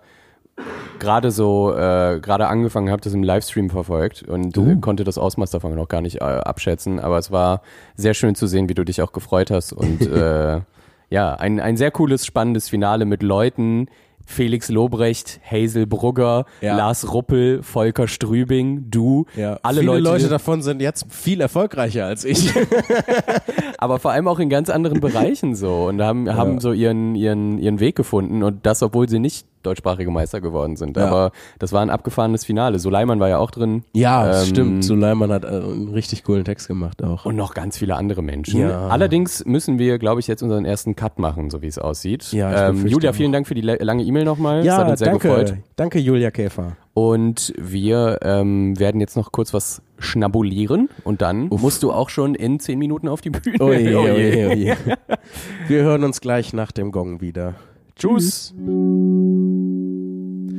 gerade 0.98 1.30
so, 1.30 1.72
äh, 1.72 2.20
gerade 2.20 2.46
angefangen, 2.46 2.90
habe 2.90 3.00
das 3.00 3.14
im 3.14 3.22
Livestream 3.22 3.70
verfolgt 3.70 4.22
und 4.22 4.58
uh. 4.58 4.78
konnte 4.82 5.02
das 5.02 5.16
Ausmaß 5.16 5.50
davon 5.50 5.74
noch 5.74 5.88
gar 5.88 6.02
nicht 6.02 6.16
äh, 6.16 6.24
abschätzen. 6.24 7.00
Aber 7.00 7.16
es 7.16 7.30
war 7.30 7.62
sehr 7.94 8.12
schön 8.12 8.34
zu 8.34 8.46
sehen, 8.46 8.68
wie 8.68 8.74
du 8.74 8.84
dich 8.84 9.00
auch 9.00 9.12
gefreut 9.12 9.50
hast 9.50 9.72
und 9.72 10.02
äh, 10.06 10.60
ja, 11.08 11.34
ein, 11.36 11.58
ein 11.58 11.78
sehr 11.78 11.90
cooles, 11.90 12.26
spannendes 12.26 12.68
Finale 12.68 13.06
mit 13.06 13.22
Leuten, 13.22 13.88
Felix 14.26 14.68
Lobrecht, 14.68 15.40
Hazel 15.48 15.86
Brugger, 15.86 16.44
ja. 16.60 16.76
Lars 16.76 17.12
Ruppel, 17.12 17.62
Volker 17.62 18.08
Strübing, 18.08 18.90
du, 18.90 19.26
ja. 19.36 19.58
alle 19.62 19.80
Viele 19.80 19.92
Leute, 19.92 20.02
Leute 20.02 20.28
davon 20.28 20.62
sind 20.62 20.82
jetzt 20.82 21.06
viel 21.08 21.40
erfolgreicher 21.40 22.04
als 22.04 22.24
ich. 22.24 22.52
Aber 23.78 23.98
vor 23.98 24.10
allem 24.10 24.28
auch 24.28 24.40
in 24.40 24.50
ganz 24.50 24.68
anderen 24.68 25.00
Bereichen 25.00 25.54
so 25.54 25.86
und 25.86 26.02
haben, 26.02 26.26
ja. 26.26 26.34
haben 26.34 26.60
so 26.60 26.72
ihren, 26.72 27.14
ihren, 27.14 27.58
ihren 27.58 27.80
Weg 27.80 27.96
gefunden 27.96 28.42
und 28.42 28.66
das, 28.66 28.82
obwohl 28.82 29.08
sie 29.08 29.20
nicht 29.20 29.46
deutschsprachige 29.66 30.10
Meister 30.10 30.40
geworden 30.40 30.76
sind. 30.76 30.96
Ja. 30.96 31.06
Aber 31.06 31.32
das 31.58 31.72
war 31.72 31.82
ein 31.82 31.90
abgefahrenes 31.90 32.44
Finale. 32.44 32.78
Suleiman 32.78 33.20
war 33.20 33.28
ja 33.28 33.38
auch 33.38 33.50
drin. 33.50 33.84
Ja, 33.92 34.40
Ähm, 34.40 34.46
stimmt. 34.46 34.84
Suleiman 34.84 35.30
hat 35.32 35.44
äh, 35.44 35.48
einen 35.48 35.88
richtig 35.88 36.24
coolen 36.24 36.44
Text 36.44 36.68
gemacht 36.68 37.02
auch. 37.02 37.24
Und 37.26 37.36
noch 37.36 37.54
ganz 37.54 37.76
viele 37.76 37.96
andere 37.96 38.22
Menschen. 38.22 38.60
Ja. 38.60 38.88
Allerdings 38.88 39.44
müssen 39.44 39.78
wir, 39.78 39.98
glaube 39.98 40.20
ich, 40.20 40.26
jetzt 40.26 40.42
unseren 40.42 40.64
ersten 40.64 40.96
Cut 40.96 41.18
machen, 41.18 41.50
so 41.50 41.60
wie 41.62 41.66
es 41.66 41.78
aussieht. 41.78 42.32
Ja, 42.32 42.68
ähm, 42.70 42.86
Julia, 42.86 43.12
vielen 43.12 43.32
Dank 43.32 43.46
für 43.46 43.54
die 43.54 43.60
lange 43.60 44.02
E-Mail 44.04 44.24
nochmal. 44.24 44.62
das 44.62 44.74
hat 44.78 44.86
ja, 44.86 44.90
uns 44.90 44.98
sehr 45.00 45.08
danke. 45.10 45.28
gefreut. 45.28 45.54
Danke, 45.76 45.98
Julia 45.98 46.30
Käfer. 46.30 46.76
Und 46.94 47.52
wir 47.58 48.20
ähm, 48.22 48.78
werden 48.78 49.02
jetzt 49.02 49.16
noch 49.16 49.30
kurz 49.30 49.52
was 49.52 49.82
schnabulieren 49.98 50.88
und 51.04 51.20
dann 51.20 51.48
musst 51.48 51.82
du 51.82 51.92
auch 51.92 52.08
schon 52.08 52.34
in 52.34 52.58
zehn 52.58 52.78
Minuten 52.78 53.08
auf 53.08 53.20
die 53.20 53.30
Bühne. 53.30 53.56
Oh 53.60 53.72
je, 53.72 53.94
oh 53.94 54.06
je, 54.06 54.46
oh 54.46 54.52
je. 54.52 54.74
Wir 55.68 55.82
hören 55.82 56.04
uns 56.04 56.20
gleich 56.22 56.52
nach 56.52 56.72
dem 56.72 56.92
Gong 56.92 57.20
wieder. 57.20 57.54
Tschüss. 57.98 58.52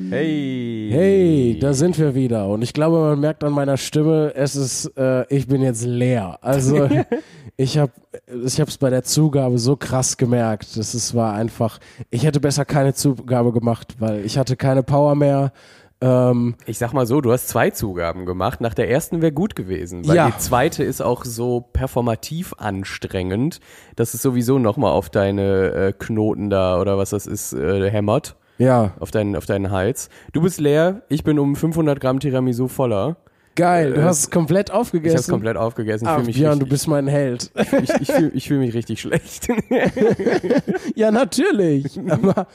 Hey. 0.10 0.90
Hey, 0.92 1.60
da 1.60 1.74
sind 1.74 2.00
wir 2.00 2.16
wieder. 2.16 2.48
Und 2.48 2.64
ich 2.64 2.74
glaube, 2.74 2.98
man 3.00 3.20
merkt 3.20 3.44
an 3.44 3.54
meiner 3.54 3.78
Stimme, 3.78 4.34
es 4.34 4.56
ist, 4.56 4.92
äh, 4.98 5.24
ich 5.32 5.48
bin 5.48 5.62
jetzt 5.62 5.86
leer. 5.86 6.40
Also 6.42 6.90
ich 7.58 7.78
habe 7.78 7.92
ich 8.44 8.60
habe 8.60 8.72
es 8.72 8.80
bei 8.80 8.90
der 8.90 9.04
Zugabe 9.04 9.60
so 9.60 9.76
krass 9.76 10.18
gemerkt. 10.18 10.76
Das 10.78 10.96
ist, 10.96 11.14
war 11.14 11.34
einfach, 11.36 11.80
ich 12.10 12.26
hätte 12.26 12.40
besser 12.40 12.66
keine 12.66 12.96
Zugabe 12.96 13.52
gemacht, 13.52 13.98
weil 14.00 14.26
ich 14.26 14.40
hatte 14.40 14.56
keine 14.56 14.82
Power 14.82 15.14
mehr. 15.14 15.52
Ähm, 16.00 16.56
Ich 16.66 16.78
sag 16.78 16.94
mal 16.94 17.06
so, 17.08 17.22
du 17.22 17.32
hast 17.32 17.48
zwei 17.48 17.72
Zugaben 17.72 18.26
gemacht. 18.26 18.62
Nach 18.62 18.74
der 18.74 18.90
ersten 18.90 19.22
wäre 19.22 19.32
gut 19.32 19.56
gewesen, 19.56 20.08
weil 20.08 20.16
Ja. 20.16 20.28
die 20.30 20.38
zweite 20.38 20.84
ist 20.84 21.02
auch 21.02 21.26
so 21.26 21.62
performativ 21.74 22.54
anstrengend, 22.58 23.60
dass 23.96 24.14
es 24.14 24.22
sowieso 24.22 24.60
nochmal 24.60 24.92
auf 24.92 25.10
deine 25.10 25.72
äh, 25.74 25.94
Knoten 25.98 26.50
da 26.50 26.80
oder 26.80 26.98
was 26.98 27.10
das 27.12 27.26
ist 27.26 27.54
äh, 27.54 27.90
hämmert, 27.90 28.36
ja, 28.60 28.94
auf 29.00 29.12
deinen, 29.12 29.36
auf 29.36 29.46
deinen 29.46 29.72
Hals. 29.72 30.10
Du 30.34 30.42
bist 30.42 30.60
leer, 30.60 31.02
ich 31.10 31.24
bin 31.24 31.40
um 31.40 31.56
500 31.56 32.00
Gramm 32.00 32.20
Tiramisu 32.20 32.68
voller. 32.68 33.18
Geil. 33.58 33.94
Du 33.94 34.00
Äh, 34.00 34.04
hast 34.06 34.20
es 34.20 34.32
komplett 34.32 34.72
aufgegessen. 34.72 35.16
Ich 35.16 35.18
hab's 35.24 35.28
komplett 35.30 35.58
aufgegessen. 35.58 36.06
Ich 36.06 36.10
Ach, 36.10 36.24
mich, 36.24 36.38
Björn, 36.38 36.60
du 36.60 36.66
richtig- 36.66 36.70
bist 36.70 36.88
mein 36.88 37.08
Held. 37.08 37.52
ich, 37.56 37.90
ich 38.00 38.08
fühle 38.14 38.40
fühl 38.40 38.58
mich 38.60 38.74
richtig 38.74 39.02
schlecht. 39.02 39.50
ja, 40.96 41.12
natürlich. 41.12 42.00
Aber 42.10 42.48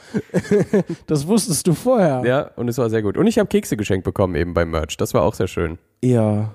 das 1.07 1.27
wusstest 1.27 1.67
du 1.67 1.73
vorher. 1.73 2.23
ja, 2.25 2.49
und 2.55 2.67
es 2.67 2.77
war 2.79 2.89
sehr 2.89 3.03
gut. 3.03 3.17
Und 3.17 3.27
ich 3.27 3.37
habe 3.37 3.47
Kekse 3.47 3.77
geschenkt 3.77 4.05
bekommen 4.05 4.33
eben 4.35 4.55
beim 4.55 4.71
Merch. 4.71 4.97
Das 4.97 5.13
war 5.13 5.21
auch 5.21 5.35
sehr 5.35 5.47
schön. 5.47 5.77
Ja, 6.03 6.51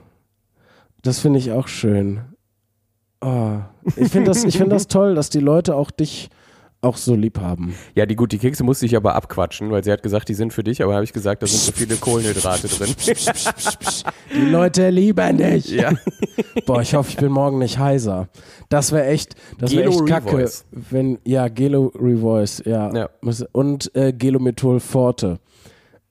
das 1.03 1.21
finde 1.21 1.39
ich 1.39 1.53
auch 1.53 1.69
schön. 1.69 2.21
Oh, 3.21 3.59
ich 3.97 4.09
finde 4.11 4.31
das, 4.31 4.45
ich 4.45 4.57
find 4.59 4.71
das 4.73 4.87
toll, 4.89 5.15
dass 5.15 5.29
die 5.31 5.41
Leute 5.41 5.75
auch 5.77 5.91
dich 5.91 6.31
auch 6.81 6.97
so 6.97 7.15
lieb 7.15 7.41
haben. 7.41 7.75
Ja, 7.95 8.07
die 8.07 8.15
gut, 8.15 8.31
die 8.33 8.39
Kekse 8.39 8.63
musste 8.63 8.87
ich 8.87 8.97
aber 8.97 9.15
abquatschen, 9.17 9.71
weil 9.71 9.83
sie 9.83 9.91
hat 9.91 10.03
gesagt, 10.03 10.29
die 10.29 10.35
sind 10.35 10.53
für 10.53 10.63
dich, 10.63 10.83
aber 10.83 10.95
habe 10.95 11.05
ich 11.05 11.13
gesagt, 11.13 11.43
da 11.43 11.47
sind 11.47 11.61
so 11.61 11.73
viele 11.73 11.97
Kohlenhydrate 11.97 12.69
drin. 12.69 12.95
Die 14.33 14.41
Leute 14.51 14.91
lieben 14.91 15.37
dich. 15.39 15.71
ja. 15.71 15.93
Boah, 16.67 16.81
ich 16.81 16.95
hoffe, 16.95 17.11
ich 17.11 17.17
bin 17.17 17.33
morgen 17.33 17.59
nicht 17.59 17.79
heiser. 17.79 18.29
Das 18.69 18.93
wäre 18.93 19.07
echt, 19.07 19.35
das 19.59 19.73
wäre 19.73 19.89
Gelo 19.91 20.05
echt 20.05 20.07
kacke, 20.07 20.33
Revoice. 20.37 20.65
wenn, 20.71 21.19
ja, 21.25 21.49
Gelo 21.49 21.93
Revoice, 21.99 22.63
ja. 22.65 22.95
Ja. 22.95 23.09
Und 23.53 23.95
äh, 23.97 24.13
Gelomethol 24.13 24.79
Forte. 24.81 25.41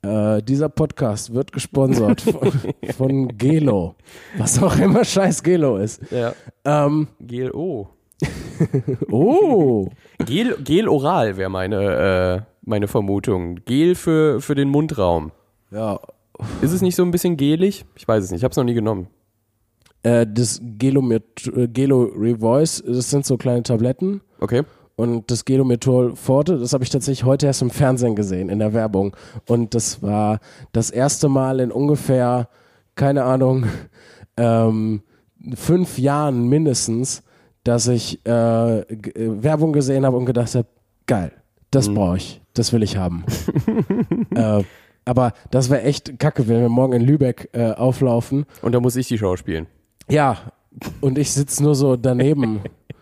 Äh, 0.01 0.41
dieser 0.43 0.69
Podcast 0.69 1.33
wird 1.33 1.51
gesponsert 1.51 2.21
von, 2.21 2.51
von 2.95 3.37
Gelo. 3.37 3.95
Was 4.37 4.61
auch 4.61 4.77
immer 4.77 5.05
scheiß 5.05 5.43
Gelo 5.43 5.77
ist. 5.77 6.01
ja. 6.11 6.33
Ähm, 6.65 7.07
Gel 7.19 7.51
O. 7.51 7.87
oh. 9.11 9.89
Gel, 10.25 10.57
Gel 10.63 10.87
oral 10.87 11.37
wäre 11.37 11.49
meine, 11.49 12.45
äh, 12.45 12.51
meine 12.61 12.87
Vermutung. 12.87 13.59
Gel 13.65 13.95
für, 13.95 14.41
für 14.41 14.55
den 14.55 14.69
Mundraum. 14.69 15.31
Ja, 15.71 15.99
Ist 16.61 16.71
es 16.71 16.81
nicht 16.81 16.95
so 16.95 17.03
ein 17.03 17.11
bisschen 17.11 17.37
gelig? 17.37 17.85
Ich 17.95 18.07
weiß 18.07 18.23
es 18.23 18.31
nicht, 18.31 18.39
ich 18.39 18.43
habe 18.43 18.51
es 18.51 18.57
noch 18.57 18.63
nie 18.63 18.73
genommen. 18.73 19.07
Äh, 20.03 20.25
das 20.27 20.61
Gelomet 20.77 21.47
äh, 21.47 21.67
Gelo 21.67 22.03
Revoice, 22.15 22.83
das 22.85 23.09
sind 23.09 23.25
so 23.25 23.37
kleine 23.37 23.63
Tabletten. 23.63 24.21
Okay. 24.39 24.63
Und 24.95 25.29
das 25.29 25.45
Gelomethol 25.45 26.15
Forte, 26.15 26.57
das 26.57 26.73
habe 26.73 26.83
ich 26.83 26.89
tatsächlich 26.89 27.23
heute 27.23 27.45
erst 27.45 27.61
im 27.61 27.69
Fernsehen 27.69 28.15
gesehen, 28.15 28.49
in 28.49 28.57
der 28.57 28.73
Werbung. 28.73 29.15
Und 29.47 29.75
das 29.75 30.01
war 30.01 30.39
das 30.71 30.89
erste 30.89 31.29
Mal 31.29 31.59
in 31.59 31.71
ungefähr, 31.71 32.49
keine 32.95 33.23
Ahnung, 33.23 33.65
ähm, 34.37 35.03
fünf 35.53 35.99
Jahren 35.99 36.47
mindestens, 36.47 37.21
dass 37.67 37.87
ich 37.87 38.25
äh, 38.25 38.79
äh, 38.79 38.83
Werbung 39.15 39.73
gesehen 39.73 40.05
habe 40.05 40.15
und 40.15 40.25
gedacht 40.25 40.55
habe, 40.55 40.67
geil, 41.05 41.33
das 41.69 41.93
brauche 41.93 42.15
ich, 42.15 42.41
das 42.53 42.71
will 42.71 42.81
ich 42.81 42.95
haben. 42.95 43.25
äh, 44.35 44.63
aber 45.03 45.33
das 45.51 45.69
wäre 45.69 45.83
echt 45.83 46.17
kacke, 46.17 46.47
wenn 46.47 46.61
wir 46.61 46.69
morgen 46.69 46.93
in 46.93 47.01
Lübeck 47.01 47.49
äh, 47.51 47.71
auflaufen 47.71 48.45
Und 48.61 48.73
da 48.73 48.79
muss 48.79 48.95
ich 48.95 49.09
die 49.09 49.17
Show 49.17 49.35
spielen. 49.35 49.67
ja, 50.09 50.37
und 51.01 51.17
ich 51.17 51.31
sitze 51.31 51.61
nur 51.61 51.75
so 51.75 51.97
daneben 51.97 52.61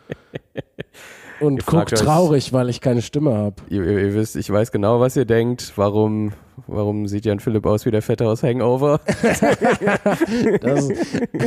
und 1.39 1.53
Ihr 1.57 1.63
guck 1.65 1.75
fragt 1.75 1.93
euch- 1.93 1.99
traurig, 2.01 2.53
weil 2.53 2.69
ich 2.69 2.81
keine 2.81 3.01
Stimme 3.01 3.33
habe. 3.35 3.55
Ihr, 3.69 3.83
ihr, 3.83 3.99
ihr 3.99 4.13
wisst, 4.13 4.35
ich 4.35 4.49
weiß 4.51 4.71
genau, 4.71 4.99
was 4.99 5.15
ihr 5.15 5.25
denkt. 5.25 5.73
Warum, 5.75 6.31
warum 6.67 7.07
sieht 7.07 7.25
Jan 7.25 7.39
Philipp 7.39 7.65
aus 7.65 7.85
wie 7.85 7.91
der 7.91 8.01
Fette 8.01 8.27
aus 8.27 8.43
Hangover? 8.43 8.99
Das, 10.61 10.89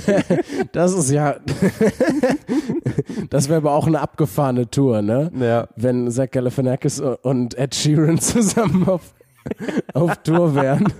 das 0.72 0.92
ist 0.94 1.10
ja, 1.10 1.36
das 3.30 3.48
wäre 3.48 3.58
aber 3.58 3.72
auch 3.72 3.86
eine 3.86 4.00
abgefahrene 4.00 4.70
Tour, 4.70 5.02
ne? 5.02 5.30
Ja. 5.38 5.68
Wenn 5.76 6.10
Zach 6.10 6.30
Galifianakis 6.30 7.00
und 7.00 7.56
Ed 7.56 7.74
Sheeran 7.74 8.18
zusammen 8.18 8.86
auf, 8.88 9.12
auf 9.94 10.16
Tour 10.18 10.54
wären. 10.54 10.92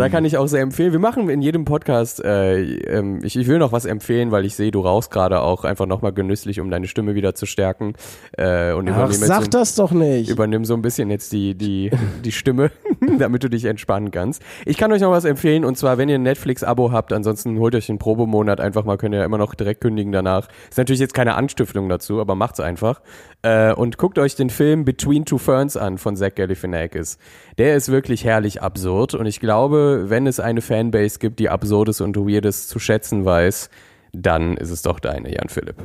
Da 0.00 0.08
kann 0.08 0.24
ich 0.24 0.38
auch 0.38 0.46
sehr 0.46 0.62
empfehlen. 0.62 0.92
Wir 0.92 0.98
machen 0.98 1.28
in 1.28 1.42
jedem 1.42 1.66
Podcast, 1.66 2.24
äh, 2.24 2.58
ähm, 2.62 3.20
ich, 3.22 3.36
ich 3.36 3.46
will 3.46 3.58
noch 3.58 3.72
was 3.72 3.84
empfehlen, 3.84 4.30
weil 4.30 4.46
ich 4.46 4.54
sehe, 4.54 4.70
du 4.70 4.80
rauchst 4.80 5.10
gerade 5.10 5.42
auch 5.42 5.64
einfach 5.64 5.84
nochmal 5.84 6.12
genüsslich, 6.12 6.58
um 6.58 6.70
deine 6.70 6.86
Stimme 6.86 7.14
wieder 7.14 7.34
zu 7.34 7.44
stärken. 7.44 7.92
Äh, 8.32 8.72
und 8.72 8.88
Ach, 8.88 9.12
sag 9.12 9.42
so, 9.42 9.50
das 9.50 9.74
doch 9.74 9.92
nicht. 9.92 10.30
übernimm 10.30 10.64
so 10.64 10.72
ein 10.72 10.80
bisschen 10.80 11.10
jetzt 11.10 11.32
die, 11.32 11.54
die, 11.54 11.90
die 12.24 12.32
Stimme, 12.32 12.70
damit 13.18 13.42
du 13.42 13.48
dich 13.48 13.64
entspannen 13.64 14.10
kannst. 14.10 14.42
Ich 14.66 14.76
kann 14.76 14.92
euch 14.92 15.00
noch 15.00 15.10
was 15.10 15.24
empfehlen 15.24 15.64
und 15.64 15.76
zwar, 15.76 15.98
wenn 15.98 16.08
ihr 16.08 16.16
ein 16.16 16.22
Netflix-Abo 16.22 16.92
habt, 16.92 17.12
ansonsten 17.12 17.58
holt 17.58 17.74
euch 17.74 17.88
einen 17.88 17.98
Probemonat 17.98 18.60
einfach 18.60 18.84
mal, 18.84 18.96
könnt 18.96 19.14
ihr 19.14 19.20
ja 19.20 19.24
immer 19.24 19.38
noch 19.38 19.54
direkt 19.54 19.80
kündigen 19.80 20.12
danach. 20.12 20.48
Ist 20.68 20.78
natürlich 20.78 21.00
jetzt 21.00 21.14
keine 21.14 21.34
Anstiftung 21.34 21.88
dazu, 21.88 22.20
aber 22.20 22.34
macht's 22.34 22.60
einfach. 22.60 23.00
Äh, 23.42 23.72
und 23.72 23.98
guckt 23.98 24.18
euch 24.18 24.34
den 24.34 24.50
Film 24.50 24.84
Between 24.84 25.24
Two 25.24 25.38
Ferns 25.38 25.76
an 25.76 25.98
von 25.98 26.16
Zach 26.16 26.34
Galifianakis. 26.34 27.18
Der 27.58 27.76
ist 27.76 27.90
wirklich 27.90 28.24
herrlich 28.24 28.62
absurd 28.62 29.14
und 29.14 29.26
ich 29.26 29.40
glaube, 29.40 30.04
wenn 30.08 30.26
es 30.26 30.40
eine 30.40 30.60
Fanbase 30.60 31.18
gibt, 31.18 31.38
die 31.38 31.48
Absurdes 31.48 32.00
und 32.00 32.16
Weirdes 32.16 32.68
zu 32.68 32.78
schätzen 32.78 33.24
weiß, 33.24 33.70
dann 34.12 34.56
ist 34.56 34.70
es 34.70 34.82
doch 34.82 35.00
deine, 35.00 35.32
Jan 35.32 35.48
Philipp. 35.48 35.76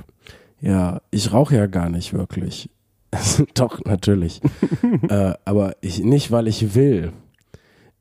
Ja, 0.61 1.01
ich 1.11 1.31
rauche 1.31 1.55
ja 1.55 1.67
gar 1.67 1.89
nicht 1.89 2.13
wirklich. 2.13 2.69
Doch, 3.53 3.83
natürlich. 3.85 4.41
äh, 5.09 5.33
aber 5.45 5.75
ich 5.81 6.03
nicht, 6.03 6.31
weil 6.31 6.47
ich 6.47 6.75
will. 6.75 7.13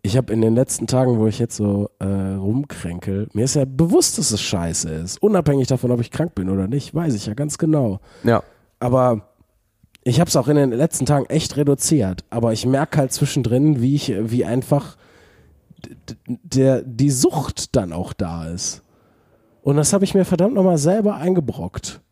Ich 0.03 0.19
habe 0.19 0.33
in 0.33 0.43
den 0.43 0.55
letzten 0.55 0.87
Tagen, 0.87 1.19
wo 1.19 1.27
ich 1.27 1.39
jetzt 1.39 1.57
so 1.57 1.89
äh, 1.99 2.05
rumkränkel, 2.05 3.29
mir 3.33 3.45
ist 3.45 3.55
ja 3.55 3.65
bewusst, 3.65 4.19
dass 4.19 4.33
es 4.33 4.41
scheiße 4.43 4.91
ist. 4.91 5.23
Unabhängig 5.23 5.69
davon, 5.69 5.91
ob 5.91 6.01
ich 6.01 6.11
krank 6.11 6.35
bin 6.35 6.51
oder 6.51 6.69
nicht, 6.69 6.95
weiß 6.95 7.15
ich 7.15 7.25
ja 7.25 7.33
ganz 7.33 7.57
genau. 7.57 8.01
Ja. 8.23 8.43
Aber 8.81 9.29
ich 10.03 10.21
habe 10.21 10.29
es 10.29 10.37
auch 10.37 10.49
in 10.49 10.57
den 10.57 10.73
letzten 10.73 11.07
Tagen 11.07 11.25
echt 11.27 11.57
reduziert. 11.57 12.25
Aber 12.29 12.53
ich 12.53 12.67
merke 12.67 12.99
halt 12.99 13.13
zwischendrin, 13.13 13.81
wie 13.81 13.95
ich, 13.95 14.13
wie 14.19 14.45
einfach 14.45 14.97
der, 16.27 16.83
die 16.83 17.11
Sucht 17.11 17.75
dann 17.75 17.93
auch 17.93 18.13
da 18.13 18.49
ist. 18.49 18.83
Und 19.63 19.77
das 19.77 19.95
habe 19.95 20.05
ich 20.05 20.15
mir 20.15 20.27
verdammt 20.27 20.55
nochmal 20.55 20.77
selber 20.77 21.17
eingebrockt. 21.17 22.03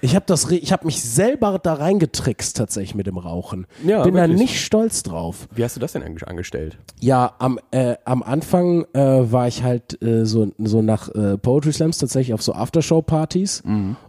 Ich 0.00 0.14
habe 0.14 0.24
das, 0.26 0.50
ich 0.50 0.72
habe 0.72 0.86
mich 0.86 1.02
selber 1.02 1.58
da 1.62 1.74
reingetrickst 1.74 2.56
tatsächlich 2.56 2.94
mit 2.94 3.06
dem 3.06 3.18
Rauchen. 3.18 3.66
Ja, 3.84 4.02
Bin 4.02 4.14
da 4.14 4.22
wirklich. 4.22 4.38
nicht 4.40 4.60
stolz 4.64 5.02
drauf. 5.02 5.48
Wie 5.54 5.62
hast 5.64 5.76
du 5.76 5.80
das 5.80 5.92
denn 5.92 6.02
ange- 6.02 6.24
angestellt? 6.24 6.78
Ja, 7.00 7.32
am, 7.38 7.58
äh, 7.70 7.96
am 8.04 8.22
Anfang 8.22 8.84
äh, 8.94 9.00
war 9.32 9.48
ich 9.48 9.62
halt 9.62 10.00
äh, 10.02 10.24
so, 10.24 10.52
so 10.58 10.82
nach 10.82 11.08
äh, 11.14 11.36
Poetry 11.38 11.72
Slams 11.72 11.98
tatsächlich 11.98 12.34
auf 12.34 12.42
so 12.42 12.52
Aftershow-Partys 12.54 13.62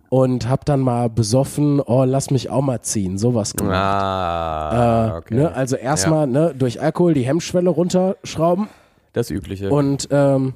und 0.09 0.49
hab 0.49 0.65
dann 0.65 0.79
mal 0.81 1.09
besoffen, 1.09 1.79
oh, 1.79 2.03
lass 2.05 2.31
mich 2.31 2.49
auch 2.49 2.61
mal 2.61 2.81
ziehen, 2.81 3.17
sowas 3.17 3.53
gemacht. 3.53 3.75
Ah, 3.75 5.07
Äh, 5.13 5.17
okay. 5.17 5.35
ne, 5.35 5.53
also 5.53 5.75
erstmal 5.75 6.27
ne, 6.27 6.53
durch 6.57 6.81
Alkohol 6.81 7.13
die 7.13 7.25
Hemmschwelle 7.25 7.69
runterschrauben 7.69 8.67
Das 9.13 9.29
Übliche. 9.29 9.69
und 9.69 10.07
ähm, 10.11 10.53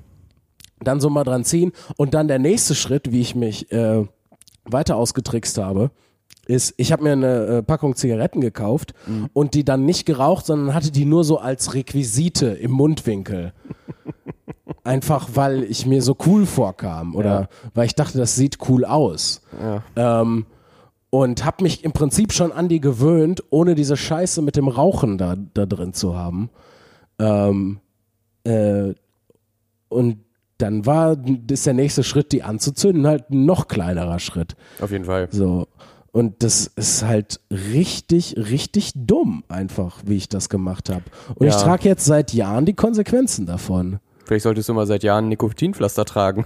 dann 0.81 0.99
so 0.99 1.09
mal 1.09 1.23
dran 1.23 1.43
ziehen. 1.45 1.71
Und 1.97 2.13
dann 2.13 2.27
der 2.27 2.39
nächste 2.39 2.75
Schritt, 2.75 3.11
wie 3.11 3.21
ich 3.21 3.33
mich 3.35 3.71
äh, 3.71 4.05
weiter 4.65 4.95
ausgetrickst 4.95 5.57
habe, 5.57 5.91
ist, 6.47 6.73
ich 6.77 6.91
habe 6.91 7.03
mir 7.03 7.13
eine 7.13 7.45
äh, 7.45 7.63
Packung 7.63 7.95
Zigaretten 7.95 8.41
gekauft 8.41 8.93
und 9.33 9.53
die 9.53 9.65
dann 9.65 9.85
nicht 9.85 10.05
geraucht, 10.05 10.45
sondern 10.45 10.75
hatte 10.75 10.91
die 10.91 11.05
nur 11.05 11.23
so 11.23 11.39
als 11.39 11.73
Requisite 11.73 12.47
im 12.47 12.71
Mundwinkel. 12.71 13.53
Einfach 14.83 15.29
weil 15.33 15.63
ich 15.63 15.87
mir 15.87 16.03
so 16.03 16.15
cool 16.27 16.45
vorkam 16.45 17.15
oder 17.15 17.49
weil 17.73 17.87
ich 17.87 17.95
dachte, 17.95 18.19
das 18.19 18.35
sieht 18.35 18.57
cool 18.69 18.85
aus. 18.85 19.41
ja. 19.59 20.21
Ähm, 20.21 20.45
und 21.09 21.45
habe 21.45 21.63
mich 21.63 21.85
im 21.85 21.93
Prinzip 21.93 22.33
schon 22.33 22.51
an 22.51 22.67
die 22.67 22.81
gewöhnt, 22.81 23.41
ohne 23.49 23.73
diese 23.73 23.95
Scheiße 23.95 24.41
mit 24.41 24.57
dem 24.57 24.67
Rauchen 24.67 25.17
da, 25.17 25.37
da 25.53 25.65
drin 25.65 25.93
zu 25.93 26.17
haben. 26.17 26.49
Ähm, 27.19 27.79
äh, 28.43 28.93
und 29.87 30.24
dann 30.57 30.85
war 30.85 31.17
ist 31.49 31.65
der 31.65 31.73
nächste 31.73 32.03
Schritt, 32.03 32.31
die 32.31 32.43
anzuzünden, 32.43 33.05
halt 33.07 33.29
ein 33.29 33.45
noch 33.45 33.67
kleinerer 33.67 34.19
Schritt. 34.19 34.55
Auf 34.79 34.91
jeden 34.91 35.05
Fall. 35.05 35.27
So. 35.31 35.67
Und 36.11 36.43
das 36.43 36.67
ist 36.77 37.03
halt 37.03 37.41
richtig, 37.51 38.35
richtig 38.37 38.93
dumm, 38.95 39.43
einfach, 39.49 39.97
wie 40.05 40.15
ich 40.15 40.29
das 40.29 40.47
gemacht 40.47 40.89
habe. 40.89 41.03
Und 41.35 41.45
Ja. 41.47 41.55
ich 41.55 41.61
trage 41.61 41.89
jetzt 41.89 42.05
seit 42.05 42.31
Jahren 42.33 42.65
die 42.65 42.73
Konsequenzen 42.73 43.45
davon. 43.45 43.99
Vielleicht 44.23 44.43
solltest 44.43 44.69
du 44.69 44.73
mal 44.73 44.87
seit 44.87 45.03
Jahren 45.03 45.27
Nikotinpflaster 45.27 46.05
tragen. 46.05 46.45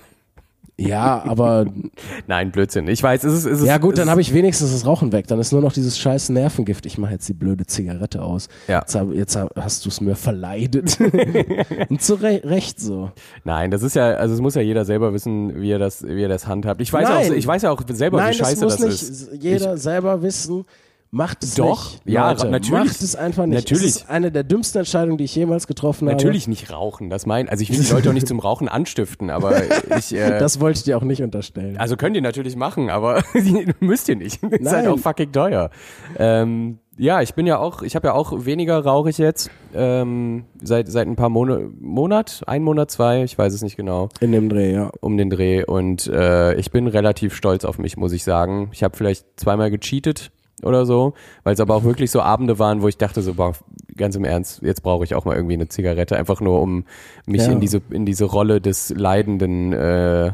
Ja, 0.80 1.24
aber 1.26 1.66
Nein, 2.28 2.52
Blödsinn. 2.52 2.88
Ich 2.88 3.04
weiß, 3.04 3.24
es 3.24 3.34
ist, 3.34 3.46
es 3.46 3.60
ist 3.62 3.68
ja 3.68 3.78
gut, 3.78 3.98
dann 3.98 4.10
habe 4.10 4.22
ich 4.22 4.34
wenigstens 4.34 4.72
das 4.72 4.86
Rauchen 4.86 5.12
weg. 5.12 5.28
Dann 5.28 5.40
ist 5.40 5.52
nur 5.52 5.62
noch 5.62 5.74
dieses 5.74 6.00
scheiß 6.00 6.30
Nervengift. 6.30 6.86
Ich 6.86 6.98
mache 6.98 7.14
jetzt 7.14 7.28
die 7.28 7.34
blöde 7.34 7.66
Zigarette 7.66 8.22
aus. 8.22 8.48
Ja. 8.68 8.80
Jetzt, 8.80 8.96
hab, 8.96 9.14
jetzt 9.14 9.38
hast 9.56 9.86
du 9.86 9.90
es 9.90 10.02
mir 10.02 10.16
verleidet. 10.16 10.98
Und 11.90 12.02
zu 12.02 12.16
Re 12.16 12.42
Recht 12.44 12.80
so. 12.80 13.12
Nein, 13.44 13.72
das 13.72 13.84
ist 13.84 13.96
ja, 13.96 14.12
also 14.12 14.34
es 14.34 14.42
muss 14.42 14.56
ja 14.56 14.62
jeder 14.62 14.86
selber 14.86 15.14
wissen, 15.14 15.62
wie 15.62 15.72
er 15.72 15.80
das, 15.80 16.04
wie 16.04 16.24
er 16.24 16.30
das 16.30 16.48
handhabt. 16.48 16.82
Ich 16.82 16.92
weiß 16.94 17.10
Nein. 17.10 17.32
auch, 17.32 17.36
ich 17.36 17.48
weiß 17.48 17.64
ja 17.64 17.72
auch 17.72 17.82
selber, 17.92 18.18
Nein, 18.18 18.34
wie 18.34 18.38
scheiße 18.38 18.62
das 18.62 18.78
das, 18.78 18.86
muss 18.86 18.90
nicht 18.90 19.12
ist. 19.12 19.44
jeder 19.44 19.78
selber 19.78 20.22
wissen. 20.22 20.66
Macht 21.12 21.44
es 21.44 21.56
Doch, 21.56 21.92
nicht. 21.92 22.02
ja, 22.06 22.30
Leute, 22.30 22.50
natürlich. 22.50 22.86
Macht 22.86 23.02
es 23.02 23.16
einfach 23.16 23.48
nicht. 23.48 23.58
Natürlich. 23.58 23.84
Es 23.84 23.96
ist 23.98 24.10
eine 24.10 24.32
der 24.32 24.44
dümmsten 24.44 24.80
Entscheidungen, 24.80 25.18
die 25.18 25.24
ich 25.24 25.36
jemals 25.36 25.66
getroffen 25.66 26.06
Natürlich 26.06 26.48
nicht 26.48 26.72
rauchen, 26.72 27.10
das 27.10 27.26
mein, 27.26 27.50
also 27.50 27.64
ich 27.64 27.72
will 27.72 27.84
die 27.84 27.92
Leute 27.92 28.10
auch 28.10 28.14
nicht 28.14 28.28
zum 28.28 28.40
Rauchen 28.40 28.70
anstiften, 28.70 29.32
aber 29.32 29.64
ich, 29.98 30.14
äh, 30.14 30.26
habe. 30.26 30.36
Das 30.40 30.60
wollte 30.60 30.78
ich 30.78 30.84
dir 30.84 30.98
auch 30.98 31.04
nicht 31.04 31.24
unterstellen. 31.24 31.78
also 31.78 31.98
könnt 31.98 32.16
ihr 32.16 32.22
natürlich 32.22 32.56
machen, 32.56 32.92
aber 32.92 33.24
müsst 33.80 34.08
ihr 34.08 34.18
nicht. 34.18 34.44
Ist 34.44 34.52
halt 34.52 34.62
Nein. 34.62 34.88
auch 34.88 35.00
fucking 35.00 35.32
teuer. 35.32 35.72
Ähm, 36.18 36.78
ja, 36.96 37.22
ich 37.22 37.34
bin 37.34 37.48
ja 37.48 37.58
auch, 37.58 37.82
ich 37.82 37.96
habe 37.96 38.10
ja 38.10 38.14
auch 38.14 38.46
weniger 38.46 38.78
rauche 38.78 39.10
ich 39.10 39.18
jetzt 39.18 39.50
ähm, 39.74 40.46
seit 40.62 40.90
seit 40.90 41.08
ein 41.08 41.16
paar 41.16 41.30
Monate, 41.30 41.72
Monat, 41.80 42.44
ein 42.46 42.62
Monat, 42.62 42.92
zwei, 42.92 43.24
ich 43.24 43.38
weiß 43.38 43.54
es 43.54 43.64
nicht 43.64 43.78
genau. 43.78 44.10
In 44.20 44.32
dem 44.32 44.50
Dreh, 44.50 44.74
ja. 44.74 44.92
um 45.02 45.18
den 45.18 45.30
Dreh 45.30 45.64
und 45.64 46.08
äh, 46.08 46.54
ich 46.56 46.72
bin 46.72 46.88
relativ 46.88 47.34
stolz 47.34 47.66
auf 47.66 47.80
mich, 47.80 47.98
muss 47.98 48.12
ich 48.12 48.24
sagen. 48.24 48.70
Ich 48.74 48.84
habe 48.84 48.96
vielleicht 48.96 49.26
zweimal 49.38 49.72
gecheatet 49.72 50.32
oder 50.64 50.86
so, 50.86 51.14
weil 51.44 51.54
es 51.54 51.60
aber 51.60 51.76
auch 51.76 51.84
wirklich 51.84 52.12
so 52.12 52.22
Abende 52.22 52.60
waren, 52.60 52.82
wo 52.82 52.88
ich 52.88 52.98
dachte 52.98 53.22
so, 53.22 53.34
boah, 53.36 53.54
ganz 53.98 54.16
im 54.16 54.24
Ernst, 54.26 54.62
jetzt 54.62 54.84
brauche 54.84 55.04
ich 55.04 55.16
auch 55.16 55.26
mal 55.26 55.36
irgendwie 55.36 55.56
eine 55.56 55.68
Zigarette, 55.68 56.18
einfach 56.18 56.42
nur 56.42 56.62
um 56.62 56.86
mich 57.26 57.42
Ja. 57.46 57.52
in 57.52 57.60
diese 57.60 57.82
in 57.90 58.06
diese 58.06 58.26
Rolle 58.26 58.62
des 58.62 58.90
leidenden 58.96 59.74
äh, 59.74 60.32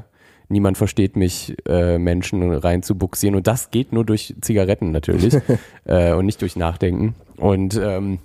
Niemand 0.47 0.77
versteht 0.77 1.15
mich, 1.15 1.55
äh, 1.67 1.97
Menschen 1.97 2.53
reinzubuxieren. 2.53 3.35
Und 3.35 3.47
das 3.47 3.71
geht 3.71 3.91
nur 3.91 4.05
durch 4.05 4.35
Zigaretten 4.41 4.91
natürlich 4.91 5.35
äh, 5.85 6.13
und 6.13 6.27
nicht 6.27 6.39
durch 6.43 6.55
Nachdenken. 6.55 7.15
Und 7.37 7.75
ähm, 7.83 8.19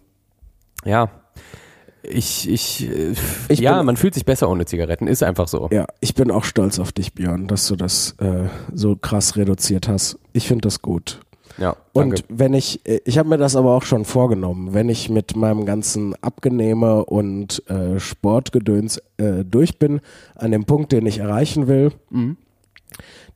ja, 0.84 1.08
ich, 2.02 2.46
ich, 2.46 2.90
äh, 2.90 3.14
Ich 3.48 3.60
ja, 3.60 3.78
bin- 3.78 3.86
man 3.86 3.96
fühlt 3.96 4.12
sich 4.12 4.26
besser 4.26 4.50
ohne 4.50 4.66
Zigaretten, 4.66 5.06
ist 5.06 5.22
einfach 5.22 5.48
so. 5.48 5.70
Ja, 5.72 5.86
ich 6.00 6.14
bin 6.14 6.30
auch 6.30 6.44
stolz 6.44 6.78
auf 6.78 6.92
dich, 6.92 7.14
Björn, 7.14 7.46
dass 7.46 7.66
du 7.68 7.76
das 7.76 8.16
äh, 8.20 8.48
so 8.74 8.96
krass 8.96 9.36
reduziert 9.36 9.88
hast. 9.88 10.18
Ich 10.34 10.46
finde 10.46 10.62
das 10.62 10.82
gut. 10.82 11.20
Ja, 11.60 11.76
danke. 11.92 12.16
Und 12.16 12.24
wenn 12.28 12.54
ich, 12.54 12.80
äh, 12.86 13.00
ich 13.04 13.18
habe 13.18 13.28
mir 13.28 13.36
das 13.38 13.54
aber 13.54 13.76
auch 13.76 13.82
schon 13.82 14.04
vorgenommen, 14.04 14.72
wenn 14.72 14.88
ich 14.88 15.10
mit 15.10 15.36
meinem 15.36 15.66
ganzen 15.66 16.14
Abgenehme 16.22 17.04
und 17.04 17.62
äh, 17.68 18.00
Sportgedöns 18.00 19.00
äh, 19.18 19.44
durch 19.44 19.78
bin, 19.78 20.00
an 20.34 20.50
dem 20.52 20.64
Punkt, 20.64 20.90
den 20.92 21.06
ich 21.06 21.18
erreichen 21.18 21.68
will, 21.68 21.92
Mhm. 22.10 22.36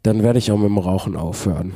dann 0.02 0.22
werde 0.22 0.38
ich 0.38 0.50
auch 0.50 0.56
mit 0.56 0.66
dem 0.66 0.78
Rauchen 0.78 1.16
aufhören. 1.16 1.72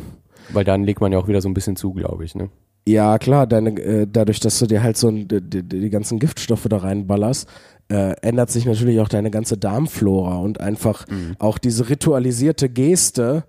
Weil 0.50 0.64
dann 0.64 0.84
legt 0.84 1.00
man 1.00 1.12
ja 1.12 1.18
auch 1.18 1.28
wieder 1.28 1.42
so 1.42 1.48
ein 1.48 1.54
bisschen 1.54 1.76
zu, 1.76 1.92
glaube 1.92 2.24
ich. 2.24 2.34
Ne? 2.34 2.48
Ja, 2.86 3.18
klar, 3.18 3.46
deine, 3.46 3.70
äh, 3.78 4.06
dadurch, 4.10 4.40
dass 4.40 4.58
du 4.58 4.66
dir 4.66 4.82
halt 4.82 4.96
so 4.96 5.08
ein, 5.08 5.28
die, 5.28 5.42
die, 5.42 5.62
die 5.62 5.90
ganzen 5.90 6.18
Giftstoffe 6.18 6.66
da 6.70 6.78
reinballerst, 6.78 7.46
äh, 7.90 8.12
ändert 8.22 8.50
sich 8.50 8.64
natürlich 8.64 9.00
auch 9.00 9.08
deine 9.08 9.30
ganze 9.30 9.58
Darmflora 9.58 10.38
und 10.38 10.60
einfach 10.60 11.04
auch 11.38 11.58
diese 11.58 11.88
ritualisierte 11.90 12.68
Geste 12.70 13.44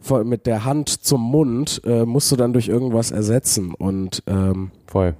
von, 0.00 0.28
mit 0.28 0.46
der 0.46 0.64
Hand 0.64 0.88
zum 0.88 1.20
Mund 1.22 1.80
äh, 1.84 2.04
musst 2.04 2.30
du 2.32 2.36
dann 2.36 2.52
durch 2.52 2.68
irgendwas 2.68 3.10
ersetzen. 3.10 3.74
Und 3.74 4.22
ähm, 4.26 4.70
Voll. 4.86 5.14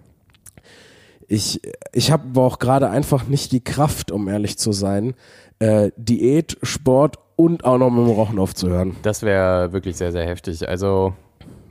ich, 1.29 1.61
ich 1.93 2.11
habe 2.11 2.25
aber 2.31 2.43
auch 2.43 2.59
gerade 2.59 2.91
einfach 2.91 3.27
nicht 3.27 3.53
die 3.53 3.63
Kraft, 3.63 4.11
um 4.11 4.29
ehrlich 4.29 4.59
zu 4.59 4.73
sein, 4.73 5.15
äh, 5.59 5.91
Diät, 5.97 6.57
Sport 6.63 7.19
und 7.37 7.65
auch 7.65 7.79
noch 7.79 7.91
mit 7.91 8.07
dem 8.07 8.15
Rauchen 8.15 8.39
aufzuhören. 8.39 8.97
Das 9.03 9.23
wäre 9.23 9.73
wirklich 9.73 9.97
sehr, 9.97 10.13
sehr 10.13 10.27
heftig. 10.27 10.69
Also, 10.69 11.15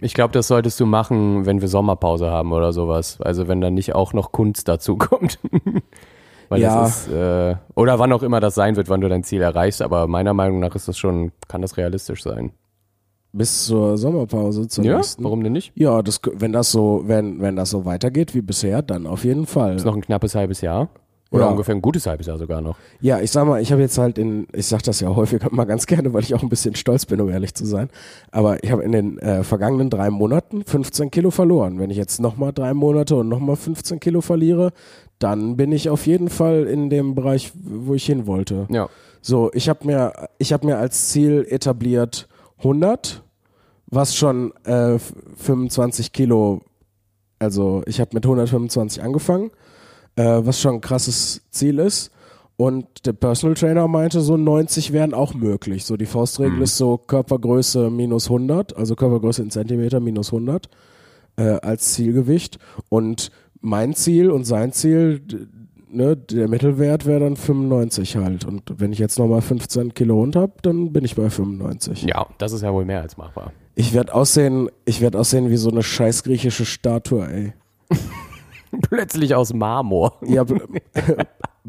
ich 0.02 0.14
glaube, 0.14 0.34
das 0.34 0.48
solltest 0.48 0.80
du 0.80 0.86
machen, 0.86 1.46
wenn 1.46 1.62
wir 1.62 1.68
Sommerpause 1.70 2.30
haben 2.30 2.52
oder 2.52 2.74
sowas. 2.74 3.20
Also, 3.22 3.48
wenn 3.48 3.62
dann 3.62 3.74
nicht 3.74 3.96
auch 3.96 4.14
noch 4.14 4.32
Kunst 4.32 4.68
dazu 4.68 4.98
kommt. 4.98 5.40
Weil 6.50 6.62
Ja. 6.62 6.82
das 6.82 7.08
ist, 7.08 7.14
äh, 7.14 7.56
oder 7.76 8.00
wann 8.00 8.12
auch 8.12 8.24
immer 8.24 8.40
das 8.42 8.56
sein 8.56 8.76
wird, 8.76 8.90
wann 8.90 9.00
du 9.02 9.08
dein 9.08 9.24
Ziel 9.24 9.42
erreichst. 9.42 9.82
Aber 9.82 10.08
meiner 10.08 10.34
Meinung 10.34 10.60
nach 10.60 10.76
ist 10.76 10.88
das 10.88 10.98
schon, 10.98 11.32
kann 11.48 11.62
das 11.62 11.78
realistisch 11.78 12.24
sein. 12.24 12.52
Bis 13.36 13.66
zur 13.66 13.98
Sommerpause, 13.98 14.68
zur 14.68 14.84
Ja, 14.86 14.98
nächsten. 14.98 15.24
warum 15.24 15.44
denn 15.44 15.54
nicht? 15.54 15.72
Ja, 15.76 16.04
das, 16.04 16.22
wenn 16.34 16.54
das 16.54 16.72
so, 16.72 17.02
wenn, 17.06 17.42
wenn 17.42 17.56
das 17.56 17.72
so 17.72 17.84
weitergeht 17.84 18.36
wie 18.36 18.42
bisher, 18.42 18.84
dann 18.84 19.08
auf 19.08 19.24
jeden 19.26 19.48
Fall. 19.48 19.76
Ist 19.76 19.86
noch 19.86 19.96
ein 19.96 20.02
knappes 20.02 20.36
halbes 20.36 20.62
Jahr. 20.62 20.90
Oder 21.32 21.46
Ja. 21.46 21.50
ungefähr 21.50 21.74
ein 21.74 21.82
gutes 21.82 22.06
halbes 22.06 22.28
Jahr 22.28 22.38
sogar 22.38 22.62
noch. 22.62 22.78
Ja, 23.02 23.20
ich 23.20 23.32
sag 23.32 23.48
mal, 23.48 23.60
ich 23.60 23.72
habe 23.72 23.82
jetzt 23.82 23.98
halt 23.98 24.20
in, 24.20 24.46
ich 24.54 24.68
sag 24.68 24.84
das 24.84 25.00
ja 25.00 25.16
häufig 25.16 25.42
mal 25.52 25.64
ganz 25.66 25.88
gerne, 25.88 26.14
weil 26.14 26.22
ich 26.22 26.36
auch 26.36 26.44
ein 26.44 26.50
bisschen 26.50 26.76
stolz 26.76 27.08
bin, 27.08 27.20
um 27.22 27.30
ehrlich 27.30 27.56
zu 27.56 27.66
sein. 27.66 27.90
Aber 28.30 28.64
ich 28.64 28.72
habe 28.72 28.84
in 28.84 28.92
den 28.92 29.18
äh, 29.18 29.44
vergangenen 29.44 29.90
drei 29.90 30.12
Monaten 30.12 30.64
15 30.64 31.10
Kilo 31.10 31.32
verloren. 31.32 31.80
Wenn 31.80 31.90
ich 31.90 31.98
jetzt 31.98 32.22
nochmal 32.22 32.54
drei 32.54 32.76
Monate 32.76 33.16
und 33.16 33.30
nochmal 33.30 33.56
15 33.56 34.00
Kilo 34.00 34.22
verliere, 34.22 34.74
dann 35.18 35.58
bin 35.58 35.72
ich 35.72 35.90
auf 35.90 36.06
jeden 36.06 36.30
Fall 36.30 36.66
in 36.66 36.92
dem 36.92 37.16
Bereich, 37.16 37.52
wo 37.56 37.96
ich 37.96 38.06
hin 38.06 38.28
wollte. 38.28 38.68
Ja. 38.70 38.90
So, 39.22 39.50
ich 39.56 39.70
habe 39.70 39.88
mir, 39.88 40.14
ich 40.38 40.54
habe 40.54 40.68
mir 40.68 40.78
als 40.78 41.10
Ziel 41.10 41.48
etabliert 41.50 42.28
100, 42.60 43.23
was 43.94 44.16
schon 44.16 44.54
äh, 44.66 44.98
25 44.98 46.12
Kilo, 46.12 46.62
also 47.40 47.84
ich 47.86 48.00
habe 48.00 48.12
mit 48.14 48.26
125 48.26 49.04
angefangen, 49.04 49.52
äh, 50.16 50.42
was 50.44 50.62
schon 50.62 50.76
ein 50.76 50.82
krasses 50.82 51.42
Ziel 51.52 51.80
ist. 51.80 52.12
Und 52.56 53.06
der 53.06 53.14
Personal 53.14 53.56
Trainer 53.56 53.88
meinte, 53.88 54.22
so 54.22 54.38
90 54.38 54.94
wären 54.94 55.14
auch 55.14 55.34
möglich. 55.34 55.86
So 55.86 55.98
die 55.98 56.06
Faustregel 56.06 56.62
ist 56.62 56.78
so 56.78 56.98
Körpergröße 56.98 57.90
minus 57.90 58.28
100, 58.28 58.78
also 58.78 58.96
Körpergröße 58.96 59.42
in 59.42 59.50
Zentimeter 59.50 60.00
minus 60.00 60.32
100 60.32 60.70
äh, 61.36 61.44
als 61.44 61.94
Zielgewicht. 61.94 62.60
Und 62.90 63.32
mein 63.60 63.96
Ziel 63.96 64.30
und 64.30 64.46
sein 64.46 64.72
Ziel, 64.72 65.22
ne, 65.90 66.16
der 66.16 66.48
Mittelwert 66.48 67.08
wäre 67.08 67.22
dann 67.22 67.38
95 67.38 68.18
halt. 68.18 68.46
Und 68.46 68.64
wenn 68.78 68.94
ich 68.94 69.00
jetzt 69.00 69.18
nochmal 69.18 69.42
15 69.42 69.96
Kilo 69.96 70.18
Hund 70.18 70.36
habe, 70.36 70.54
dann 70.62 70.94
bin 70.94 71.04
ich 71.04 71.16
bei 71.16 71.30
95. 71.32 72.04
Ja, 72.04 72.28
das 72.38 72.52
ist 72.52 72.62
ja 72.62 72.72
wohl 72.72 72.86
mehr 72.86 73.02
als 73.02 73.18
machbar. 73.18 73.52
Ich 73.76 73.94
werde 73.94 74.14
aussehen, 74.14 74.70
ich 74.86 75.02
werde 75.02 75.20
aussehen 75.20 75.50
wie 75.50 75.58
so 75.58 75.70
eine 75.70 75.82
scheiß 75.84 76.24
griechische 76.24 76.66
Statue, 76.66 77.26
ey. 77.28 77.54
Plötzlich 78.90 79.34
aus 79.36 79.54
Marmor. 79.54 80.18
Ja, 80.26 80.44
bl- 80.44 80.62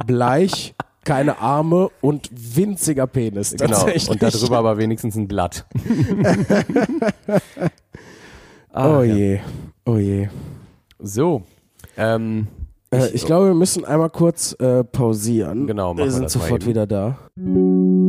bleich, 0.06 0.74
keine 1.04 1.38
Arme 1.38 1.90
und 2.00 2.30
winziger 2.32 3.06
Penis. 3.06 3.54
Genau. 3.56 3.84
Und 4.08 4.22
darüber 4.22 4.58
aber 4.58 4.76
wenigstens 4.78 5.16
ein 5.16 5.28
Blatt. 5.28 5.66
Oh 8.76 8.80
Ah, 8.80 9.04
ja. 9.04 9.14
je, 9.14 9.40
oh 9.86 9.96
je. 9.98 10.28
So. 10.98 11.42
Ähm, 11.96 12.48
Äh, 12.90 13.08
ich 13.10 13.24
glaube, 13.24 13.46
wir 13.46 13.54
müssen 13.54 13.84
einmal 13.84 14.10
kurz 14.10 14.52
äh, 14.58 14.82
pausieren. 14.82 15.68
Genau, 15.68 15.94
machen 15.94 15.98
wir 15.98 16.04
wir 16.06 16.10
sind 16.12 16.24
das 16.24 16.32
sofort 16.32 16.66
wieder 16.66 16.84
da. 16.86 17.18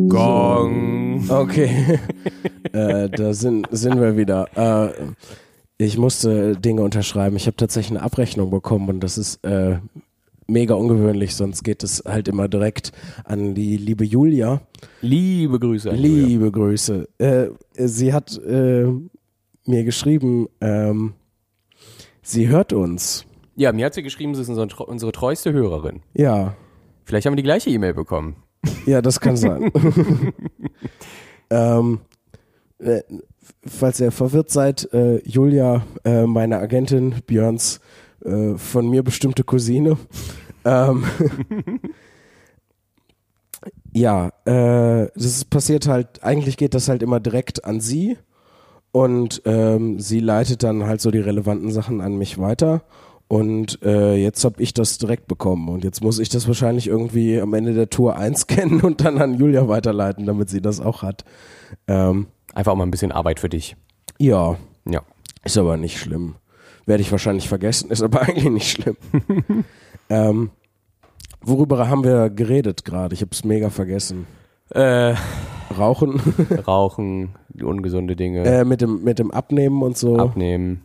Gong. 0.10 1.30
Okay, 1.30 2.00
äh, 2.74 3.10
da 3.10 3.34
sind, 3.34 3.68
sind 3.72 4.00
wir 4.00 4.18
wieder. 4.18 4.48
Äh, 4.56 4.94
ich 5.78 5.98
musste 5.98 6.56
Dinge 6.56 6.82
unterschreiben. 6.82 7.36
Ich 7.36 7.48
habe 7.48 7.58
tatsächlich 7.58 7.98
eine 7.98 8.06
Abrechnung 8.06 8.50
bekommen 8.50 8.90
und 8.90 9.00
das 9.02 9.18
ist 9.18 9.44
äh, 9.44 9.80
mega 10.48 10.76
ungewöhnlich, 10.76 11.36
sonst 11.36 11.64
geht 11.64 11.84
es 11.84 12.04
halt 12.06 12.28
immer 12.28 12.48
direkt 12.48 12.92
an 13.24 13.56
die 13.56 13.78
liebe 13.78 14.06
Julia. 14.06 14.62
Liebe 15.02 15.60
Grüße. 15.60 15.90
Julia. 15.90 16.28
Liebe 16.28 16.52
Grüße. 16.52 17.08
Äh, 17.18 17.48
sie 17.74 18.14
hat 18.14 18.38
äh, 18.38 18.86
mir 19.66 19.84
geschrieben, 19.84 20.48
ähm, 20.62 21.14
sie 22.22 22.48
hört 22.48 22.74
uns. 22.74 23.26
Ja, 23.56 23.72
mir 23.72 23.86
hat 23.86 23.94
sie 23.94 24.04
geschrieben, 24.04 24.36
sie 24.36 24.42
ist 24.42 24.50
unsere, 24.50 24.86
unsere 24.86 25.12
treueste 25.12 25.54
Hörerin. 25.54 26.02
Ja, 26.14 26.56
Vielleicht 27.06 27.28
haben 27.28 27.34
wir 27.34 27.38
die 27.38 27.44
gleiche 27.44 27.70
E-Mail 27.70 27.94
bekommen. 27.94 28.36
Ja, 28.86 29.02
das 29.02 29.20
kann 29.20 29.38
sein. 29.38 29.72
ähm, 31.50 32.00
äh, 32.80 33.02
falls 33.66 34.00
ihr 34.00 34.12
verwirrt 34.12 34.50
seid, 34.50 34.92
äh, 34.94 35.22
Julia, 35.28 35.84
äh, 36.04 36.26
meine 36.26 36.60
Agentin, 36.60 37.16
Björns 37.26 37.80
äh, 38.24 38.56
von 38.58 38.90
mir 38.90 39.04
bestimmte 39.04 39.44
Cousine. 39.44 39.98
ähm, 40.66 41.04
ja, 43.94 44.30
äh, 44.46 45.08
das 45.16 45.46
passiert 45.46 45.88
halt, 45.88 46.24
eigentlich 46.24 46.58
geht 46.58 46.74
das 46.74 46.90
halt 46.90 47.04
immer 47.04 47.20
direkt 47.20 47.66
an 47.66 47.82
sie. 47.82 48.18
Und 48.92 49.42
ähm, 49.44 50.00
sie 50.00 50.22
leitet 50.22 50.64
dann 50.64 50.86
halt 50.86 51.02
so 51.02 51.12
die 51.12 51.20
relevanten 51.20 51.70
Sachen 51.70 52.00
an 52.00 52.18
mich 52.18 52.38
weiter. 52.38 52.84
Und 53.28 53.80
äh, 53.84 54.16
jetzt 54.16 54.46
habe 54.46 54.62
ich 54.62 54.74
das 54.74 54.98
direkt 55.00 55.28
bekommen. 55.28 55.68
Und 55.70 55.84
jetzt 55.84 56.04
muss 56.04 56.20
ich 56.20 56.30
das 56.30 56.48
wahrscheinlich 56.48 56.88
irgendwie 56.88 57.40
am 57.42 57.54
Ende 57.54 57.74
der 57.74 57.90
Tour 57.90 58.16
einscannen 58.18 58.82
und 58.82 59.04
dann 59.04 59.18
an 59.20 59.34
Julia 59.36 59.68
weiterleiten, 59.68 60.26
damit 60.26 60.50
sie 60.50 60.62
das 60.62 60.80
auch 60.80 61.02
hat. 61.02 61.26
Ähm, 61.88 62.28
Einfach 62.54 62.72
auch 62.72 62.76
mal 62.78 62.86
ein 62.86 62.92
bisschen 62.92 63.12
Arbeit 63.12 63.40
für 63.40 63.50
dich. 63.50 63.76
ja, 64.20 64.56
Ja. 64.88 65.02
ist 65.44 65.58
aber 65.58 65.76
nicht 65.78 65.98
schlimm. 66.00 66.36
Werde 66.86 67.02
ich 67.02 67.12
wahrscheinlich 67.12 67.50
vergessen, 67.50 67.90
ist 67.92 68.04
aber 68.04 68.22
eigentlich 68.28 68.50
nicht 68.50 68.70
schlimm. 68.70 68.96
ähm, 70.10 70.52
worüber 71.42 71.90
haben 71.90 72.04
wir 72.04 72.30
geredet 72.30 72.86
gerade? 72.86 73.14
Ich 73.16 73.22
habe 73.22 73.32
es 73.34 73.44
mega 73.44 73.70
vergessen. 73.72 74.28
Äh, 74.70 75.16
Rauchen 75.78 76.22
rauchen, 76.68 77.36
ungesunde 77.62 78.16
Dinge, 78.16 78.44
äh, 78.46 78.64
mit, 78.64 78.82
dem, 78.82 79.04
mit 79.04 79.18
dem 79.20 79.32
Abnehmen 79.32 79.82
und 79.82 79.98
so. 79.98 80.16
abnehmen. 80.18 80.85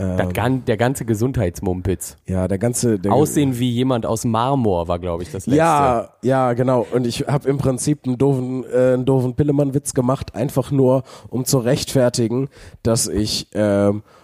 Ähm, 0.00 0.32
gan 0.32 0.64
der 0.64 0.78
ganze 0.78 1.04
Gesundheitsmumpitz. 1.04 2.16
ja, 2.26 2.48
der 2.48 2.58
ganze. 2.58 2.98
Der, 2.98 3.12
Aussehen 3.12 3.58
wie 3.58 3.70
jemand 3.70 4.06
aus 4.06 4.24
Marmor 4.24 4.88
war, 4.88 4.98
glaube 4.98 5.22
ich, 5.22 5.30
das 5.30 5.46
letzte. 5.46 5.58
Ja, 5.58 6.10
ja, 6.22 6.54
genau. 6.54 6.86
Und 6.92 7.06
ich 7.06 7.26
habe 7.26 7.48
im 7.48 7.58
Prinzip 7.58 8.06
einen 8.06 8.16
doofen, 8.16 8.64
äh, 8.64 8.94
einen 8.94 9.04
doofen 9.04 9.34
Pillemann-Witz 9.34 9.92
gemacht, 9.92 10.34
einfach 10.34 10.70
nur, 10.70 11.02
um 11.28 11.44
zu 11.44 11.58
rechtfertigen, 11.58 12.48
dass 12.82 13.08
ich, 13.08 13.48
ähm, 13.52 13.98
äh, 13.98 14.19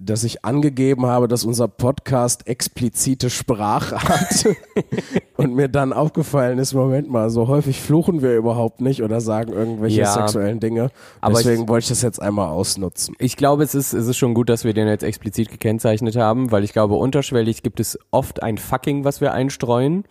dass 0.00 0.24
ich 0.24 0.44
angegeben 0.44 1.06
habe, 1.06 1.28
dass 1.28 1.44
unser 1.44 1.68
Podcast 1.68 2.46
explizite 2.46 3.30
Sprache 3.30 3.96
hat. 4.02 4.46
Und 5.36 5.54
mir 5.54 5.68
dann 5.68 5.92
aufgefallen 5.92 6.58
ist, 6.58 6.72
Moment 6.74 7.10
mal, 7.10 7.30
so 7.30 7.48
häufig 7.48 7.80
fluchen 7.80 8.22
wir 8.22 8.36
überhaupt 8.36 8.80
nicht 8.80 9.02
oder 9.02 9.20
sagen 9.20 9.52
irgendwelche 9.52 10.00
Ja. 10.02 10.12
sexuellen 10.12 10.60
Dinge. 10.60 10.90
Aber 11.20 11.34
Deswegen 11.38 11.62
ich- 11.64 11.68
wollte 11.68 11.84
ich 11.84 11.88
das 11.88 12.02
jetzt 12.02 12.20
einmal 12.22 12.48
ausnutzen. 12.48 13.14
Ich 13.18 13.36
glaube, 13.36 13.62
es 13.64 13.74
ist, 13.74 13.92
es 13.92 14.06
ist 14.06 14.16
schon 14.18 14.34
gut, 14.34 14.48
dass 14.48 14.64
wir 14.64 14.74
den 14.74 14.86
jetzt 14.88 15.02
explizit 15.04 15.50
gekennzeichnet 15.50 16.16
haben, 16.16 16.50
weil 16.52 16.64
ich 16.64 16.72
glaube, 16.72 16.94
unterschwellig 16.94 17.62
gibt 17.62 17.80
es 17.80 17.98
oft 18.10 18.42
ein 18.42 18.58
Fucking, 18.58 19.04
was 19.04 19.20
wir 19.20 19.32
einstreuen. 19.32 20.04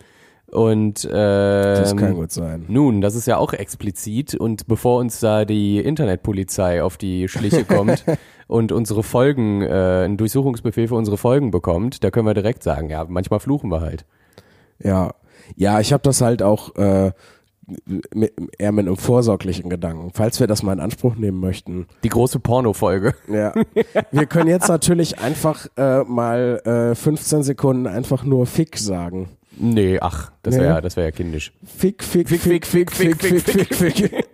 Und 0.52 1.04
Das 1.04 1.92
ähm, 1.92 1.98
kann 1.98 2.14
gut 2.14 2.30
sein. 2.30 2.66
nun, 2.68 3.00
das 3.00 3.14
ist 3.14 3.26
ja 3.26 3.38
auch 3.38 3.54
explizit. 3.54 4.34
Und 4.34 4.66
bevor 4.66 5.00
uns 5.00 5.18
da 5.18 5.44
die 5.46 5.78
Internetpolizei 5.78 6.82
auf 6.82 6.98
die 6.98 7.26
Schliche 7.28 7.64
kommt 7.64 8.04
und 8.48 8.70
unsere 8.70 9.02
Folgen, 9.02 9.62
äh, 9.62 10.02
einen 10.04 10.18
Durchsuchungsbefehl 10.18 10.88
für 10.88 10.94
unsere 10.94 11.16
Folgen 11.16 11.50
bekommt, 11.50 12.04
da 12.04 12.10
können 12.10 12.26
wir 12.26 12.34
direkt 12.34 12.62
sagen, 12.62 12.90
ja, 12.90 13.04
manchmal 13.08 13.40
fluchen 13.40 13.70
wir 13.70 13.80
halt. 13.80 14.04
Ja, 14.78 15.14
ja, 15.56 15.80
ich 15.80 15.92
habe 15.92 16.02
das 16.02 16.20
halt 16.20 16.42
auch 16.42 16.74
äh, 16.76 17.12
mit, 18.14 18.32
eher 18.58 18.72
mit 18.72 18.86
einem 18.86 18.96
vorsorglichen 18.96 19.70
Gedanken, 19.70 20.10
falls 20.12 20.40
wir 20.40 20.46
das 20.46 20.62
mal 20.62 20.72
in 20.72 20.80
Anspruch 20.80 21.14
nehmen 21.16 21.40
möchten. 21.40 21.86
Die 22.04 22.08
große 22.08 22.40
Porno-Folge. 22.40 23.14
Ja, 23.28 23.54
wir 24.10 24.26
können 24.26 24.48
jetzt 24.48 24.68
natürlich 24.68 25.18
einfach 25.18 25.66
äh, 25.76 26.02
mal 26.04 26.60
äh, 26.64 26.94
15 26.94 27.42
Sekunden 27.42 27.86
einfach 27.86 28.24
nur 28.24 28.46
Fick 28.46 28.76
sagen. 28.76 29.30
Nee, 29.64 29.98
ach, 30.00 30.32
das 30.42 30.56
wäre 30.58 30.82
das 30.82 30.96
wär 30.96 31.04
ja 31.04 31.10
kindisch. 31.12 31.52
Fick, 31.64 32.02
Fick, 32.02 32.28
Fick, 32.28 32.40
Fick, 32.40 32.66
Fick, 32.66 32.90
Fick, 32.90 33.22
Fick, 33.22 33.42
Fick, 33.42 33.74
Fick. 33.74 34.24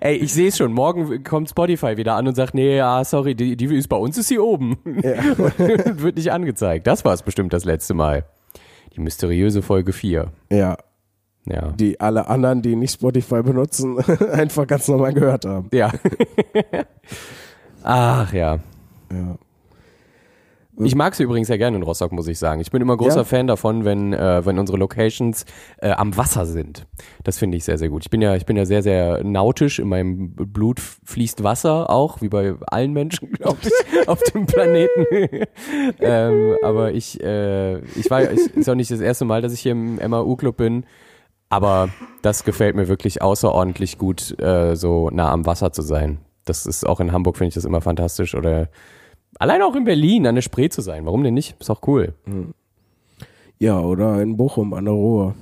Ey, 0.00 0.16
ich 0.16 0.32
sehe 0.34 0.48
es 0.48 0.56
schon. 0.56 0.72
Morgen 0.72 1.22
kommt 1.22 1.48
Spotify 1.48 1.96
wieder 1.96 2.16
an 2.16 2.26
und 2.26 2.34
sagt, 2.34 2.54
nee, 2.54 2.76
ja, 2.76 3.04
sorry, 3.04 3.36
die, 3.36 3.56
die 3.56 3.66
ist 3.76 3.86
bei 3.88 3.96
uns 3.96 4.18
ist 4.18 4.26
sie 4.28 4.38
oben. 4.40 4.78
Und 4.84 5.02
wird 6.02 6.16
nicht 6.16 6.32
angezeigt. 6.32 6.86
Das 6.88 7.04
war 7.04 7.14
es 7.14 7.22
bestimmt 7.22 7.52
das 7.52 7.64
letzte 7.64 7.94
Mal. 7.94 8.24
Die 8.96 9.00
mysteriöse 9.00 9.62
Folge 9.62 9.92
4. 9.92 10.32
Ja, 10.50 10.76
Ja. 11.46 11.72
die 11.72 12.00
alle 12.00 12.26
anderen, 12.28 12.62
die 12.62 12.74
nicht 12.74 12.94
Spotify 12.94 13.42
benutzen, 13.42 13.98
einfach 14.32 14.66
ganz 14.66 14.88
normal 14.88 15.12
gehört 15.14 15.44
haben. 15.44 15.68
Ja. 15.72 15.92
Ach 17.84 18.32
ja. 18.32 18.58
Ja. 19.12 19.38
Ich 20.78 20.94
mag 20.94 21.14
sie 21.14 21.22
übrigens 21.22 21.46
sehr 21.46 21.58
gerne 21.58 21.76
in 21.76 21.82
Rostock, 21.82 22.10
muss 22.12 22.26
ich 22.26 22.38
sagen. 22.38 22.60
Ich 22.60 22.70
bin 22.70 22.82
immer 22.82 22.96
großer 22.96 23.18
Ja? 23.18 23.24
Fan 23.24 23.46
davon, 23.46 23.84
wenn, 23.84 24.12
äh, 24.12 24.44
wenn 24.44 24.58
unsere 24.58 24.76
Locations 24.76 25.44
äh, 25.78 25.90
am 25.90 26.16
Wasser 26.16 26.46
sind. 26.46 26.86
Das 27.22 27.38
finde 27.38 27.56
ich 27.56 27.64
sehr, 27.64 27.78
sehr 27.78 27.88
gut. 27.88 28.02
Ich 28.04 28.10
bin 28.10 28.20
ja, 28.20 28.34
ich 28.34 28.44
bin 28.44 28.56
ja 28.56 28.66
sehr, 28.66 28.82
sehr 28.82 29.22
nautisch. 29.22 29.78
In 29.78 29.88
meinem 29.88 30.34
Blut 30.34 30.80
fließt 30.80 31.44
Wasser 31.44 31.90
auch, 31.90 32.22
wie 32.22 32.28
bei 32.28 32.54
allen 32.66 32.92
Menschen, 32.92 33.30
glaube 33.32 33.58
ich, 33.62 34.08
auf 34.08 34.20
dem 34.34 34.46
Planeten. 34.46 35.06
ähm, 36.00 36.56
aber 36.62 36.92
ich, 36.92 37.22
äh, 37.22 37.78
ich 37.78 38.10
war, 38.10 38.30
ich, 38.30 38.56
ist 38.56 38.68
auch 38.68 38.74
nicht 38.74 38.90
das 38.90 39.00
erste 39.00 39.24
Mal, 39.24 39.42
dass 39.42 39.52
ich 39.52 39.60
hier 39.60 39.72
im 39.72 39.96
MAU-Club 39.96 40.56
bin. 40.56 40.84
Aber 41.50 41.90
das 42.22 42.42
gefällt 42.42 42.74
mir 42.74 42.88
wirklich 42.88 43.22
außerordentlich 43.22 43.96
gut, 43.98 44.36
äh, 44.40 44.74
so 44.74 45.08
nah 45.10 45.30
am 45.30 45.46
Wasser 45.46 45.72
zu 45.72 45.82
sein. 45.82 46.18
Das 46.44 46.66
ist 46.66 46.84
auch 46.84 46.98
in 46.98 47.12
Hamburg, 47.12 47.36
finde 47.36 47.48
ich 47.48 47.54
das 47.54 47.64
immer 47.64 47.80
fantastisch. 47.80 48.34
Oder 48.34 48.68
allein 49.38 49.62
auch 49.62 49.74
in 49.76 49.84
Berlin 49.84 50.26
an 50.26 50.34
der 50.34 50.42
Spree 50.42 50.68
zu 50.68 50.80
sein. 50.80 51.06
Warum 51.06 51.22
denn 51.22 51.34
nicht? 51.34 51.56
Ist 51.60 51.70
auch 51.70 51.86
cool. 51.86 52.14
ja, 53.58 53.80
oder 53.80 54.20
in 54.20 54.36
Bochum 54.36 54.74
an 54.74 54.84
der 54.84 54.94
Ruhr. 54.94 55.34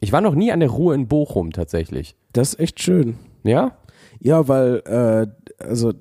Ich 0.00 0.12
war 0.12 0.20
noch 0.20 0.34
nie 0.34 0.52
an 0.52 0.60
der 0.60 0.70
Ruhr 0.70 0.94
in 0.94 1.08
Bochum 1.08 1.52
tatsächlich. 1.52 2.14
Das 2.32 2.54
ist 2.54 2.60
echt 2.60 2.80
schön. 2.80 3.16
Ja? 3.42 3.72
Ja, 4.20 4.48
weil 4.48 4.82
äh, 4.86 5.26
also 5.62 5.92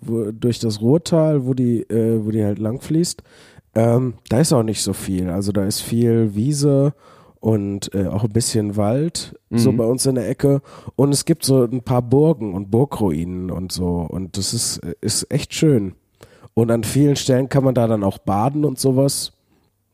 wo, 0.00 0.30
durch 0.32 0.58
das 0.58 0.80
Ruhrtal, 0.80 1.46
wo 1.46 1.54
die, 1.54 1.82
äh, 1.82 2.24
wo 2.24 2.30
die 2.30 2.44
halt 2.44 2.58
lang 2.58 2.80
fließt, 2.80 3.22
ähm, 3.74 4.14
da 4.28 4.40
ist 4.40 4.52
auch 4.52 4.62
nicht 4.62 4.82
so 4.82 4.92
viel. 4.92 5.30
Also 5.30 5.52
da 5.52 5.64
ist 5.64 5.80
viel 5.80 6.34
Wiese 6.34 6.94
und 7.40 7.94
äh, 7.94 8.06
auch 8.08 8.24
ein 8.24 8.32
bisschen 8.32 8.76
Wald, 8.76 9.38
so 9.50 9.72
bei 9.72 9.84
uns 9.84 10.04
in 10.06 10.16
der 10.16 10.28
Ecke. 10.28 10.60
Und 10.96 11.12
es 11.12 11.24
gibt 11.24 11.44
so 11.44 11.62
ein 11.62 11.82
paar 11.82 12.02
Burgen 12.02 12.54
und 12.54 12.70
Burgruinen 12.70 13.50
und 13.50 13.70
so. 13.70 14.06
Und 14.08 14.36
das 14.36 14.52
ist, 14.52 14.80
ist 15.00 15.30
echt 15.30 15.54
schön. 15.54 15.94
Und 16.58 16.72
an 16.72 16.82
vielen 16.82 17.14
Stellen 17.14 17.48
kann 17.48 17.62
man 17.62 17.76
da 17.76 17.86
dann 17.86 18.02
auch 18.02 18.18
baden 18.18 18.64
und 18.64 18.80
sowas. 18.80 19.30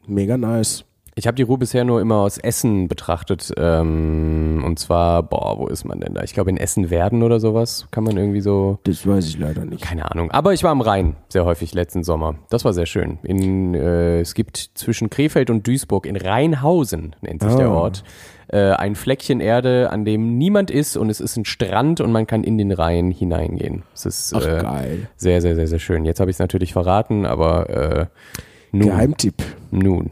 Mega 0.06 0.38
nice. 0.38 0.86
Ich 1.16 1.28
habe 1.28 1.36
die 1.36 1.42
Ruhr 1.44 1.58
bisher 1.60 1.84
nur 1.84 2.00
immer 2.00 2.16
aus 2.16 2.38
Essen 2.38 2.88
betrachtet. 2.88 3.52
Ähm, 3.56 4.62
und 4.66 4.78
zwar, 4.80 5.22
boah, 5.22 5.58
wo 5.58 5.68
ist 5.68 5.84
man 5.84 6.00
denn 6.00 6.14
da? 6.14 6.22
Ich 6.24 6.34
glaube 6.34 6.50
in 6.50 6.56
Essen-Werden 6.56 7.22
oder 7.22 7.38
sowas. 7.38 7.86
Kann 7.92 8.02
man 8.02 8.16
irgendwie 8.16 8.40
so. 8.40 8.78
Das 8.84 9.06
weiß 9.06 9.28
ich 9.28 9.38
leider 9.38 9.64
nicht. 9.64 9.82
Keine 9.84 10.10
Ahnung. 10.10 10.30
Aber 10.32 10.52
ich 10.54 10.64
war 10.64 10.72
am 10.72 10.80
Rhein 10.80 11.14
sehr 11.28 11.44
häufig 11.44 11.72
letzten 11.72 12.02
Sommer. 12.02 12.34
Das 12.50 12.64
war 12.64 12.72
sehr 12.72 12.86
schön. 12.86 13.18
In, 13.22 13.74
äh, 13.74 14.20
es 14.20 14.34
gibt 14.34 14.56
zwischen 14.74 15.08
Krefeld 15.08 15.50
und 15.50 15.66
Duisburg 15.66 16.06
in 16.06 16.16
Rheinhausen, 16.16 17.14
nennt 17.20 17.42
sich 17.42 17.54
der 17.54 17.68
Ah. 17.68 17.74
Ort, 17.74 18.02
äh, 18.48 18.70
ein 18.72 18.96
Fleckchen 18.96 19.38
Erde, 19.40 19.90
an 19.90 20.04
dem 20.04 20.36
niemand 20.36 20.72
ist 20.72 20.96
und 20.96 21.10
es 21.10 21.20
ist 21.20 21.36
ein 21.36 21.44
Strand 21.44 22.00
und 22.00 22.10
man 22.10 22.26
kann 22.26 22.42
in 22.42 22.58
den 22.58 22.72
Rhein 22.72 23.12
hineingehen. 23.12 23.84
Es 23.94 24.04
ist 24.04 24.34
Ach, 24.34 24.44
äh, 24.44 24.60
geil. 24.60 25.08
sehr, 25.16 25.40
sehr, 25.40 25.54
sehr, 25.54 25.68
sehr 25.68 25.78
schön. 25.78 26.04
Jetzt 26.04 26.18
habe 26.18 26.30
ich 26.30 26.34
es 26.36 26.40
natürlich 26.40 26.72
verraten, 26.72 27.24
aber 27.24 27.70
äh, 27.70 28.06
nun, 28.72 28.88
Geheimtipp. 28.88 29.36
nun, 29.70 30.10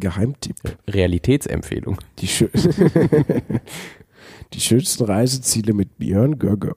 Geheimtipp. 0.00 0.56
Realitätsempfehlung. 0.88 1.98
Die, 2.18 2.26
schö 2.26 2.48
die 4.52 4.60
schönsten 4.60 5.04
Reiseziele 5.04 5.72
mit 5.72 5.98
Björn 5.98 6.38
Gögge. 6.38 6.74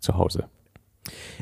Zu 0.00 0.16
Hause. 0.16 0.48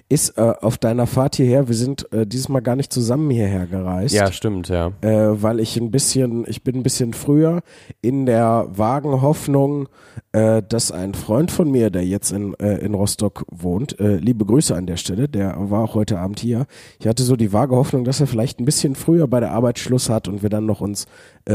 Ist 0.09 0.39
äh, 0.39 0.55
auf 0.61 0.79
deiner 0.79 1.07
Fahrt 1.07 1.37
hierher, 1.37 1.69
wir 1.69 1.75
sind 1.75 2.11
äh, 2.13 2.27
dieses 2.27 2.49
Mal 2.49 2.61
gar 2.61 2.77
nicht 2.77 2.93
zusammen 2.93 3.29
hierher 3.31 3.67
gereist, 3.67 4.15
Ja, 4.15 4.33
stimmt, 4.33 4.69
ja. 4.69 4.93
äh, 5.03 5.43
weil 5.43 5.61
ich 5.61 5.77
ein 5.77 5.91
bisschen, 5.91 6.45
ich 6.49 6.63
bin 6.63 6.77
ein 6.77 6.83
bisschen 6.83 7.13
früher 7.13 7.61
in 8.01 8.25
der 8.25 8.69
vagen 8.71 9.21
Hoffnung, 9.21 9.89
äh, 10.33 10.63
dass 10.67 10.93
ein 10.93 11.15
Freund 11.15 11.51
von 11.51 11.71
mir, 11.71 11.91
der 11.91 12.07
jetzt 12.07 12.31
in, 12.33 12.55
äh, 12.55 12.79
in 12.79 12.95
Rostock 12.95 13.45
wohnt, 13.51 13.99
äh, 14.01 14.17
liebe 14.17 14.47
Grüße 14.47 14.75
an 14.75 14.87
der 14.87 14.97
Stelle, 14.97 15.29
der 15.29 15.55
war 15.59 15.83
auch 15.83 15.95
heute 15.95 16.19
Abend 16.19 16.39
hier. 16.41 16.67
Ich 17.01 17.07
hatte 17.07 17.23
so 17.25 17.37
die 17.37 17.53
vage 17.53 17.77
Hoffnung, 17.77 18.05
dass 18.05 18.21
er 18.21 18.27
vielleicht 18.29 18.61
ein 18.61 18.65
bisschen 18.65 18.95
früher 18.95 19.27
bei 19.29 19.41
der 19.41 19.53
Arbeit 19.53 19.79
Schluss 19.79 20.09
hat 20.09 20.29
und 20.29 20.43
wir 20.43 20.51
dann 20.51 20.67
noch 20.67 20.81
uns 20.81 21.07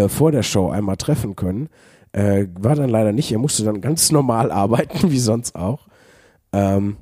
vor 0.07 0.31
der 0.31 0.43
Show 0.43 0.69
einmal 0.69 0.97
treffen 0.97 1.35
können. 1.35 1.69
War 2.13 2.75
dann 2.75 2.89
leider 2.89 3.11
nicht. 3.11 3.31
Er 3.31 3.37
musste 3.39 3.63
dann 3.63 3.81
ganz 3.81 4.11
normal 4.11 4.51
arbeiten, 4.63 5.11
wie 5.11 5.19
sonst 5.19 5.55
auch. 5.55 5.87
Ähm, 6.51 6.97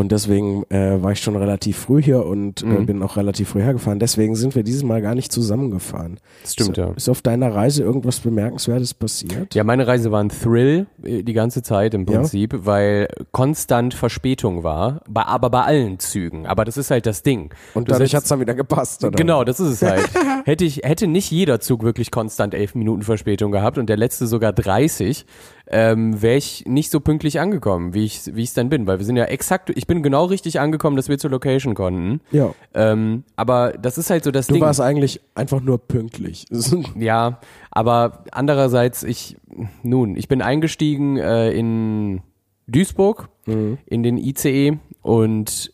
und 0.00 0.10
deswegen 0.12 0.64
äh, 0.70 1.02
war 1.02 1.12
ich 1.12 1.20
schon 1.20 1.36
relativ 1.36 1.76
früh 1.78 2.02
hier 2.02 2.24
und 2.26 2.62
äh, 2.62 2.66
Mhm. 2.66 2.86
bin 2.86 3.02
auch 3.02 3.16
relativ 3.16 3.50
früh 3.50 3.60
hergefahren. 3.62 3.98
Deswegen 3.98 4.34
sind 4.34 4.54
wir 4.54 4.62
dieses 4.62 4.82
Mal 4.82 5.00
gar 5.02 5.14
nicht 5.14 5.30
zusammengefahren. 5.30 6.18
Das 6.42 6.54
stimmt, 6.54 6.70
ist, 6.70 6.76
ja. 6.78 6.90
Ist 6.96 7.08
auf 7.08 7.22
deiner 7.22 7.54
Reise 7.54 7.82
irgendwas 7.82 8.20
Bemerkenswertes 8.20 8.94
passiert? 8.94 9.54
Ja, 9.54 9.62
meine 9.64 9.86
Reise 9.86 10.10
war 10.10 10.22
ein 10.22 10.30
Thrill 10.30 10.86
äh, 11.02 11.22
die 11.22 11.32
ganze 11.32 11.62
Zeit 11.62 11.94
im 11.94 12.06
Ja. 12.06 12.16
Prinzip, 12.18 12.54
weil 12.64 13.08
konstant 13.32 13.94
Verspätung 13.94 14.62
war, 14.64 15.02
bei, 15.08 15.22
aber 15.22 15.50
bei 15.50 15.62
allen 15.62 15.98
Zügen. 15.98 16.46
Aber 16.46 16.64
das 16.64 16.76
ist 16.76 16.90
halt 16.90 17.06
das 17.06 17.22
Ding. 17.22 17.52
Und 17.74 17.88
Du 17.88 17.92
dadurch 17.92 18.10
setzt- 18.10 18.22
hat's 18.22 18.28
dann 18.30 18.40
wieder 18.40 18.54
gepasst, 18.54 19.04
oder? 19.04 19.16
Genau, 19.16 19.44
das 19.44 19.60
ist 19.60 19.82
es 19.82 19.82
halt. 19.88 20.08
hätte 20.46 20.64
ich, 20.64 20.78
hätte 20.78 21.06
nicht 21.06 21.30
jeder 21.30 21.60
Zug 21.60 21.82
wirklich 21.82 22.10
konstant 22.10 22.54
elf 22.54 22.74
Minuten 22.74 23.02
Verspätung 23.02 23.52
gehabt 23.52 23.76
und 23.78 23.88
der 23.88 23.96
letzte 23.96 24.26
sogar 24.26 24.52
30, 24.52 25.26
ähm, 25.70 26.20
wäre 26.20 26.36
ich 26.36 26.64
nicht 26.66 26.90
so 26.90 27.00
pünktlich 27.00 27.38
angekommen, 27.40 27.94
wie 27.94 28.04
ich 28.04 28.34
wie 28.34 28.42
ich 28.42 28.52
dann 28.52 28.68
bin, 28.68 28.86
weil 28.86 28.98
wir 28.98 29.06
sind 29.06 29.16
ja 29.16 29.24
exakt, 29.24 29.70
ich 29.70 29.86
bin 29.86 30.02
genau 30.02 30.24
richtig 30.24 30.58
angekommen, 30.60 30.96
dass 30.96 31.08
wir 31.08 31.18
zur 31.18 31.30
Location 31.30 31.74
konnten. 31.74 32.20
Ja. 32.32 32.52
Ähm, 32.74 33.24
aber 33.36 33.72
das 33.80 33.96
ist 33.96 34.10
halt 34.10 34.24
so 34.24 34.30
das 34.30 34.48
Du 34.48 34.54
Ding. 34.54 34.62
warst 34.62 34.80
eigentlich 34.80 35.20
einfach 35.34 35.60
nur 35.60 35.78
pünktlich. 35.78 36.46
Ja, 36.96 37.40
aber 37.70 38.24
andererseits, 38.32 39.02
ich, 39.02 39.36
nun, 39.82 40.16
ich 40.16 40.28
bin 40.28 40.42
eingestiegen 40.42 41.16
äh, 41.16 41.50
in 41.52 42.20
Duisburg 42.66 43.28
in 43.46 44.02
den 44.04 44.16
ICE 44.16 44.78
und 45.02 45.72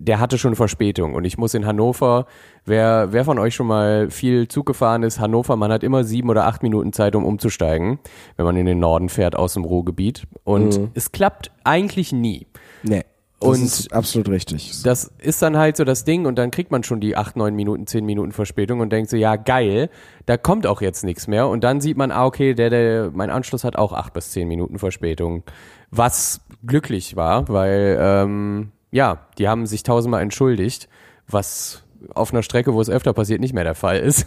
der 0.00 0.20
hatte 0.20 0.38
schon 0.38 0.54
Verspätung 0.54 1.14
und 1.14 1.24
ich 1.24 1.38
muss 1.38 1.54
in 1.54 1.66
Hannover, 1.66 2.26
wer, 2.64 3.08
wer 3.12 3.24
von 3.24 3.38
euch 3.38 3.54
schon 3.54 3.66
mal 3.66 4.10
viel 4.10 4.48
Zug 4.48 4.66
gefahren 4.66 5.02
ist, 5.02 5.18
Hannover, 5.18 5.56
man 5.56 5.72
hat 5.72 5.82
immer 5.82 6.04
sieben 6.04 6.30
oder 6.30 6.46
acht 6.46 6.62
Minuten 6.62 6.92
Zeit, 6.92 7.16
um 7.16 7.24
umzusteigen, 7.24 7.98
wenn 8.36 8.46
man 8.46 8.56
in 8.56 8.66
den 8.66 8.78
Norden 8.78 9.08
fährt 9.08 9.36
aus 9.36 9.54
dem 9.54 9.64
Ruhrgebiet 9.64 10.26
und 10.44 10.90
es 10.94 11.12
klappt 11.12 11.50
eigentlich 11.64 12.12
nie. 12.12 12.46
Nee. 12.82 13.04
Das 13.40 13.50
Und- 13.50 13.62
ist 13.64 13.92
absolut 13.92 14.28
richtig. 14.30 14.82
Das 14.82 15.12
ist 15.18 15.42
dann 15.42 15.56
halt 15.56 15.76
so 15.76 15.84
das 15.84 16.04
Ding 16.04 16.26
und 16.26 16.38
dann 16.38 16.50
kriegt 16.50 16.72
man 16.72 16.82
schon 16.82 17.00
die 17.00 17.16
acht, 17.16 17.36
neun 17.36 17.54
Minuten, 17.54 17.86
zehn 17.86 18.04
Minuten 18.04 18.32
Verspätung 18.32 18.80
und 18.80 18.90
denkt 18.90 19.10
so, 19.10 19.16
ja 19.16 19.36
geil, 19.36 19.90
da 20.26 20.36
kommt 20.36 20.66
auch 20.66 20.80
jetzt 20.80 21.04
nichts 21.04 21.28
mehr 21.28 21.46
und 21.46 21.62
dann 21.62 21.80
sieht 21.80 21.96
man, 21.96 22.10
ah 22.10 22.24
okay, 22.26 22.54
der, 22.54 22.68
der, 22.68 23.10
mein 23.12 23.30
Anschluss 23.30 23.62
hat 23.62 23.76
auch 23.76 23.92
acht 23.92 24.12
bis 24.12 24.32
zehn 24.32 24.48
Minuten 24.48 24.78
Verspätung, 24.80 25.44
was 25.92 26.40
glücklich 26.66 27.14
war, 27.14 27.48
weil 27.48 27.96
ähm, 28.00 28.72
ja, 28.90 29.26
die 29.38 29.48
haben 29.48 29.66
sich 29.66 29.82
tausendmal 29.82 30.22
entschuldigt, 30.22 30.88
was 31.28 31.84
auf 32.14 32.32
einer 32.32 32.42
Strecke, 32.42 32.74
wo 32.74 32.80
es 32.80 32.88
öfter 32.88 33.12
passiert, 33.12 33.40
nicht 33.40 33.54
mehr 33.54 33.64
der 33.64 33.74
Fall 33.74 33.98
ist. 33.98 34.26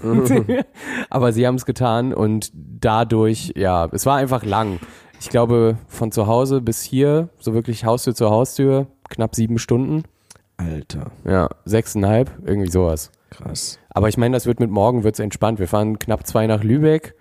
Aber 1.09 1.31
sie 1.31 1.47
haben 1.47 1.55
es 1.55 1.65
getan 1.65 2.13
und 2.13 2.51
dadurch, 2.53 3.53
ja, 3.55 3.87
es 3.91 4.05
war 4.05 4.17
einfach 4.17 4.43
lang. 4.43 4.79
Ich 5.19 5.29
glaube, 5.29 5.77
von 5.87 6.11
zu 6.11 6.27
Hause 6.27 6.61
bis 6.61 6.81
hier, 6.81 7.29
so 7.39 7.53
wirklich 7.53 7.85
Haustür 7.85 8.13
zu 8.15 8.29
Haustür, 8.29 8.87
knapp 9.09 9.35
sieben 9.35 9.57
Stunden. 9.59 10.03
Alter, 10.57 11.11
Ja, 11.25 11.49
sechseinhalb, 11.65 12.31
irgendwie 12.45 12.69
sowas. 12.69 13.11
krass. 13.29 13.79
Aber 13.89 14.09
ich 14.09 14.17
meine, 14.17 14.35
das 14.35 14.45
wird 14.45 14.59
mit 14.59 14.69
morgen 14.69 15.03
wird's 15.03 15.19
entspannt. 15.19 15.59
Wir 15.59 15.67
fahren 15.67 15.97
knapp 15.97 16.27
zwei 16.27 16.47
nach 16.47 16.63
Lübeck 16.63 17.15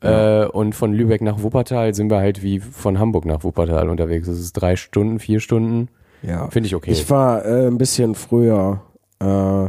äh, 0.00 0.44
und 0.46 0.74
von 0.74 0.92
Lübeck 0.92 1.22
nach 1.22 1.42
Wuppertal 1.42 1.94
sind 1.94 2.10
wir 2.10 2.18
halt 2.18 2.42
wie 2.42 2.60
von 2.60 2.98
Hamburg 2.98 3.24
nach 3.24 3.42
Wuppertal 3.44 3.88
unterwegs. 3.88 4.26
Das 4.28 4.38
ist 4.38 4.52
drei 4.52 4.76
Stunden, 4.76 5.18
vier 5.18 5.40
Stunden. 5.40 5.88
Ja. 6.22 6.48
Finde 6.50 6.66
ich 6.68 6.74
okay. 6.74 6.90
Ich 6.90 7.08
war 7.10 7.44
äh, 7.44 7.66
ein 7.66 7.78
bisschen 7.78 8.14
früher, 8.14 8.82
äh, 9.20 9.68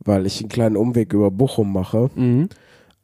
weil 0.00 0.26
ich 0.26 0.40
einen 0.40 0.48
kleinen 0.48 0.76
Umweg 0.76 1.12
über 1.12 1.30
Bochum 1.30 1.72
mache, 1.72 2.10
Mhm. 2.14 2.48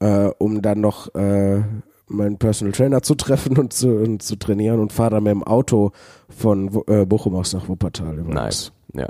äh, 0.00 0.30
um 0.38 0.60
dann 0.62 0.80
noch 0.80 1.14
äh, 1.14 1.62
meinen 2.08 2.38
Personal 2.38 2.72
Trainer 2.72 3.02
zu 3.02 3.14
treffen 3.14 3.56
und 3.56 3.72
zu, 3.72 3.88
und 3.88 4.22
zu 4.22 4.36
trainieren 4.36 4.80
und 4.80 4.92
fahre 4.92 5.10
dann 5.12 5.22
mit 5.22 5.30
dem 5.32 5.44
Auto 5.44 5.92
von 6.28 6.82
äh, 6.88 7.06
Bochum 7.06 7.34
aus 7.36 7.52
nach 7.52 7.68
Wuppertal 7.68 8.14
übrigens. 8.18 8.34
Nice. 8.34 8.72
Ja. 8.94 9.08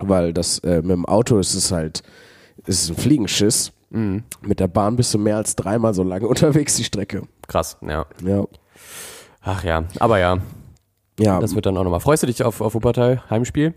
Weil 0.00 0.32
das 0.32 0.58
äh, 0.60 0.82
mit 0.82 0.90
dem 0.90 1.06
Auto 1.06 1.38
ist 1.38 1.54
es 1.54 1.72
halt, 1.72 2.02
ist 2.66 2.90
ein 2.90 2.96
Fliegenschiss. 2.96 3.72
Mhm. 3.90 4.24
Mit 4.42 4.60
der 4.60 4.68
Bahn 4.68 4.96
bist 4.96 5.14
du 5.14 5.18
mehr 5.18 5.36
als 5.36 5.56
dreimal 5.56 5.94
so 5.94 6.02
lange 6.02 6.26
unterwegs, 6.28 6.76
die 6.76 6.84
Strecke. 6.84 7.22
Krass, 7.48 7.78
ja. 7.80 8.04
Ja. 8.24 8.44
Ach 9.40 9.62
ja, 9.64 9.84
aber 9.98 10.18
ja, 10.18 10.38
Ja, 11.18 11.38
das 11.40 11.54
wird 11.54 11.66
dann 11.66 11.76
auch 11.76 11.84
nochmal. 11.84 12.00
Freust 12.00 12.22
du 12.22 12.26
dich 12.26 12.42
auf, 12.42 12.60
auf 12.60 12.74
Wuppertal, 12.74 13.22
Heimspiel? 13.30 13.74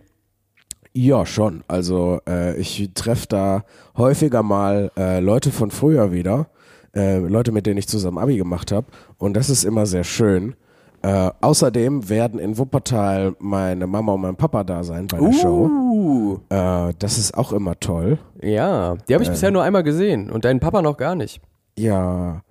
Ja, 0.94 1.26
schon. 1.26 1.64
Also 1.68 2.20
äh, 2.28 2.56
ich 2.58 2.90
treffe 2.96 3.28
da 3.28 3.64
häufiger 3.96 4.42
mal 4.42 4.92
äh, 4.98 5.20
Leute 5.20 5.52
von 5.52 5.70
früher 5.70 6.12
wieder, 6.12 6.48
äh, 6.96 7.18
Leute, 7.20 7.52
mit 7.52 7.68
denen 7.68 7.78
ich 7.78 7.88
zusammen 7.88 8.18
Abi 8.18 8.38
gemacht 8.38 8.72
habe. 8.72 8.88
Und 9.20 9.36
das 9.36 9.50
ist 9.52 9.64
immer 9.64 9.86
sehr 9.86 10.04
schön. 10.04 10.56
Äh, 11.04 11.30
außerdem 11.42 12.10
werden 12.10 12.40
in 12.40 12.58
Wuppertal 12.58 13.36
meine 13.38 13.86
Mama 13.86 14.14
und 14.14 14.22
mein 14.22 14.36
Papa 14.36 14.64
da 14.64 14.84
sein 14.84 15.06
bei 15.06 15.20
der 15.20 15.32
Show. 15.34 15.68
Uh, 15.68 16.40
Äh, 16.50 16.94
das 16.98 17.20
ist 17.20 17.38
auch 17.38 17.54
immer 17.54 17.80
toll. 17.80 18.18
ja. 18.42 18.96
Die 19.08 19.14
habe 19.14 19.24
ich 19.24 19.30
bisher 19.30 19.52
nur 19.52 19.62
einmal 19.62 19.84
gesehen 19.84 20.32
und 20.32 20.44
deinen 20.46 20.60
Papa 20.60 20.82
noch 20.82 20.98
gar 20.98 21.14
nicht. 21.14 21.40
Ja, 21.78 22.42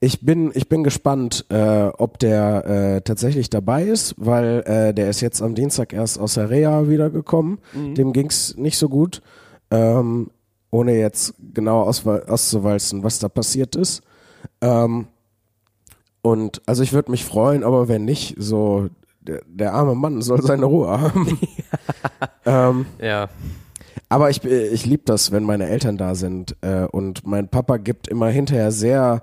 ich 0.00 0.20
bin, 0.20 0.52
ich 0.54 0.68
bin 0.68 0.84
gespannt, 0.84 1.44
äh, 1.48 1.86
ob 1.88 2.18
der 2.20 2.64
äh, 2.66 3.00
tatsächlich 3.00 3.50
dabei 3.50 3.82
ist, 3.84 4.14
weil 4.16 4.62
äh, 4.66 4.94
der 4.94 5.10
ist 5.10 5.20
jetzt 5.20 5.42
am 5.42 5.54
Dienstag 5.54 5.92
erst 5.92 6.18
aus 6.20 6.34
der 6.34 6.50
Reha 6.50 6.88
wiedergekommen. 6.88 7.58
Dem 7.74 8.12
ging's 8.12 8.54
nicht 8.56 8.78
so 8.78 8.88
gut, 8.88 9.22
ähm, 9.70 10.30
ohne 10.70 10.96
jetzt 10.96 11.34
genau 11.52 11.82
auszuwalzen, 11.82 13.02
was 13.02 13.18
da 13.18 13.28
passiert 13.28 13.74
ist. 13.74 14.02
Ähm, 14.60 15.08
und 16.22 16.62
also 16.66 16.82
ich 16.82 16.92
würde 16.92 17.10
mich 17.10 17.24
freuen, 17.24 17.64
aber 17.64 17.88
wenn 17.88 18.04
nicht, 18.04 18.34
so 18.38 18.88
der, 19.20 19.42
der 19.46 19.74
arme 19.74 19.94
Mann 19.96 20.22
soll 20.22 20.42
seine 20.42 20.66
Ruhe 20.66 20.88
haben. 20.88 21.38
ähm, 22.46 22.86
Ja. 23.00 23.28
aber 24.08 24.30
ich, 24.30 24.44
ich 24.44 24.86
liebe 24.86 25.02
das, 25.06 25.32
wenn 25.32 25.42
meine 25.42 25.66
Eltern 25.68 25.96
da 25.96 26.14
sind. 26.14 26.54
Äh, 26.60 26.84
und 26.84 27.26
mein 27.26 27.48
Papa 27.48 27.78
gibt 27.78 28.06
immer 28.06 28.28
hinterher 28.28 28.70
sehr 28.70 29.22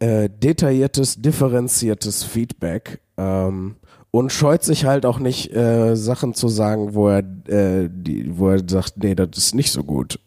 äh, 0.00 0.28
detailliertes, 0.28 1.22
differenziertes 1.22 2.24
Feedback. 2.24 3.00
Ähm, 3.16 3.76
und 4.12 4.32
scheut 4.32 4.64
sich 4.64 4.86
halt 4.86 5.06
auch 5.06 5.20
nicht, 5.20 5.54
äh, 5.54 5.94
Sachen 5.94 6.34
zu 6.34 6.48
sagen, 6.48 6.94
wo 6.94 7.08
er, 7.10 7.18
äh, 7.46 7.88
die, 7.88 8.36
wo 8.36 8.48
er 8.48 8.60
sagt, 8.68 8.94
nee, 8.96 9.14
das 9.14 9.28
ist 9.36 9.54
nicht 9.54 9.70
so 9.70 9.84
gut. 9.84 10.18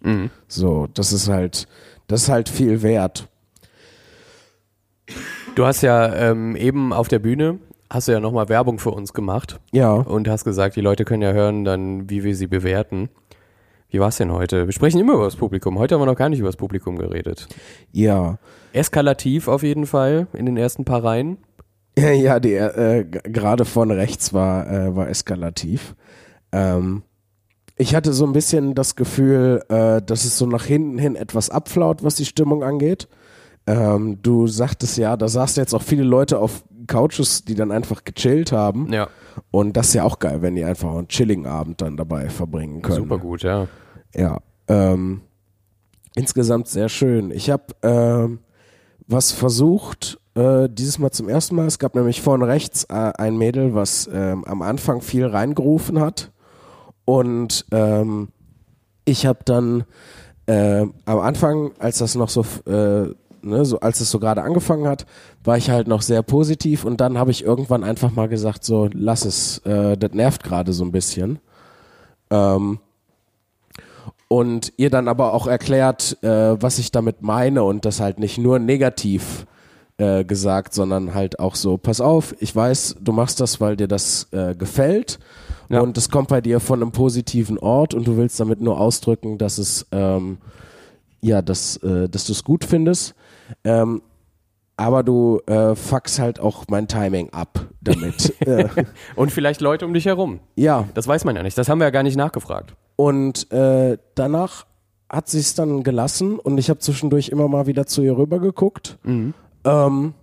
So, 0.48 0.88
das 0.94 1.12
ist 1.12 1.28
halt, 1.28 1.68
das 2.08 2.24
ist 2.24 2.30
halt 2.30 2.48
viel 2.48 2.82
wert. 2.82 3.28
Du 5.56 5.66
hast 5.66 5.82
ja 5.82 6.14
ähm, 6.16 6.56
eben 6.56 6.94
auf 6.94 7.10
der 7.10 7.20
Bühne, 7.20 7.60
hast 7.90 8.08
du 8.08 8.14
ja 8.14 8.20
nochmal 8.22 8.48
Werbung 8.50 8.80
für 8.80 8.92
uns 8.92 9.14
gemacht 9.14 9.60
Ja. 9.72 9.92
und 9.94 10.28
hast 10.30 10.46
gesagt, 10.46 10.76
die 10.78 10.82
Leute 10.82 11.04
können 11.06 11.22
ja 11.22 11.32
hören 11.34 11.66
dann, 11.66 12.10
wie 12.10 12.24
wir 12.24 12.36
sie 12.36 12.48
bewerten. 12.48 13.10
Wie 13.90 14.00
war's 14.00 14.18
denn 14.18 14.32
heute? 14.32 14.66
Wir 14.66 14.72
sprechen 14.74 15.00
immer 15.00 15.14
über 15.14 15.26
das 15.26 15.36
Publikum. 15.36 15.78
Heute 15.78 15.94
haben 15.96 16.02
wir 16.02 16.08
noch 16.08 16.16
gar 16.16 16.30
nicht 16.30 16.40
über 16.40 16.48
das 16.48 16.56
Publikum 16.56 16.98
geredet. 16.98 17.48
Ja. 17.92 18.40
Eskalativ 18.74 19.48
auf 19.48 19.64
jeden 19.64 19.86
Fall 19.86 20.28
in 20.34 20.46
den 20.46 20.58
ersten 20.58 20.86
paar 20.86 21.04
Reihen. 21.04 21.38
Ja, 21.98 22.40
die 22.40 22.54
äh, 22.56 23.06
gerade 23.06 23.66
von 23.66 23.92
rechts 23.92 24.34
war, 24.34 24.68
äh, 24.70 24.96
war 24.96 25.10
eskalativ. 25.10 25.96
Ähm, 26.52 27.04
ich 27.76 27.94
hatte 27.96 28.14
so 28.14 28.26
ein 28.26 28.34
bisschen 28.34 28.76
das 28.76 28.96
Gefühl, 28.96 29.64
äh, 29.70 30.02
dass 30.02 30.26
es 30.26 30.38
so 30.38 30.46
nach 30.46 30.66
hinten 30.66 30.98
hin 30.98 31.16
etwas 31.16 31.50
abflaut, 31.50 32.04
was 32.04 32.16
die 32.16 32.26
Stimmung 32.26 32.64
angeht. 32.64 33.08
Ähm, 33.66 34.20
du 34.22 34.48
sagtest 34.48 34.98
ja, 34.98 35.16
da 35.18 35.28
saßen 35.28 35.62
jetzt 35.62 35.74
auch 35.74 35.82
viele 35.82 36.04
Leute 36.04 36.40
auf 36.40 36.64
Couches, 36.88 37.46
die 37.46 37.56
dann 37.56 37.72
einfach 37.72 38.04
gechillt 38.04 38.52
haben. 38.52 38.92
Ja, 38.92 39.08
Und 39.52 39.78
das 39.78 39.90
ist 39.90 39.94
ja 39.94 40.04
auch 40.04 40.20
geil, 40.20 40.42
wenn 40.42 40.56
die 40.56 40.64
einfach 40.66 40.96
einen 40.96 41.08
chilligen 41.08 41.46
Abend 41.46 41.82
dann 41.82 41.96
dabei 41.96 42.30
verbringen 42.30 42.82
können. 42.82 42.98
super 42.98 43.18
gut, 43.18 43.44
ja. 43.44 43.68
Ja, 44.16 44.40
ähm, 44.68 45.22
insgesamt 46.16 46.68
sehr 46.68 46.90
schön. 46.90 47.32
Ich 47.32 47.50
habe 47.50 47.64
ähm, 47.84 48.40
was 49.14 49.32
versucht, 49.32 50.20
äh, 50.36 50.68
dieses 50.70 51.00
Mal 51.00 51.12
zum 51.12 51.30
ersten 51.30 51.56
Mal. 51.56 51.68
Es 51.68 51.80
gab 51.80 51.96
nämlich 51.96 52.22
vorne 52.22 52.48
rechts 52.48 52.86
äh, 52.86 52.94
ein 52.94 53.38
Mädel, 53.38 53.74
was 53.74 54.10
ähm, 54.12 54.44
am 54.46 54.62
Anfang 54.62 55.02
viel 55.02 55.26
reingerufen 55.26 56.00
hat. 56.00 56.32
Und 57.06 57.66
ähm, 57.72 58.30
ich 59.06 59.26
habe 59.26 59.40
dann 59.46 59.84
äh, 60.48 60.86
am 61.06 61.20
Anfang, 61.20 61.72
als 61.80 62.00
das 62.00 62.16
noch 62.16 62.30
so, 62.30 62.42
äh, 62.66 63.14
ne, 63.42 63.66
so 63.66 63.80
als 63.80 64.00
es 64.02 64.10
so 64.10 64.20
gerade 64.20 64.42
angefangen 64.42 64.88
hat, 64.88 65.06
war 65.44 65.58
ich 65.58 65.70
halt 65.70 65.88
noch 65.88 66.02
sehr 66.02 66.24
positiv 66.24 66.86
und 66.86 67.00
dann 67.00 67.18
habe 67.18 67.32
ich 67.32 67.44
irgendwann 67.44 67.84
einfach 67.84 68.12
mal 68.12 68.28
gesagt, 68.28 68.64
so 68.64 68.90
lass 68.94 69.26
es, 69.26 69.60
äh, 69.60 69.98
das 69.98 70.12
nervt 70.14 70.44
gerade 70.44 70.74
so 70.74 70.84
ein 70.84 70.92
bisschen. 70.92 71.40
Ähm, 72.30 72.80
und 74.34 74.74
ihr 74.78 74.90
dann 74.90 75.08
aber 75.08 75.32
auch 75.36 75.46
erklärt, 75.46 76.18
äh, 76.24 76.28
was 76.60 76.80
ich 76.80 76.92
damit 76.92 77.22
meine 77.22 77.64
und 77.64 77.86
das 77.86 78.00
halt 78.00 78.18
nicht 78.18 78.40
nur 78.40 78.58
negativ 78.58 79.46
äh, 79.98 80.24
gesagt, 80.26 80.74
sondern 80.74 81.14
halt 81.14 81.38
auch 81.38 81.54
so, 81.54 81.78
pass 81.78 82.02
auf, 82.02 82.34
ich 82.40 82.56
weiß, 82.56 82.96
du 83.00 83.12
machst 83.12 83.40
das, 83.42 83.62
weil 83.62 83.76
dir 83.76 83.88
das 83.88 84.28
äh, 84.32 84.56
gefällt 84.56 85.20
Ja. 85.70 85.82
und 85.82 86.00
es 86.00 86.10
kommt 86.10 86.30
bei 86.30 86.42
dir 86.42 86.60
von 86.60 86.82
einem 86.82 86.92
positiven 86.92 87.60
Ort 87.60 87.94
und 87.94 88.08
du 88.08 88.18
willst 88.18 88.40
damit 88.40 88.60
nur 88.60 88.80
ausdrücken, 88.80 89.38
dass 89.38 89.60
es, 89.60 89.86
ähm, 89.92 90.40
ja, 91.22 91.44
dass, 91.44 91.78
äh, 91.78 92.10
dass 92.10 92.26
du 92.26 92.32
es 92.32 92.44
gut 92.44 92.66
findest. 92.66 93.14
Ähm, 93.64 94.02
aber 94.84 95.02
du 95.02 95.40
äh, 95.48 95.76
fuckst 95.76 96.20
halt 96.20 96.42
auch 96.42 96.66
mein 96.68 96.90
Timing 96.90 97.30
ab 97.30 97.68
damit. 97.80 98.34
Und 99.16 99.32
vielleicht 99.32 99.62
Leute 99.62 99.86
um 99.86 99.94
dich 99.94 100.06
herum. 100.06 100.42
ja, 100.56 100.90
Das 100.94 101.08
weiß 101.08 101.24
man 101.24 101.38
ja 101.38 101.44
nicht. 101.44 101.58
Das 101.58 101.70
haben 101.70 101.80
wir 101.80 101.86
ja 101.86 101.92
gar 101.92 102.04
nicht 102.04 102.18
nachgefragt. 102.18 102.76
Und 102.98 103.50
äh, 103.54 103.98
danach 104.16 104.66
hat 105.10 105.30
sie 105.30 105.40
es 105.40 105.56
dann 105.56 105.84
gelassen 105.84 106.38
und 106.38 106.58
ich 106.58 106.70
habe 106.70 106.80
zwischendurch 106.80 107.30
immer 107.30 107.48
mal 107.48 107.66
wieder 107.66 107.86
zu 107.86 108.02
ihr 108.02 108.18
rüber 108.18 108.40
geguckt 108.40 108.98
ähm, 109.64 110.14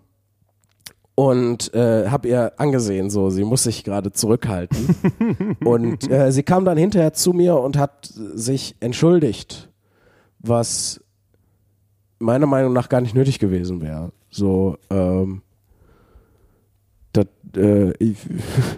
und 1.15 1.75
äh, 1.75 2.09
habe 2.09 2.29
ihr 2.29 2.53
angesehen, 2.59 3.09
so 3.09 3.31
sie 3.31 3.45
muss 3.45 3.63
sich 3.63 3.83
gerade 3.83 4.13
zurückhalten. 4.13 4.97
und 5.65 6.11
äh, 6.11 6.33
sie 6.33 6.43
kam 6.43 6.65
dann 6.67 6.77
hinterher 6.77 7.13
zu 7.15 7.33
mir 7.33 7.57
und 7.57 7.79
hat 7.79 8.05
sich 8.13 8.75
entschuldigt, 8.81 9.71
was 10.39 11.01
meiner 12.19 12.47
Meinung 12.47 12.73
nach 12.75 12.89
gar 12.89 13.01
nicht 13.01 13.15
nötig 13.15 13.39
gewesen 13.39 13.81
wäre. 13.81 14.13
So, 14.31 14.79
ähm, 14.91 15.43
das, 17.13 17.27
äh, 17.57 17.93
ich, 17.99 18.17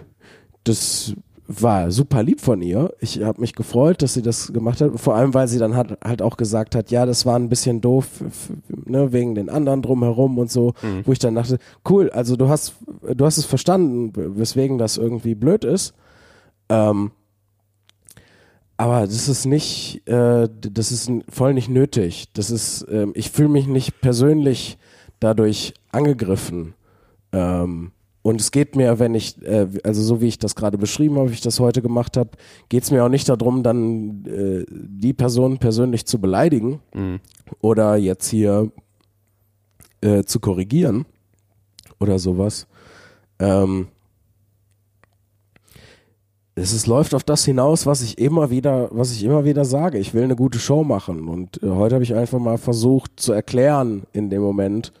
das 0.63 1.15
war 1.47 1.91
super 1.91 2.23
lieb 2.23 2.41
von 2.41 2.61
ihr. 2.61 2.93
Ich 2.99 3.21
habe 3.21 3.41
mich 3.41 3.53
gefreut, 3.53 4.01
dass 4.01 4.13
sie 4.13 4.21
das 4.21 4.51
gemacht 4.53 4.81
hat. 4.81 4.99
Vor 4.99 5.15
allem, 5.15 5.33
weil 5.33 5.47
sie 5.47 5.59
dann 5.59 5.75
hat, 5.75 5.97
halt 6.03 6.21
auch 6.21 6.37
gesagt 6.37 6.73
hat, 6.75 6.89
ja, 6.89 7.05
das 7.05 7.25
war 7.25 7.35
ein 7.35 7.49
bisschen 7.49 7.81
doof, 7.81 8.07
ne, 8.85 9.11
wegen 9.11 9.35
den 9.35 9.49
anderen 9.49 9.81
drumherum 9.81 10.37
und 10.37 10.51
so, 10.51 10.73
mhm. 10.81 11.01
wo 11.05 11.11
ich 11.11 11.19
dann 11.19 11.35
dachte, 11.35 11.59
cool, 11.89 12.09
also 12.11 12.35
du 12.35 12.49
hast, 12.49 12.75
du 13.13 13.25
hast 13.25 13.37
es 13.37 13.45
verstanden, 13.45 14.13
weswegen 14.15 14.77
das 14.77 14.97
irgendwie 14.97 15.35
blöd 15.35 15.65
ist. 15.65 15.93
Ähm, 16.69 17.11
aber 18.77 19.01
das 19.01 19.27
ist 19.27 19.45
nicht, 19.45 20.07
äh, 20.07 20.49
das 20.59 20.91
ist 20.91 21.11
voll 21.29 21.53
nicht 21.53 21.69
nötig. 21.69 22.31
Das 22.33 22.49
ist, 22.49 22.85
ähm, 22.89 23.11
ich 23.15 23.29
fühle 23.31 23.49
mich 23.49 23.67
nicht 23.67 24.01
persönlich 24.01 24.77
dadurch 25.23 25.73
angegriffen. 25.91 26.73
Ähm, 27.31 27.91
und 28.21 28.39
es 28.39 28.51
geht 28.51 28.75
mir, 28.75 28.99
wenn 28.99 29.15
ich, 29.15 29.41
äh, 29.43 29.67
also 29.83 30.01
so 30.01 30.21
wie 30.21 30.27
ich 30.27 30.39
das 30.39 30.55
gerade 30.55 30.77
beschrieben 30.77 31.17
habe, 31.17 31.29
wie 31.29 31.33
ich 31.33 31.41
das 31.41 31.59
heute 31.59 31.81
gemacht 31.81 32.15
habe, 32.15 32.31
geht 32.69 32.83
es 32.83 32.91
mir 32.91 33.03
auch 33.03 33.09
nicht 33.09 33.27
darum, 33.27 33.63
dann 33.63 34.25
äh, 34.25 34.65
die 34.69 35.13
Person 35.13 35.57
persönlich 35.57 36.05
zu 36.05 36.19
beleidigen 36.19 36.79
mhm. 36.93 37.19
oder 37.59 37.97
jetzt 37.97 38.29
hier 38.29 38.71
äh, 40.01 40.23
zu 40.23 40.39
korrigieren 40.39 41.05
oder 41.99 42.17
sowas. 42.17 42.65
Ähm, 43.39 43.87
es 46.55 46.71
ist, 46.71 46.87
läuft 46.87 47.13
auf 47.15 47.23
das 47.23 47.43
hinaus, 47.45 47.85
was 47.85 48.01
ich 48.01 48.17
immer 48.19 48.49
wieder, 48.49 48.87
was 48.91 49.11
ich 49.11 49.23
immer 49.23 49.43
wieder 49.43 49.65
sage. 49.65 49.97
Ich 49.97 50.13
will 50.13 50.23
eine 50.23 50.35
gute 50.35 50.59
Show 50.59 50.83
machen. 50.83 51.27
Und 51.27 51.61
äh, 51.63 51.69
heute 51.69 51.95
habe 51.95 52.03
ich 52.03 52.13
einfach 52.13 52.39
mal 52.39 52.57
versucht 52.57 53.19
zu 53.19 53.33
erklären 53.33 54.03
in 54.13 54.29
dem 54.29 54.41
Moment, 54.41 54.93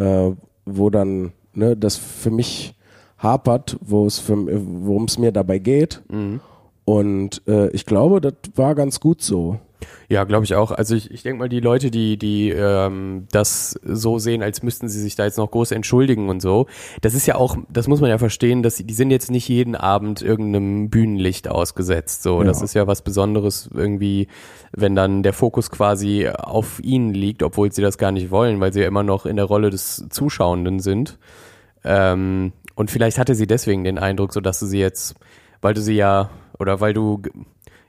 äh, 0.00 0.32
wo 0.66 0.90
dann 0.90 1.32
ne, 1.54 1.76
das 1.76 1.96
für 1.96 2.30
mich 2.30 2.74
hapert, 3.18 3.76
worum 3.80 5.04
es 5.04 5.18
mir 5.18 5.32
dabei 5.32 5.58
geht. 5.58 6.02
Mhm. 6.08 6.40
Und 6.84 7.42
äh, 7.46 7.68
ich 7.70 7.86
glaube, 7.86 8.20
das 8.20 8.34
war 8.56 8.74
ganz 8.74 9.00
gut 9.00 9.22
so. 9.22 9.58
Ja, 10.08 10.24
glaube 10.24 10.44
ich 10.44 10.54
auch. 10.54 10.70
Also 10.70 10.94
ich, 10.94 11.10
ich 11.10 11.22
denke 11.22 11.38
mal, 11.38 11.48
die 11.48 11.60
Leute, 11.60 11.90
die, 11.90 12.16
die 12.16 12.50
ähm, 12.50 13.26
das 13.30 13.78
so 13.82 14.18
sehen, 14.18 14.42
als 14.42 14.62
müssten 14.62 14.88
sie 14.88 15.00
sich 15.00 15.16
da 15.16 15.24
jetzt 15.24 15.38
noch 15.38 15.50
groß 15.50 15.70
entschuldigen 15.70 16.28
und 16.28 16.40
so, 16.40 16.66
das 17.00 17.14
ist 17.14 17.26
ja 17.26 17.36
auch, 17.36 17.56
das 17.68 17.88
muss 17.88 18.00
man 18.00 18.10
ja 18.10 18.18
verstehen, 18.18 18.62
dass 18.62 18.76
sie, 18.76 18.84
die 18.84 18.94
sind 18.94 19.10
jetzt 19.10 19.30
nicht 19.30 19.48
jeden 19.48 19.76
Abend 19.76 20.22
irgendeinem 20.22 20.90
Bühnenlicht 20.90 21.48
ausgesetzt. 21.48 22.22
So, 22.22 22.40
ja. 22.40 22.46
das 22.46 22.62
ist 22.62 22.74
ja 22.74 22.86
was 22.86 23.02
Besonderes 23.02 23.70
irgendwie, 23.72 24.28
wenn 24.72 24.94
dann 24.94 25.22
der 25.22 25.32
Fokus 25.32 25.70
quasi 25.70 26.28
auf 26.28 26.82
ihnen 26.82 27.14
liegt, 27.14 27.42
obwohl 27.42 27.72
sie 27.72 27.82
das 27.82 27.98
gar 27.98 28.12
nicht 28.12 28.30
wollen, 28.30 28.60
weil 28.60 28.72
sie 28.72 28.80
ja 28.80 28.88
immer 28.88 29.02
noch 29.02 29.26
in 29.26 29.36
der 29.36 29.44
Rolle 29.44 29.70
des 29.70 30.06
Zuschauenden 30.10 30.80
sind. 30.80 31.18
Ähm, 31.84 32.52
und 32.74 32.90
vielleicht 32.90 33.18
hatte 33.18 33.34
sie 33.34 33.46
deswegen 33.46 33.84
den 33.84 33.98
Eindruck, 33.98 34.32
so 34.32 34.40
dass 34.40 34.58
du 34.60 34.66
sie 34.66 34.78
jetzt, 34.78 35.14
weil 35.60 35.74
du 35.74 35.80
sie 35.80 35.94
ja, 35.94 36.30
oder 36.58 36.80
weil 36.80 36.94
du 36.94 37.22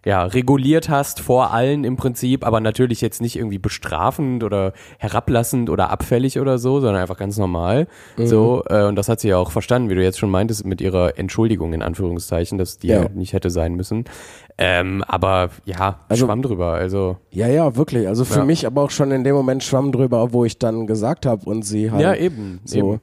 ja, 0.06 0.24
reguliert 0.24 0.90
hast 0.90 1.20
vor 1.20 1.54
allen 1.54 1.84
im 1.84 1.96
Prinzip, 1.96 2.46
aber 2.46 2.60
natürlich 2.60 3.02
jetzt 3.02 3.22
nicht 3.22 3.36
irgendwie 3.36 3.60
bestrafend 3.60 4.44
oder 4.44 4.74
herablassend 4.98 5.70
oder 5.70 5.92
abfällig 5.92 6.40
oder 6.40 6.58
so, 6.58 6.80
sondern 6.80 7.02
einfach 7.02 7.18
ganz 7.18 7.38
normal. 7.38 7.88
Mhm. 8.18 8.26
So, 8.26 8.64
äh, 8.68 8.86
und 8.86 8.96
das 8.96 9.10
hat 9.10 9.20
sie 9.20 9.30
ja 9.30 9.38
auch 9.38 9.52
verstanden, 9.52 9.90
wie 9.90 9.96
du 9.96 10.04
jetzt 10.04 10.18
schon 10.18 10.32
meintest, 10.32 10.66
mit 10.66 10.82
ihrer 10.82 11.20
Entschuldigung 11.20 11.74
in 11.74 11.84
Anführungszeichen, 11.84 12.58
dass 12.58 12.80
die 12.80 12.88
ja. 12.88 13.10
nicht 13.10 13.34
hätte 13.34 13.52
sein 13.52 13.76
müssen. 13.76 14.06
Ähm, 14.58 15.04
aber 15.08 15.50
ja, 15.66 16.00
also, 16.10 16.26
schwamm 16.26 16.42
drüber. 16.42 16.74
Also 16.74 17.18
ja, 17.30 17.48
ja, 17.48 17.76
wirklich. 17.76 18.08
Also 18.08 18.26
für 18.26 18.40
ja. 18.40 18.46
mich 18.46 18.66
aber 18.66 18.82
auch 18.84 18.92
schon 18.92 19.12
in 19.12 19.24
dem 19.24 19.36
Moment 19.36 19.64
schwamm 19.64 19.92
drüber, 19.92 20.34
wo 20.34 20.46
ich 20.46 20.58
dann 20.58 20.88
gesagt 20.88 21.26
habe 21.26 21.48
und 21.48 21.64
sie 21.64 21.92
halt 21.92 22.02
ja 22.02 22.16
eben 22.16 22.60
so. 22.66 22.78
Eben. 22.78 23.02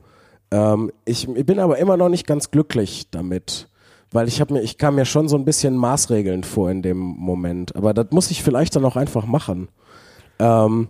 Ähm, 0.51 0.93
ich, 1.05 1.29
ich 1.29 1.47
bin 1.47 1.59
aber 1.59 1.79
immer 1.79 1.97
noch 1.97 2.09
nicht 2.09 2.27
ganz 2.27 2.51
glücklich 2.51 3.09
damit 3.11 3.68
weil 4.11 4.29
ich 4.29 4.41
habe 4.41 4.55
mir, 4.55 4.63
ich 4.63 4.79
kam 4.79 4.95
mir 4.95 5.05
schon 5.05 5.29
so 5.29 5.37
ein 5.37 5.45
bisschen 5.45 5.77
maßregelnd 5.77 6.47
vor 6.47 6.71
in 6.71 6.83
dem 6.83 6.99
Moment. 6.99 7.77
Aber 7.77 7.93
das 7.93 8.07
muss 8.11 8.31
ich 8.31 8.43
vielleicht 8.43 8.75
dann 8.77 8.85
auch 8.85 8.97
einfach 8.97 9.27
machen. 9.27 9.69
Ähm, 10.39 10.89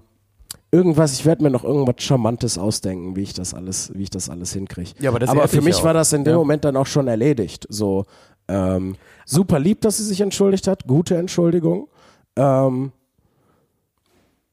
irgendwas, 0.71 1.14
ich 1.14 1.27
werde 1.27 1.43
mir 1.43 1.51
noch 1.51 1.64
irgendwas 1.64 1.97
Charmantes 1.99 2.59
ausdenken, 2.59 3.16
wie 3.16 3.23
ich 3.23 3.35
das 3.35 3.55
alles, 3.55 3.93
wie 3.95 4.05
ich 4.05 4.11
das 4.11 4.31
alles 4.31 4.53
hinkriege. 4.53 4.91
Ja, 5.01 5.11
aber, 5.11 5.29
aber 5.29 5.49
für 5.49 5.62
mich 5.62 5.83
war 5.83 5.95
das 5.95 6.12
in 6.12 6.25
dem 6.25 6.33
ja. 6.33 6.39
Moment 6.39 6.64
dann 6.64 6.77
auch 6.77 6.87
schon 6.87 7.09
erledigt. 7.09 7.66
So 7.69 8.05
ähm, 8.47 8.97
super 9.25 9.59
lieb, 9.59 9.81
dass 9.81 9.97
sie 9.97 10.05
sich 10.05 10.21
entschuldigt 10.21 10.69
hat, 10.69 10.87
gute 10.87 11.16
Entschuldigung. 11.16 11.89
Ähm, 12.37 12.93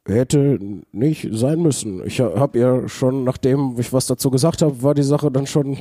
hätte 0.07 0.59
nicht 0.91 1.27
sein 1.31 1.61
müssen. 1.61 2.05
Ich 2.05 2.19
habe 2.19 2.57
ihr 2.57 2.87
schon, 2.89 3.23
nachdem 3.23 3.75
ich 3.79 3.91
was 3.91 4.07
dazu 4.07 4.29
gesagt 4.29 4.61
habe, 4.61 4.83
war 4.83 4.93
die 4.93 5.03
Sache 5.03 5.31
dann 5.31 5.47
schon 5.47 5.79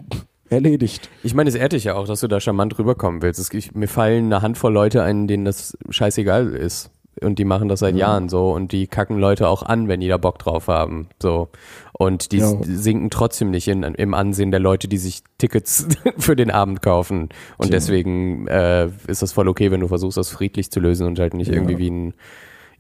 erledigt. 0.51 1.11
Ich 1.23 1.35
meine, 1.35 1.49
es 1.49 1.55
ehrt 1.55 1.73
dich 1.73 1.85
ja 1.85 1.95
auch, 1.95 2.07
dass 2.07 2.21
du 2.21 2.29
da 2.29 2.41
charmant 2.41 2.79
rüberkommen 2.79 3.23
willst. 3.23 3.41
Es, 3.41 3.53
ich, 3.53 3.75
mir 3.75 3.89
fallen 3.89 4.27
eine 4.27 4.43
Handvoll 4.43 4.73
Leute 4.73 5.03
ein, 5.03 5.27
denen 5.27 5.45
das 5.45 5.77
scheißegal 5.91 6.49
ist. 6.49 6.91
Und 7.21 7.39
die 7.39 7.45
machen 7.45 7.69
das 7.69 7.81
seit 7.81 7.95
ja. 7.95 8.09
Jahren 8.09 8.29
so 8.29 8.53
und 8.53 8.73
die 8.73 8.89
kacken 8.89 9.19
Leute 9.19 9.49
auch 9.49 9.63
an, 9.63 9.87
wenn 9.87 10.01
die 10.01 10.09
da 10.09 10.17
Bock 10.17 10.39
drauf 10.39 10.67
haben. 10.67 11.09
So. 11.23 11.49
Und 11.93 12.33
die 12.33 12.39
ja. 12.39 12.53
sinken 12.63 13.09
trotzdem 13.09 13.51
nicht 13.51 13.69
in, 13.69 13.85
im 13.85 14.15
Ansehen 14.15 14.51
der 14.51 14.59
Leute, 14.59 14.89
die 14.89 14.99
sich 14.99 15.23
Tickets 15.39 15.87
für 16.19 16.35
den 16.35 16.51
Abend 16.51 16.83
kaufen. 16.83 17.29
Und 17.57 17.67
ja. 17.67 17.73
deswegen 17.73 18.49
äh, 18.49 18.89
ist 19.07 19.23
das 19.23 19.33
voll 19.33 19.49
okay, 19.49 19.71
wenn 19.71 19.81
du 19.81 19.89
versuchst, 19.89 20.19
das 20.19 20.31
friedlich 20.31 20.73
zu 20.73 20.81
lösen 20.81 21.07
und 21.07 21.19
halt 21.21 21.35
nicht 21.35 21.53
irgendwie 21.53 21.79
wie 21.79 21.91
ein 21.91 22.15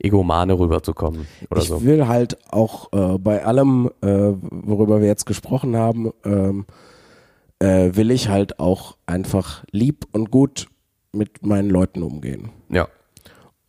Egomane 0.00 0.58
rüberzukommen 0.58 1.26
oder 1.50 1.60
ich 1.60 1.68
so. 1.68 1.76
Ich 1.76 1.84
will 1.84 2.08
halt 2.08 2.36
auch 2.50 2.92
äh, 2.92 3.18
bei 3.18 3.44
allem, 3.44 3.90
äh, 4.02 4.32
worüber 4.50 5.00
wir 5.00 5.06
jetzt 5.06 5.24
gesprochen 5.24 5.76
haben, 5.76 6.12
ähm, 6.24 6.66
äh, 7.64 7.96
will 7.96 8.10
ich 8.10 8.28
halt 8.28 8.60
auch 8.60 8.96
einfach 9.06 9.64
lieb 9.70 10.06
und 10.12 10.30
gut 10.30 10.66
mit 11.12 11.44
meinen 11.46 11.70
Leuten 11.70 12.02
umgehen. 12.02 12.50
Ja. 12.68 12.88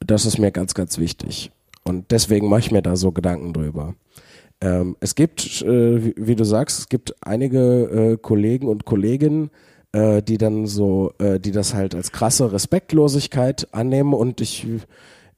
Das 0.06 0.26
ist 0.26 0.38
mir 0.38 0.52
ganz, 0.52 0.74
ganz 0.74 0.98
wichtig. 0.98 1.52
Und 1.86 2.12
deswegen 2.12 2.50
mache 2.50 2.60
ich 2.60 2.72
mir 2.72 2.82
da 2.82 2.96
so 2.98 3.12
Gedanken 3.12 3.54
drüber. 3.54 3.96
Ähm, 4.60 4.98
es 5.00 5.16
gibt, 5.16 5.62
äh, 5.62 6.14
wie, 6.18 6.36
du 6.36 6.44
sagst, 6.44 6.80
es 6.80 6.90
gibt 6.90 7.16
einige 7.22 7.60
äh, 8.14 8.18
Kollegen 8.18 8.68
und 8.68 8.86
Kolleginnen, 8.86 9.50
äh, 9.94 10.22
die 10.22 10.38
dann 10.38 10.66
so, 10.66 11.14
äh, 11.20 11.40
die 11.40 11.52
das 11.52 11.74
halt 11.74 11.96
als 11.96 12.12
krasse 12.12 12.52
Respektlosigkeit 12.52 13.74
annehmen 13.74 14.14
und 14.14 14.42
ich, 14.42 14.68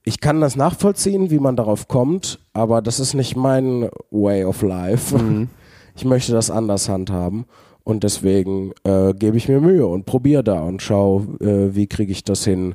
ich 0.04 0.20
kann 0.20 0.40
das 0.40 0.56
nachvollziehen, 0.56 1.30
wie 1.30 1.38
man 1.38 1.54
darauf 1.54 1.86
kommt, 1.86 2.40
aber 2.54 2.82
das 2.82 2.98
ist 2.98 3.14
nicht 3.14 3.36
mein 3.36 3.88
Way 4.10 4.44
of 4.44 4.62
Life. 4.62 5.16
Mhm. 5.16 5.48
Ich 5.96 6.04
möchte 6.04 6.30
das 6.30 6.48
anders 6.48 6.88
handhaben. 6.88 7.44
Und 7.88 8.04
deswegen 8.04 8.72
äh, 8.84 9.14
gebe 9.14 9.38
ich 9.38 9.48
mir 9.48 9.62
Mühe 9.62 9.86
und 9.86 10.04
probiere 10.04 10.44
da 10.44 10.60
und 10.60 10.82
schaue, 10.82 11.22
äh, 11.40 11.74
wie 11.74 11.86
kriege 11.86 12.12
ich 12.12 12.22
das 12.22 12.44
hin, 12.44 12.74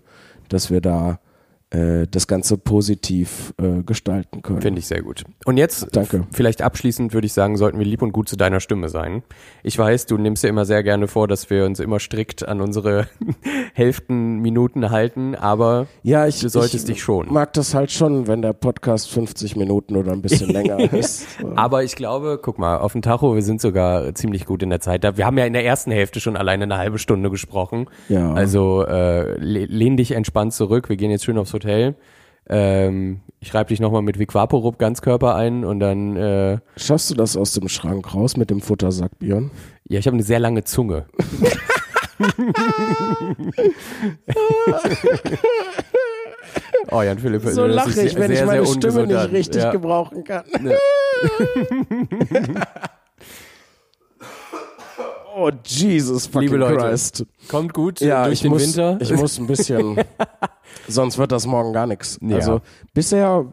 dass 0.49 0.71
wir 0.71 0.81
da 0.81 1.19
das 1.73 2.27
Ganze 2.27 2.57
positiv 2.59 3.53
äh, 3.59 3.81
gestalten 3.81 4.43
können. 4.43 4.61
Finde 4.61 4.77
ich 4.77 4.85
sehr 4.85 5.01
gut. 5.01 5.23
Und 5.45 5.57
jetzt, 5.57 5.87
Danke. 5.95 6.27
vielleicht 6.31 6.61
abschließend 6.61 7.15
würde 7.15 7.25
ich 7.25 7.33
sagen, 7.33 7.57
sollten 7.57 7.79
wir 7.79 7.85
lieb 7.85 8.03
und 8.03 8.11
gut 8.11 8.29
zu 8.29 8.35
deiner 8.35 8.59
Stimme 8.59 8.89
sein. 8.89 9.23
Ich 9.63 9.75
weiß, 9.75 10.05
du 10.05 10.19
nimmst 10.19 10.43
ja 10.43 10.49
immer 10.49 10.65
sehr 10.65 10.83
gerne 10.83 11.07
vor, 11.07 11.27
dass 11.27 11.49
wir 11.49 11.65
uns 11.65 11.79
immer 11.79 11.99
strikt 11.99 12.47
an 12.47 12.61
unsere 12.61 13.07
Hälften 13.73 14.37
Minuten 14.39 14.91
halten, 14.91 15.33
aber 15.33 15.87
ja, 16.03 16.27
ich, 16.27 16.41
du 16.41 16.49
solltest 16.49 16.87
ich 16.87 16.95
dich 16.95 17.03
schon. 17.03 17.33
mag 17.33 17.53
das 17.53 17.73
halt 17.73 17.91
schon, 17.91 18.27
wenn 18.27 18.43
der 18.43 18.53
Podcast 18.53 19.09
50 19.09 19.55
Minuten 19.55 19.95
oder 19.97 20.11
ein 20.11 20.21
bisschen 20.21 20.49
länger 20.51 20.93
ist. 20.93 21.25
aber 21.55 21.83
ich 21.83 21.95
glaube, 21.95 22.39
guck 22.39 22.59
mal, 22.59 22.77
auf 22.77 22.91
dem 22.91 23.01
Tacho, 23.01 23.33
wir 23.33 23.41
sind 23.41 23.61
sogar 23.61 24.13
ziemlich 24.13 24.45
gut 24.45 24.61
in 24.61 24.69
der 24.69 24.79
Zeit. 24.79 25.03
Wir 25.17 25.25
haben 25.25 25.39
ja 25.39 25.45
in 25.45 25.53
der 25.53 25.65
ersten 25.65 25.89
Hälfte 25.89 26.19
schon 26.19 26.37
alleine 26.37 26.65
eine 26.65 26.77
halbe 26.77 26.99
Stunde 26.99 27.31
gesprochen. 27.31 27.87
Ja. 28.09 28.31
Also 28.31 28.85
äh, 28.85 29.39
lehn 29.39 29.97
dich 29.97 30.11
entspannt 30.11 30.53
zurück. 30.53 30.87
Wir 30.87 30.97
gehen 30.97 31.09
jetzt 31.09 31.25
schön 31.25 31.39
aufs 31.39 31.51
Hotel 31.51 31.62
Hotel. 31.63 31.95
Ähm, 32.49 33.21
ich 33.39 33.47
schreibe 33.47 33.69
dich 33.69 33.79
nochmal 33.79 34.01
mit 34.01 34.19
Viquaporup 34.19 34.77
Ganzkörper 34.77 35.35
ein 35.35 35.63
und 35.63 35.79
dann. 35.79 36.17
Äh, 36.17 36.57
Schaffst 36.77 37.09
du 37.09 37.15
das 37.15 37.37
aus 37.37 37.53
dem 37.53 37.69
Schrank 37.69 38.13
raus 38.13 38.35
mit 38.37 38.49
dem 38.49 38.61
Futtersack, 38.61 39.17
Björn? 39.19 39.51
Ja, 39.87 39.99
ich 39.99 40.07
habe 40.07 40.15
eine 40.15 40.23
sehr 40.23 40.39
lange 40.39 40.63
Zunge. 40.63 41.05
oh, 46.91 47.01
Jan 47.01 47.19
Philipp. 47.19 47.43
So 47.45 47.65
lache 47.65 48.01
ich, 48.01 48.15
wenn 48.15 48.31
sehr, 48.31 48.41
ich 48.41 48.45
meine 48.45 48.65
Stimme 48.65 49.07
nicht 49.07 49.31
richtig 49.31 49.63
ja. 49.63 49.71
gebrauchen 49.71 50.23
kann. 50.23 50.43
Ja. 50.63 50.77
oh, 55.35 55.51
Jesus 55.65 56.27
fucking 56.27 56.41
Liebe 56.41 56.57
Leute, 56.57 56.77
Christ. 56.77 57.25
Kommt 57.49 57.73
gut 57.73 57.99
ja, 57.99 58.25
durch 58.25 58.41
den 58.41 58.51
muss, 58.51 58.61
Winter. 58.61 58.97
Ich 58.99 59.13
muss 59.13 59.37
ein 59.37 59.47
bisschen 59.47 59.97
Sonst 60.87 61.17
wird 61.17 61.31
das 61.31 61.45
morgen 61.45 61.73
gar 61.73 61.87
nichts. 61.87 62.19
Ja. 62.21 62.37
Also 62.37 62.61
bisher 62.93 63.45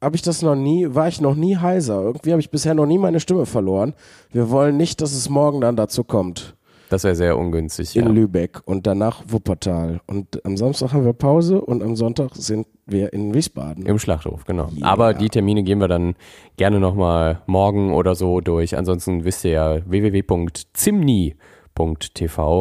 habe 0.00 0.16
ich 0.16 0.22
das 0.22 0.42
noch 0.42 0.54
nie, 0.54 0.86
war 0.94 1.08
ich 1.08 1.20
noch 1.20 1.34
nie 1.34 1.56
heiser. 1.56 2.02
Irgendwie 2.02 2.32
habe 2.32 2.40
ich 2.40 2.50
bisher 2.50 2.74
noch 2.74 2.86
nie 2.86 2.98
meine 2.98 3.20
Stimme 3.20 3.46
verloren. 3.46 3.94
Wir 4.30 4.50
wollen 4.50 4.76
nicht, 4.76 5.00
dass 5.00 5.12
es 5.12 5.28
morgen 5.28 5.60
dann 5.60 5.76
dazu 5.76 6.04
kommt. 6.04 6.54
Das 6.88 7.04
wäre 7.04 7.14
sehr 7.16 7.36
ungünstig. 7.36 7.96
In 7.96 8.04
ja. 8.06 8.10
Lübeck 8.10 8.62
und 8.64 8.86
danach 8.86 9.24
Wuppertal. 9.26 10.00
Und 10.06 10.44
am 10.44 10.56
Samstag 10.56 10.92
haben 10.92 11.04
wir 11.04 11.12
Pause 11.12 11.60
und 11.60 11.82
am 11.82 11.96
Sonntag 11.96 12.36
sind 12.36 12.68
wir 12.86 13.12
in 13.12 13.34
Wiesbaden. 13.34 13.84
Im 13.86 13.98
Schlachthof, 13.98 14.44
genau. 14.44 14.68
Yeah. 14.76 14.86
Aber 14.86 15.12
die 15.14 15.28
Termine 15.28 15.64
gehen 15.64 15.80
wir 15.80 15.88
dann 15.88 16.14
gerne 16.56 16.78
nochmal 16.78 17.42
morgen 17.46 17.92
oder 17.92 18.14
so 18.14 18.40
durch. 18.40 18.76
Ansonsten 18.76 19.24
wisst 19.24 19.44
ihr 19.44 19.50
ja 19.50 19.80
www.zimni.tv 19.84 21.34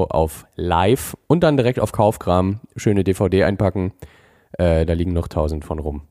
auf 0.06 0.48
live 0.56 1.16
und 1.28 1.44
dann 1.44 1.58
direkt 1.58 1.80
auf 1.80 1.92
Kaufkram. 1.92 2.62
Schöne 2.76 3.04
DVD 3.04 3.44
einpacken. 3.44 3.94
Äh, 4.54 4.86
da 4.88 4.94
liegen 4.94 5.14
noch 5.14 5.28
tausend 5.28 5.66
von 5.66 5.78
rum. 5.80 6.02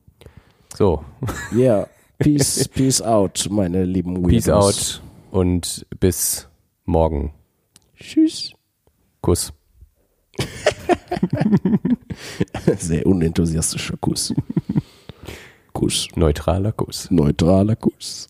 So. 0.73 1.03
Yeah. 1.53 1.87
Peace, 2.17 2.69
peace 2.69 3.01
out, 3.01 3.47
meine 3.51 3.83
lieben 3.83 4.23
Weirdos. 4.23 4.29
Peace 4.29 4.49
out 4.49 5.01
und 5.31 5.85
bis 5.99 6.47
morgen. 6.85 7.33
Tschüss. 7.95 8.51
Kuss. 9.21 9.53
Sehr 12.77 13.05
unenthusiastischer 13.05 13.97
Kuss. 13.97 14.33
Kuss. 15.73 16.07
Neutraler 16.15 16.71
Kuss. 16.71 17.11
Neutraler 17.11 17.75
Kuss. 17.75 18.27